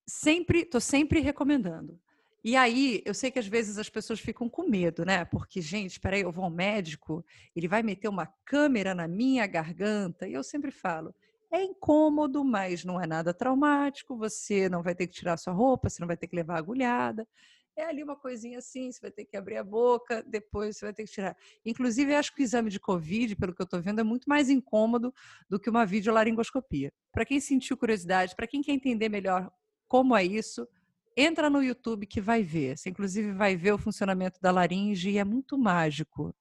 sempre, 0.07 0.61
estou 0.61 0.79
sempre 0.79 1.19
recomendando. 1.19 1.99
E 2.47 2.55
aí, 2.55 3.01
eu 3.03 3.15
sei 3.15 3.31
que 3.31 3.39
às 3.39 3.47
vezes 3.47 3.79
as 3.79 3.89
pessoas 3.89 4.19
ficam 4.19 4.47
com 4.47 4.69
medo, 4.69 5.03
né? 5.03 5.25
Porque, 5.25 5.59
gente, 5.59 5.93
espera 5.93 6.15
aí, 6.15 6.21
eu 6.21 6.31
vou 6.31 6.43
ao 6.45 6.51
médico, 6.51 7.25
ele 7.55 7.67
vai 7.67 7.81
meter 7.81 8.07
uma 8.07 8.27
câmera 8.45 8.93
na 8.93 9.07
minha 9.07 9.47
garganta. 9.47 10.27
E 10.27 10.33
eu 10.33 10.43
sempre 10.43 10.69
falo, 10.69 11.11
é 11.51 11.63
incômodo, 11.63 12.45
mas 12.45 12.85
não 12.85 13.01
é 13.01 13.07
nada 13.07 13.33
traumático. 13.33 14.15
Você 14.17 14.69
não 14.69 14.83
vai 14.83 14.93
ter 14.93 15.07
que 15.07 15.13
tirar 15.15 15.37
sua 15.37 15.53
roupa, 15.53 15.89
você 15.89 15.99
não 15.99 16.07
vai 16.07 16.15
ter 16.15 16.27
que 16.27 16.35
levar 16.35 16.59
agulhada. 16.59 17.27
É 17.75 17.85
ali 17.85 18.03
uma 18.03 18.15
coisinha 18.15 18.59
assim, 18.59 18.91
você 18.91 19.01
vai 19.01 19.09
ter 19.09 19.25
que 19.25 19.35
abrir 19.35 19.57
a 19.57 19.63
boca, 19.63 20.23
depois 20.27 20.77
você 20.77 20.85
vai 20.85 20.93
ter 20.93 21.05
que 21.05 21.11
tirar. 21.11 21.35
Inclusive, 21.65 22.13
acho 22.13 22.31
que 22.35 22.43
o 22.43 22.45
exame 22.45 22.69
de 22.69 22.79
Covid, 22.79 23.35
pelo 23.37 23.55
que 23.55 23.61
eu 23.63 23.65
estou 23.65 23.81
vendo, 23.81 24.01
é 24.01 24.03
muito 24.03 24.29
mais 24.29 24.51
incômodo 24.51 25.11
do 25.49 25.59
que 25.59 25.67
uma 25.67 25.83
videolaringoscopia. 25.83 26.93
Para 27.11 27.25
quem 27.25 27.39
sentiu 27.39 27.75
curiosidade, 27.75 28.35
para 28.35 28.45
quem 28.45 28.61
quer 28.61 28.73
entender 28.73 29.09
melhor 29.09 29.51
como 29.87 30.15
é 30.15 30.23
isso, 30.23 30.67
entra 31.15 31.49
no 31.49 31.63
YouTube 31.63 32.05
que 32.05 32.21
vai 32.21 32.43
ver. 32.43 32.77
Você, 32.77 32.89
inclusive, 32.89 33.31
vai 33.33 33.55
ver 33.55 33.73
o 33.73 33.77
funcionamento 33.77 34.39
da 34.41 34.51
laringe 34.51 35.09
e 35.09 35.17
é 35.17 35.23
muito 35.23 35.57
mágico. 35.57 36.33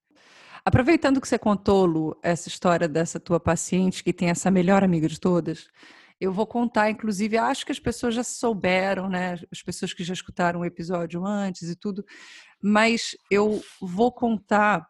Aproveitando 0.64 1.20
que 1.20 1.28
você 1.28 1.38
contou, 1.38 1.84
Lu, 1.84 2.18
essa 2.22 2.48
história 2.48 2.88
dessa 2.88 3.20
tua 3.20 3.38
paciente 3.38 4.02
que 4.02 4.12
tem 4.12 4.30
essa 4.30 4.50
melhor 4.50 4.82
amiga 4.82 5.06
de 5.06 5.20
todas, 5.20 5.68
eu 6.20 6.32
vou 6.32 6.46
contar, 6.46 6.90
inclusive, 6.90 7.36
acho 7.36 7.66
que 7.66 7.72
as 7.72 7.78
pessoas 7.78 8.14
já 8.14 8.24
souberam, 8.24 9.08
né? 9.08 9.38
As 9.52 9.62
pessoas 9.62 9.92
que 9.92 10.02
já 10.02 10.14
escutaram 10.14 10.60
o 10.60 10.64
episódio 10.64 11.24
antes 11.26 11.68
e 11.68 11.76
tudo, 11.76 12.04
mas 12.62 13.16
eu 13.30 13.60
vou 13.80 14.10
contar 14.10 14.80
uh, 14.80 14.84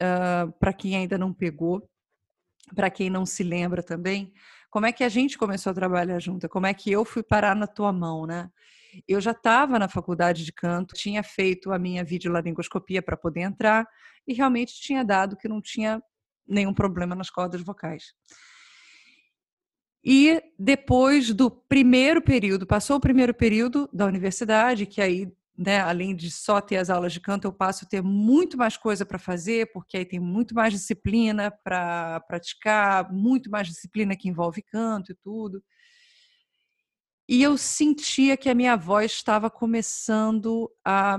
ah, 0.00 0.52
para 0.58 0.72
quem 0.72 0.96
ainda 0.96 1.16
não 1.16 1.32
pegou, 1.32 1.88
para 2.74 2.90
quem 2.90 3.10
não 3.10 3.24
se 3.24 3.44
lembra 3.44 3.82
também, 3.82 4.32
como 4.70 4.86
é 4.86 4.92
que 4.92 5.04
a 5.04 5.08
gente 5.08 5.38
começou 5.38 5.70
a 5.70 5.74
trabalhar 5.74 6.18
junto, 6.18 6.48
como 6.48 6.66
é 6.66 6.74
que 6.74 6.90
eu 6.90 7.04
fui 7.04 7.22
parar 7.22 7.54
na 7.54 7.66
tua 7.66 7.92
mão, 7.92 8.26
né? 8.26 8.50
Eu 9.06 9.20
já 9.20 9.32
estava 9.32 9.78
na 9.78 9.88
faculdade 9.88 10.44
de 10.44 10.52
canto, 10.52 10.94
tinha 10.94 11.22
feito 11.22 11.72
a 11.72 11.78
minha 11.78 12.04
videolaringoscopia 12.04 13.02
para 13.02 13.16
poder 13.16 13.40
entrar 13.40 13.86
e 14.26 14.34
realmente 14.34 14.80
tinha 14.80 15.04
dado 15.04 15.36
que 15.36 15.48
não 15.48 15.60
tinha 15.60 16.02
nenhum 16.46 16.74
problema 16.74 17.14
nas 17.14 17.30
cordas 17.30 17.62
vocais. 17.62 18.12
E 20.04 20.42
depois 20.58 21.32
do 21.32 21.50
primeiro 21.50 22.22
período, 22.22 22.66
passou 22.66 22.96
o 22.96 23.00
primeiro 23.00 23.34
período 23.34 23.88
da 23.92 24.06
universidade, 24.06 24.86
que 24.86 25.00
aí, 25.00 25.30
né, 25.56 25.80
além 25.80 26.16
de 26.16 26.30
só 26.30 26.60
ter 26.60 26.78
as 26.78 26.88
aulas 26.88 27.12
de 27.12 27.20
canto, 27.20 27.44
eu 27.46 27.52
passo 27.52 27.84
a 27.84 27.88
ter 27.88 28.02
muito 28.02 28.56
mais 28.56 28.78
coisa 28.78 29.04
para 29.04 29.18
fazer, 29.18 29.70
porque 29.72 29.98
aí 29.98 30.06
tem 30.06 30.18
muito 30.18 30.54
mais 30.54 30.72
disciplina 30.72 31.50
para 31.62 32.20
praticar, 32.20 33.12
muito 33.12 33.50
mais 33.50 33.68
disciplina 33.68 34.16
que 34.16 34.28
envolve 34.28 34.62
canto 34.62 35.12
e 35.12 35.14
tudo. 35.14 35.62
E 37.32 37.44
eu 37.44 37.56
sentia 37.56 38.36
que 38.36 38.48
a 38.48 38.54
minha 38.56 38.76
voz 38.76 39.12
estava 39.12 39.48
começando 39.48 40.68
a 40.84 41.16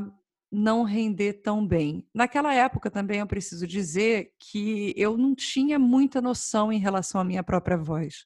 não 0.51 0.83
render 0.83 1.35
tão 1.41 1.65
bem. 1.65 2.05
Naquela 2.13 2.53
época 2.53 2.91
também 2.91 3.21
eu 3.21 3.25
preciso 3.27 3.65
dizer 3.65 4.33
que 4.37 4.93
eu 4.97 5.17
não 5.17 5.33
tinha 5.33 5.79
muita 5.79 6.21
noção 6.21 6.69
em 6.69 6.79
relação 6.79 7.21
à 7.21 7.23
minha 7.23 7.41
própria 7.41 7.77
voz. 7.77 8.25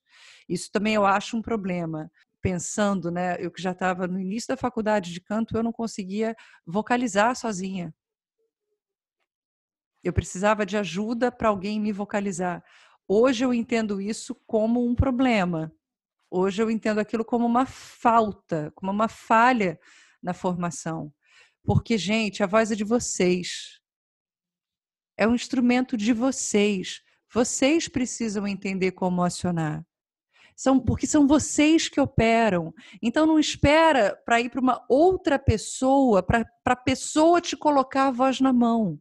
Isso 0.49 0.71
também 0.71 0.95
eu 0.95 1.05
acho 1.05 1.37
um 1.37 1.43
problema. 1.43 2.11
Pensando, 2.41 3.11
né, 3.11 3.37
eu 3.39 3.51
que 3.51 3.61
já 3.61 3.69
estava 3.69 4.07
no 4.07 4.19
início 4.19 4.47
da 4.47 4.57
faculdade 4.57 5.13
de 5.13 5.21
canto, 5.21 5.55
eu 5.55 5.61
não 5.61 5.71
conseguia 5.71 6.35
vocalizar 6.65 7.35
sozinha. 7.35 7.93
Eu 10.03 10.11
precisava 10.11 10.65
de 10.65 10.75
ajuda 10.75 11.31
para 11.31 11.49
alguém 11.49 11.79
me 11.79 11.91
vocalizar. 11.91 12.63
Hoje 13.07 13.45
eu 13.45 13.53
entendo 13.53 14.01
isso 14.01 14.33
como 14.47 14.83
um 14.83 14.95
problema, 14.95 15.71
Hoje 16.29 16.61
eu 16.61 16.69
entendo 16.69 16.99
aquilo 16.99 17.23
como 17.23 17.45
uma 17.45 17.65
falta, 17.65 18.71
como 18.75 18.91
uma 18.91 19.07
falha 19.07 19.79
na 20.21 20.33
formação. 20.33 21.13
Porque, 21.63 21.97
gente, 21.97 22.43
a 22.43 22.47
voz 22.47 22.71
é 22.71 22.75
de 22.75 22.83
vocês. 22.83 23.79
É 25.17 25.27
um 25.27 25.35
instrumento 25.35 25.95
de 25.95 26.13
vocês. 26.13 27.01
Vocês 27.33 27.87
precisam 27.87 28.47
entender 28.47 28.91
como 28.91 29.23
acionar. 29.23 29.85
São 30.55 30.79
porque 30.79 31.05
são 31.05 31.27
vocês 31.27 31.89
que 31.89 31.99
operam. 31.99 32.73
Então 33.01 33.25
não 33.25 33.37
espera 33.37 34.15
para 34.25 34.39
ir 34.39 34.49
para 34.49 34.61
uma 34.61 34.85
outra 34.87 35.37
pessoa, 35.37 36.23
para 36.23 36.45
a 36.65 36.75
pessoa 36.75 37.41
te 37.41 37.57
colocar 37.57 38.07
a 38.07 38.11
voz 38.11 38.39
na 38.39 38.53
mão. 38.53 38.99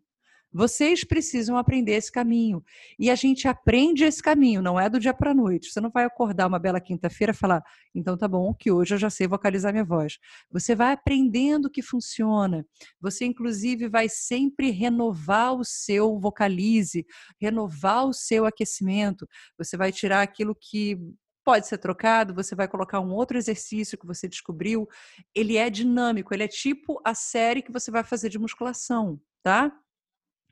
Vocês 0.55 1.02
precisam 1.02 1.57
aprender 1.57 1.94
esse 1.94 2.12
caminho. 2.12 2.62
E 2.96 3.11
a 3.11 3.16
gente 3.16 3.48
aprende 3.48 4.05
esse 4.05 4.22
caminho, 4.22 4.62
não 4.62 4.78
é 4.78 4.88
do 4.88 5.00
dia 5.00 5.12
para 5.12 5.32
a 5.32 5.34
noite. 5.34 5.68
Você 5.68 5.80
não 5.80 5.90
vai 5.90 6.05
acordar 6.05 6.46
uma 6.46 6.61
bela 6.61 6.80
quinta-feira 6.80 7.32
e 7.32 7.36
falar, 7.36 7.61
então 7.92 8.16
tá 8.16 8.28
bom, 8.28 8.55
que 8.55 8.70
hoje 8.70 8.94
eu 8.94 8.98
já 8.98 9.11
sei 9.11 9.26
vocalizar 9.26 9.72
minha 9.72 9.84
voz. 9.84 10.18
Você 10.52 10.76
vai 10.76 10.92
aprendendo 10.92 11.68
que 11.68 11.82
funciona. 11.82 12.64
Você, 13.00 13.24
inclusive, 13.24 13.88
vai 13.88 14.09
sempre 14.09 14.70
renovar 14.70 15.55
o 15.55 15.64
seu 15.64 16.20
vocalize, 16.20 17.05
renovar 17.40 18.07
o 18.07 18.12
seu 18.12 18.46
aquecimento. 18.46 19.28
Você 19.59 19.76
vai 19.76 19.90
tirar 19.90 20.22
aquilo 20.22 20.55
que 20.55 20.96
pode 21.44 21.66
ser 21.66 21.78
trocado, 21.78 22.32
você 22.32 22.55
vai 22.55 22.68
colocar 22.68 23.00
um 23.00 23.12
outro 23.12 23.36
exercício 23.36 23.98
que 23.98 24.07
você 24.07 24.28
descobriu. 24.28 24.88
Ele 25.34 25.57
é 25.57 25.68
dinâmico, 25.68 26.32
ele 26.32 26.44
é 26.44 26.48
tipo 26.48 27.00
a 27.05 27.12
série 27.12 27.61
que 27.61 27.72
você 27.72 27.90
vai 27.90 28.05
fazer 28.05 28.28
de 28.30 28.38
musculação, 28.38 29.20
tá? 29.42 29.70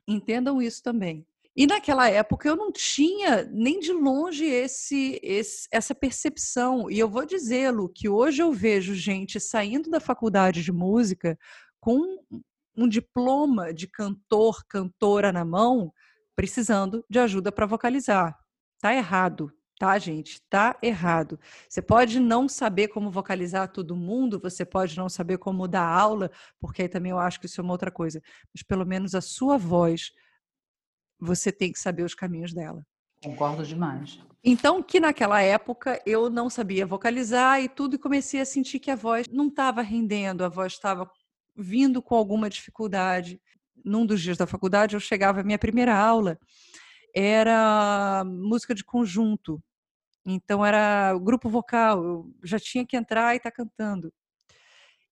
Entendam 0.07 0.61
isso 0.61 0.81
também. 0.83 1.25
E 1.55 1.67
naquela 1.67 2.09
época 2.09 2.49
eu 2.49 2.55
não 2.55 2.71
tinha 2.71 3.43
nem 3.45 3.79
de 3.79 3.91
longe 3.93 4.43
esse, 4.45 5.19
esse 5.21 5.67
essa 5.71 5.93
percepção. 5.93 6.89
E 6.89 6.97
eu 6.97 7.07
vou 7.07 7.25
dizê-lo 7.25 7.87
que 7.89 8.09
hoje 8.09 8.41
eu 8.41 8.51
vejo 8.51 8.95
gente 8.95 9.39
saindo 9.39 9.89
da 9.89 9.99
faculdade 9.99 10.63
de 10.63 10.71
música 10.71 11.37
com 11.79 12.17
um 12.75 12.87
diploma 12.87 13.71
de 13.71 13.87
cantor, 13.87 14.63
cantora 14.67 15.31
na 15.31 15.45
mão, 15.45 15.93
precisando 16.35 17.05
de 17.07 17.19
ajuda 17.19 17.51
para 17.51 17.67
vocalizar. 17.67 18.35
Tá 18.81 18.93
errado, 18.95 19.51
tá, 19.83 19.99
gente? 19.99 20.41
Tá 20.49 20.77
errado. 20.81 21.37
Você 21.67 21.81
pode 21.81 22.17
não 22.17 22.47
saber 22.47 22.87
como 22.87 23.11
vocalizar 23.11 23.67
todo 23.67 23.97
mundo, 23.97 24.39
você 24.39 24.63
pode 24.63 24.95
não 24.95 25.09
saber 25.09 25.37
como 25.37 25.67
dar 25.67 25.85
aula, 25.85 26.31
porque 26.57 26.83
aí 26.83 26.87
também 26.87 27.11
eu 27.11 27.19
acho 27.19 27.37
que 27.37 27.47
isso 27.47 27.59
é 27.59 27.63
uma 27.63 27.73
outra 27.73 27.91
coisa. 27.91 28.21
Mas 28.55 28.63
pelo 28.63 28.85
menos 28.85 29.13
a 29.13 29.19
sua 29.19 29.57
voz 29.57 30.13
você 31.19 31.51
tem 31.51 31.69
que 31.69 31.79
saber 31.79 32.03
os 32.03 32.15
caminhos 32.15 32.53
dela. 32.53 32.81
Concordo 33.21 33.65
demais. 33.65 34.21
Então, 34.41 34.81
que 34.81 35.01
naquela 35.01 35.41
época 35.41 36.01
eu 36.05 36.29
não 36.29 36.49
sabia 36.49 36.85
vocalizar 36.85 37.61
e 37.61 37.67
tudo, 37.67 37.97
e 37.97 37.99
comecei 37.99 38.39
a 38.39 38.45
sentir 38.45 38.79
que 38.79 38.89
a 38.89 38.95
voz 38.95 39.27
não 39.27 39.47
estava 39.47 39.81
rendendo, 39.81 40.45
a 40.45 40.49
voz 40.49 40.71
estava 40.71 41.11
vindo 41.53 42.01
com 42.01 42.15
alguma 42.15 42.49
dificuldade. 42.49 43.41
Num 43.83 44.05
dos 44.05 44.21
dias 44.21 44.37
da 44.37 44.47
faculdade, 44.47 44.95
eu 44.95 44.99
chegava, 45.01 45.41
a 45.41 45.43
minha 45.43 45.59
primeira 45.59 45.93
aula 45.93 46.39
era 47.13 48.23
música 48.25 48.73
de 48.73 48.83
conjunto. 48.83 49.61
Então, 50.25 50.65
era 50.65 51.17
grupo 51.19 51.49
vocal, 51.49 52.03
eu 52.03 52.35
já 52.43 52.59
tinha 52.59 52.85
que 52.85 52.95
entrar 52.97 53.33
e 53.33 53.37
estar 53.37 53.51
tá 53.51 53.55
cantando. 53.55 54.11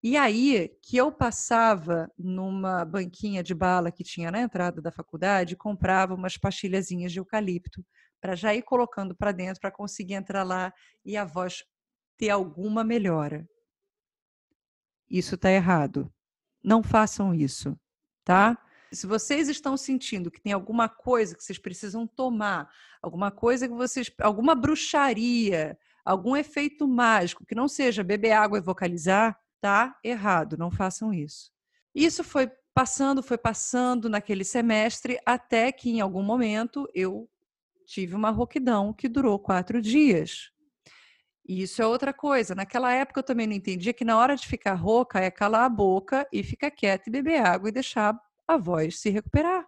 E 0.03 0.17
aí 0.17 0.69
que 0.81 0.97
eu 0.97 1.11
passava 1.11 2.11
numa 2.17 2.83
banquinha 2.83 3.43
de 3.43 3.53
bala 3.53 3.91
que 3.91 4.03
tinha 4.03 4.31
na 4.31 4.41
entrada 4.41 4.81
da 4.81 4.91
faculdade, 4.91 5.55
comprava 5.55 6.15
umas 6.15 6.37
pastilhazinhas 6.37 7.11
de 7.11 7.19
eucalipto 7.19 7.85
para 8.19 8.35
já 8.35 8.53
ir 8.55 8.63
colocando 8.63 9.15
para 9.15 9.31
dentro 9.31 9.61
para 9.61 9.71
conseguir 9.71 10.15
entrar 10.15 10.43
lá 10.43 10.73
e 11.05 11.15
a 11.15 11.23
voz 11.23 11.63
ter 12.17 12.29
alguma 12.29 12.83
melhora. 12.83 13.47
Isso 15.09 15.35
está 15.35 15.51
errado. 15.51 16.11
Não 16.63 16.81
façam 16.81 17.33
isso, 17.33 17.77
tá? 18.23 18.57
Se 18.93 19.07
vocês 19.07 19.47
estão 19.47 19.77
sentindo 19.77 20.29
que 20.29 20.41
tem 20.41 20.51
alguma 20.51 20.89
coisa 20.89 21.35
que 21.35 21.43
vocês 21.43 21.57
precisam 21.57 22.05
tomar, 22.05 22.69
alguma 23.01 23.31
coisa 23.31 23.67
que 23.67 23.73
vocês, 23.73 24.11
alguma 24.19 24.53
bruxaria, 24.53 25.77
algum 26.03 26.35
efeito 26.35 26.87
mágico 26.87 27.45
que 27.45 27.55
não 27.55 27.67
seja 27.67 28.03
beber 28.03 28.31
água 28.31 28.57
e 28.57 28.61
vocalizar, 28.61 29.39
tá 29.61 29.97
errado, 30.03 30.57
não 30.57 30.69
façam 30.69 31.13
isso. 31.13 31.51
Isso 31.95 32.23
foi 32.23 32.51
passando, 32.73 33.23
foi 33.23 33.37
passando 33.37 34.09
naquele 34.09 34.43
semestre, 34.43 35.19
até 35.25 35.71
que 35.71 35.89
em 35.89 36.01
algum 36.01 36.23
momento 36.23 36.87
eu 36.93 37.29
tive 37.85 38.15
uma 38.15 38.29
rouquidão 38.29 38.93
que 38.93 39.07
durou 39.07 39.37
quatro 39.39 39.81
dias. 39.81 40.51
E 41.47 41.63
isso 41.63 41.81
é 41.81 41.85
outra 41.85 42.13
coisa. 42.13 42.55
Naquela 42.55 42.93
época 42.93 43.19
eu 43.19 43.23
também 43.23 43.47
não 43.47 43.53
entendia 43.53 43.93
que 43.93 44.05
na 44.05 44.17
hora 44.17 44.35
de 44.35 44.47
ficar 44.47 44.73
rouca 44.73 45.19
é 45.19 45.29
calar 45.29 45.63
a 45.63 45.69
boca 45.69 46.27
e 46.31 46.43
ficar 46.43 46.71
quieta 46.71 47.09
e 47.09 47.11
beber 47.11 47.41
água 47.45 47.69
e 47.69 47.71
deixar 47.71 48.17
a 48.53 48.57
voz 48.57 48.99
se 48.99 49.09
recuperar. 49.09 49.67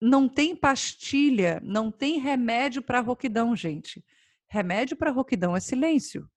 Não 0.00 0.28
tem 0.28 0.56
pastilha, 0.56 1.60
não 1.62 1.90
tem 1.90 2.18
remédio 2.18 2.82
para 2.82 3.00
rouquidão, 3.00 3.54
gente. 3.54 4.04
Remédio 4.48 4.96
para 4.96 5.10
rouquidão 5.10 5.56
é 5.56 5.60
silêncio. 5.60 6.28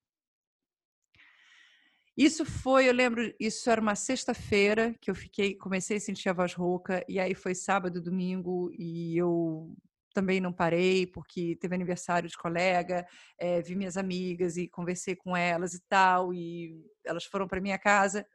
Isso 2.17 2.45
foi, 2.45 2.87
eu 2.87 2.93
lembro, 2.93 3.33
isso 3.37 3.69
era 3.69 3.81
uma 3.81 3.95
sexta-feira 3.95 4.95
que 5.01 5.11
eu 5.11 5.15
fiquei, 5.15 5.53
comecei 5.53 5.97
a 5.97 5.99
sentir 5.99 6.29
a 6.29 6.33
voz 6.33 6.53
rouca, 6.53 7.03
e 7.09 7.19
aí 7.19 7.35
foi 7.35 7.53
sábado, 7.53 8.01
domingo, 8.01 8.71
e 8.77 9.17
eu 9.17 9.75
também 10.13 10.39
não 10.39 10.53
parei, 10.53 11.05
porque 11.05 11.57
teve 11.59 11.75
aniversário 11.75 12.29
de 12.29 12.37
colega, 12.37 13.05
é, 13.37 13.61
vi 13.61 13.75
minhas 13.75 13.97
amigas 13.97 14.55
e 14.55 14.65
conversei 14.65 15.13
com 15.13 15.35
elas 15.35 15.73
e 15.73 15.81
tal, 15.89 16.33
e 16.33 16.85
elas 17.03 17.25
foram 17.25 17.49
para 17.49 17.59
minha 17.59 17.77
casa. 17.77 18.25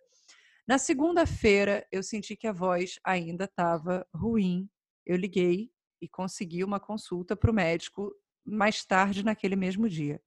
Na 0.70 0.78
segunda-feira, 0.78 1.84
eu 1.90 2.00
senti 2.00 2.36
que 2.36 2.46
a 2.46 2.52
voz 2.52 2.94
ainda 3.02 3.46
estava 3.46 4.06
ruim. 4.14 4.70
Eu 5.04 5.16
liguei 5.16 5.68
e 6.00 6.08
consegui 6.08 6.62
uma 6.62 6.78
consulta 6.78 7.34
para 7.34 7.50
o 7.50 7.52
médico 7.52 8.14
mais 8.46 8.84
tarde 8.84 9.24
naquele 9.24 9.56
mesmo 9.56 9.88
dia. 9.88 10.22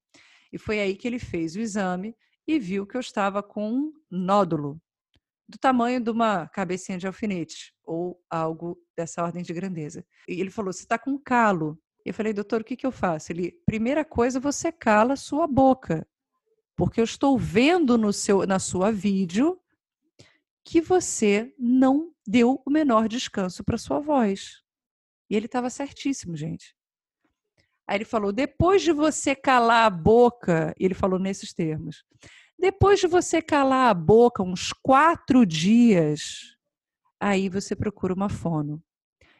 E 0.52 0.58
foi 0.58 0.82
aí 0.82 0.98
que 0.98 1.08
ele 1.08 1.18
fez 1.18 1.56
o 1.56 1.62
exame 1.62 2.14
e 2.46 2.60
viu 2.60 2.86
que 2.86 2.98
eu 2.98 3.00
estava 3.00 3.42
com 3.42 3.72
um 3.72 3.94
nódulo 4.12 4.82
do 5.48 5.58
tamanho 5.58 6.02
de 6.02 6.12
uma 6.12 6.46
cabecinha 6.50 6.98
de 6.98 7.08
alfinete 7.08 7.74
ou 7.82 8.22
algo 8.30 8.78
dessa 8.98 9.24
ordem 9.24 9.44
de 9.44 9.54
grandeza. 9.54 10.06
E 10.28 10.42
ele 10.42 10.50
falou: 10.50 10.74
Você 10.74 10.84
está 10.84 11.00
com 11.00 11.18
calo. 11.18 11.80
E 12.06 12.10
eu 12.10 12.14
falei: 12.14 12.34
Doutor, 12.34 12.60
o 12.60 12.66
que, 12.66 12.76
que 12.76 12.86
eu 12.86 12.92
faço? 12.92 13.32
Ele: 13.32 13.54
Primeira 13.66 14.04
coisa, 14.04 14.42
você 14.42 14.74
cala 14.74 15.16
sua 15.16 15.48
boca, 15.48 16.06
porque 16.76 17.00
eu 17.00 17.06
estou 17.06 17.38
vendo 17.38 17.98
no 17.98 18.12
seu, 18.12 18.46
na 18.46 18.60
sua 18.60 18.92
vídeo 18.92 19.58
que 20.64 20.80
você 20.82 21.54
não 21.58 22.14
deu 22.26 22.62
o 22.66 22.70
menor 22.70 23.08
descanso 23.08 23.64
para 23.64 23.78
sua 23.78 24.00
voz. 24.00 24.62
E 25.30 25.36
ele 25.36 25.46
estava 25.46 25.70
certíssimo, 25.70 26.36
gente. 26.36 26.76
Aí 27.88 27.98
ele 27.98 28.06
falou: 28.06 28.32
depois 28.32 28.82
de 28.82 28.92
você 28.92 29.36
calar 29.36 29.86
a 29.86 29.90
boca, 29.90 30.74
ele 30.80 30.94
falou 30.94 31.20
nesses 31.20 31.54
termos, 31.54 32.06
depois 32.58 33.00
de 33.00 33.08
você 33.08 33.42
calar 33.42 33.90
a 33.90 33.94
boca 33.94 34.42
uns 34.42 34.72
quatro 34.72 35.46
dias, 35.46 36.56
aí 37.20 37.50
você 37.50 37.76
procura 37.76 38.14
uma 38.14 38.30
fono. 38.30 38.82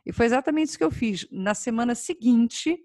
E 0.06 0.12
foi 0.12 0.26
exatamente 0.26 0.70
isso 0.70 0.78
que 0.78 0.84
eu 0.84 0.92
fiz. 0.92 1.26
Na 1.32 1.54
semana 1.54 1.96
seguinte, 1.96 2.78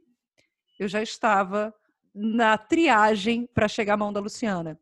eu 0.79 0.87
já 0.87 1.03
estava 1.03 1.75
na 2.15 2.57
triagem 2.57 3.47
para 3.47 3.67
chegar 3.67 3.95
à 3.95 3.97
mão 3.97 4.13
da 4.13 4.21
Luciana. 4.21 4.79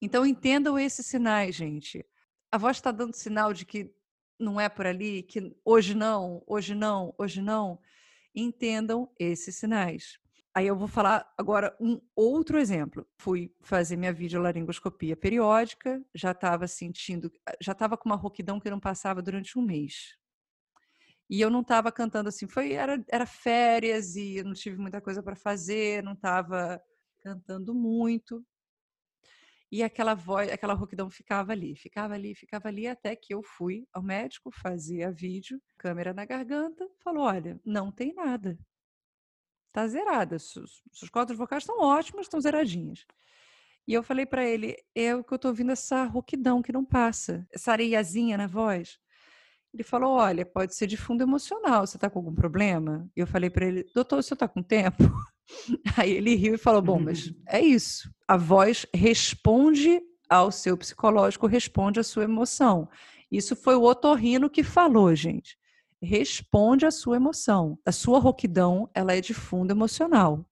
Então 0.00 0.26
entendam 0.26 0.78
esses 0.78 1.06
sinais, 1.06 1.54
gente. 1.54 2.04
A 2.52 2.58
voz 2.58 2.76
está 2.76 2.92
dando 2.92 3.14
sinal 3.14 3.54
de 3.54 3.64
que 3.64 3.90
não 4.38 4.60
é 4.60 4.68
por 4.68 4.86
ali, 4.86 5.22
que 5.22 5.56
hoje 5.64 5.94
não, 5.94 6.42
hoje 6.46 6.74
não, 6.74 7.14
hoje 7.16 7.40
não 7.40 7.80
entendam 8.34 9.10
esses 9.18 9.56
sinais. 9.56 10.18
Aí 10.54 10.66
eu 10.66 10.76
vou 10.76 10.86
falar 10.86 11.32
agora 11.38 11.74
um 11.80 11.98
outro 12.14 12.58
exemplo. 12.58 13.06
Fui 13.18 13.54
fazer 13.62 13.96
minha 13.96 14.12
videolaringoscopia 14.12 15.16
periódica, 15.16 16.04
já 16.14 16.32
estava 16.32 16.68
sentindo, 16.68 17.32
já 17.58 17.72
estava 17.72 17.96
com 17.96 18.10
uma 18.10 18.16
rouquidão 18.16 18.60
que 18.60 18.68
não 18.68 18.78
passava 18.78 19.22
durante 19.22 19.58
um 19.58 19.62
mês. 19.62 20.18
E 21.30 21.40
eu 21.40 21.48
não 21.48 21.62
estava 21.62 21.90
cantando 21.90 22.28
assim, 22.28 22.46
foi 22.46 22.72
era, 22.72 23.02
era 23.10 23.24
férias 23.24 24.14
e 24.14 24.36
eu 24.36 24.44
não 24.44 24.52
tive 24.52 24.76
muita 24.76 25.00
coisa 25.00 25.22
para 25.22 25.34
fazer, 25.34 26.02
não 26.02 26.12
estava 26.12 26.78
cantando 27.22 27.74
muito. 27.74 28.44
E 29.72 29.82
aquela 29.82 30.14
voz, 30.14 30.52
aquela 30.52 30.74
rouquidão 30.74 31.08
ficava 31.08 31.52
ali, 31.52 31.74
ficava 31.74 32.12
ali, 32.12 32.34
ficava 32.34 32.68
ali, 32.68 32.86
até 32.86 33.16
que 33.16 33.32
eu 33.32 33.42
fui 33.42 33.88
ao 33.90 34.02
médico, 34.02 34.50
fazia 34.52 35.10
vídeo, 35.10 35.58
câmera 35.78 36.12
na 36.12 36.26
garganta, 36.26 36.86
falou: 37.02 37.24
olha, 37.24 37.58
não 37.64 37.90
tem 37.90 38.12
nada. 38.12 38.58
Tá 39.72 39.88
zerada. 39.88 40.38
Suas, 40.38 40.82
suas 40.92 41.10
cordas 41.10 41.38
vocais 41.38 41.62
estão 41.62 41.80
ótimas, 41.80 42.26
estão 42.26 42.38
zeradinhas. 42.38 43.06
E 43.88 43.94
eu 43.94 44.02
falei 44.02 44.26
para 44.26 44.44
ele: 44.44 44.76
é 44.94 45.16
o 45.16 45.24
que 45.24 45.32
eu 45.32 45.38
tô 45.38 45.48
ouvindo 45.48 45.72
essa 45.72 46.04
rouquidão 46.04 46.60
que 46.60 46.70
não 46.70 46.84
passa, 46.84 47.46
essa 47.50 47.72
areiazinha 47.72 48.36
na 48.36 48.46
voz. 48.46 48.98
Ele 49.72 49.82
falou: 49.82 50.16
olha, 50.16 50.44
pode 50.44 50.76
ser 50.76 50.86
de 50.86 50.98
fundo 50.98 51.22
emocional, 51.22 51.86
você 51.86 51.96
tá 51.96 52.10
com 52.10 52.18
algum 52.18 52.34
problema? 52.34 53.10
E 53.16 53.20
eu 53.20 53.26
falei 53.26 53.48
para 53.48 53.64
ele: 53.64 53.84
doutor, 53.94 54.22
você 54.22 54.36
tá 54.36 54.46
com 54.46 54.62
tempo? 54.62 55.02
Aí 55.96 56.12
ele 56.12 56.34
riu 56.34 56.54
e 56.54 56.58
falou: 56.58 56.82
Bom, 56.82 56.98
mas 56.98 57.32
é 57.46 57.60
isso. 57.60 58.12
A 58.26 58.36
voz 58.36 58.86
responde 58.94 60.00
ao 60.28 60.50
seu 60.50 60.76
psicológico, 60.76 61.46
responde 61.46 62.00
à 62.00 62.02
sua 62.02 62.24
emoção. 62.24 62.88
Isso 63.30 63.54
foi 63.54 63.74
o 63.74 63.84
otorrino 63.84 64.50
que 64.50 64.62
falou, 64.62 65.14
gente. 65.14 65.56
Responde 66.00 66.84
à 66.86 66.90
sua 66.90 67.16
emoção. 67.16 67.78
A 67.84 67.92
sua 67.92 68.18
rouquidão, 68.18 68.90
ela 68.94 69.14
é 69.14 69.20
de 69.20 69.34
fundo 69.34 69.70
emocional. 69.70 70.44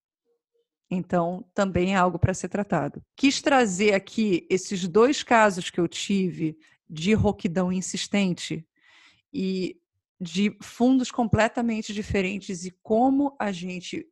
Então, 0.90 1.44
também 1.54 1.94
é 1.94 1.96
algo 1.96 2.18
para 2.18 2.34
ser 2.34 2.48
tratado. 2.48 3.02
Quis 3.16 3.40
trazer 3.40 3.94
aqui 3.94 4.46
esses 4.50 4.88
dois 4.88 5.22
casos 5.22 5.70
que 5.70 5.78
eu 5.78 5.86
tive 5.86 6.58
de 6.88 7.14
roquidão 7.14 7.72
insistente 7.72 8.66
e 9.32 9.76
de 10.20 10.56
fundos 10.60 11.10
completamente 11.10 11.94
diferentes 11.94 12.64
e 12.64 12.70
como 12.82 13.34
a 13.38 13.52
gente 13.52 14.06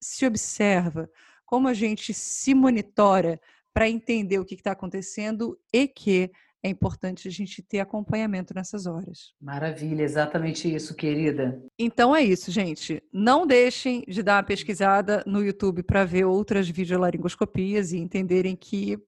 se 0.00 0.26
observa, 0.26 1.10
como 1.44 1.68
a 1.68 1.74
gente 1.74 2.14
se 2.14 2.54
monitora 2.54 3.40
para 3.72 3.88
entender 3.88 4.38
o 4.38 4.44
que 4.44 4.54
está 4.54 4.72
acontecendo 4.72 5.58
e 5.72 5.86
que 5.86 6.30
é 6.62 6.68
importante 6.68 7.26
a 7.26 7.30
gente 7.30 7.62
ter 7.62 7.80
acompanhamento 7.80 8.54
nessas 8.54 8.86
horas. 8.86 9.32
Maravilha, 9.40 10.02
exatamente 10.02 10.72
isso, 10.72 10.94
querida. 10.94 11.60
Então 11.78 12.14
é 12.14 12.22
isso, 12.22 12.50
gente. 12.50 13.02
Não 13.12 13.46
deixem 13.46 14.04
de 14.06 14.22
dar 14.22 14.36
uma 14.36 14.42
pesquisada 14.42 15.22
no 15.26 15.42
YouTube 15.42 15.82
para 15.82 16.04
ver 16.04 16.24
outras 16.24 16.68
videolaringoscopias 16.68 17.92
e 17.92 17.98
entenderem 17.98 18.54
que 18.54 18.98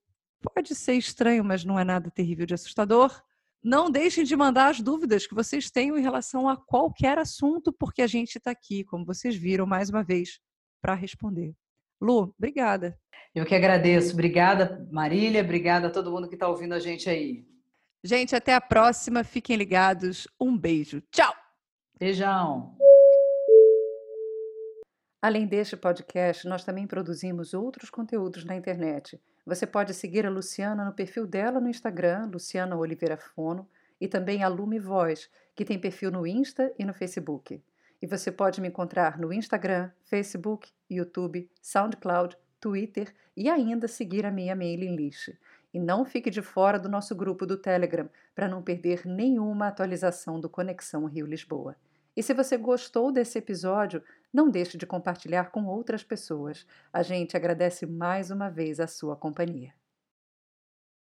pode 0.43 0.75
ser 0.75 0.95
estranho, 0.95 1.45
mas 1.45 1.65
não 1.65 1.79
é 1.79 1.85
nada 1.85 2.11
terrível 2.11 2.47
de 2.47 2.55
assustador. 2.55 3.23
Não 3.63 3.91
deixem 3.91 4.25
de 4.25 4.35
mandar 4.35 4.71
as 4.71 4.81
dúvidas 4.81 5.27
que 5.27 5.35
vocês 5.35 5.71
tenham 5.71 5.97
em 5.97 6.03
relação 6.03 6.49
a 6.49 6.57
qualquer 6.57 7.19
assunto, 7.19 7.73
porque 7.73 8.03
a 8.03 8.07
gente 8.07 8.39
está 8.39 8.51
aqui, 8.51 8.83
como 8.83 9.05
vocês 9.05 9.37
viram, 9.37 9.67
mais 9.67 9.89
uma 9.89 10.03
vez, 10.03 10.41
para 10.83 10.95
responder. 10.95 11.55
Lu, 12.01 12.35
obrigada. 12.37 12.99
Eu 13.33 13.47
que 13.47 13.55
agradeço. 13.55 14.13
Obrigada, 14.13 14.87
Marília. 14.91 15.41
Obrigada 15.41 15.87
a 15.87 15.91
todo 15.91 16.11
mundo 16.11 16.29
que 16.29 16.35
está 16.35 16.49
ouvindo 16.49 16.75
a 16.75 16.81
gente 16.81 17.09
aí. 17.09 17.47
Gente, 18.05 18.35
até 18.35 18.53
a 18.53 18.61
próxima. 18.61 19.23
Fiquem 19.23 19.57
ligados. 19.57 20.27
Um 20.39 20.59
beijo. 20.59 21.01
Tchau. 21.13 21.33
Beijão. 21.99 22.77
Além 25.23 25.47
deste 25.47 25.77
podcast, 25.77 26.49
nós 26.49 26.65
também 26.65 26.85
produzimos 26.85 27.55
outros 27.55 27.89
conteúdos 27.89 28.45
na 28.45 28.57
internet. 28.57 29.23
Você 29.47 29.65
pode 29.65 29.95
seguir 29.95 30.27
a 30.27 30.31
Luciana 30.31 30.85
no 30.85 30.93
perfil 30.93 31.29
dela 31.29 31.61
no 31.61 31.69
Instagram, 31.69 32.29
Luciana 32.33 32.77
Oliveira 32.77 33.17
Fono, 33.17 33.69
e 34.01 34.09
também 34.09 34.43
a 34.43 34.49
Lume 34.49 34.81
Voz, 34.81 35.31
que 35.55 35.65
tem 35.65 35.79
perfil 35.79 36.11
no 36.11 36.27
Insta 36.27 36.73
e 36.77 36.85
no 36.85 36.93
Facebook. 36.93 37.63
E 38.03 38.07
você 38.07 38.33
pode 38.33 38.61
me 38.61 38.67
encontrar 38.67 39.17
no 39.17 39.33
Instagram, 39.33 39.89
Facebook, 40.03 40.73
YouTube, 40.91 41.49
SoundCloud, 41.63 42.37
Twitter 42.61 43.15
e 43.37 43.49
ainda 43.49 43.87
seguir 43.87 44.27
a 44.27 44.31
minha 44.31 44.57
mailing 44.57 44.97
list. 44.97 45.31
E 45.73 45.79
não 45.79 46.05
fique 46.05 46.29
de 46.29 46.43
fora 46.43 46.81
do 46.81 46.89
nosso 46.89 47.15
grupo 47.15 47.47
do 47.47 47.57
Telegram 47.57 48.11
para 48.35 48.49
não 48.49 48.61
perder 48.61 49.07
nenhuma 49.07 49.69
atualização 49.69 50.41
do 50.41 50.51
Conexão 50.51 51.07
Rio 51.07 51.27
Lisboa. 51.27 51.77
E 52.17 52.23
se 52.23 52.35
você 52.35 52.57
gostou 52.57 53.13
desse 53.13 53.39
episódio, 53.39 54.03
não 54.33 54.51
deixe 54.51 54.77
de 54.77 54.85
compartilhar 54.85 55.51
com 55.51 55.65
outras 55.65 56.03
pessoas. 56.03 56.67
A 56.93 57.03
gente 57.03 57.37
agradece 57.37 57.87
mais 57.87 58.31
uma 58.31 58.51
vez 58.51 58.81
a 58.81 58.87
sua 58.89 59.17
companhia. 59.17 59.73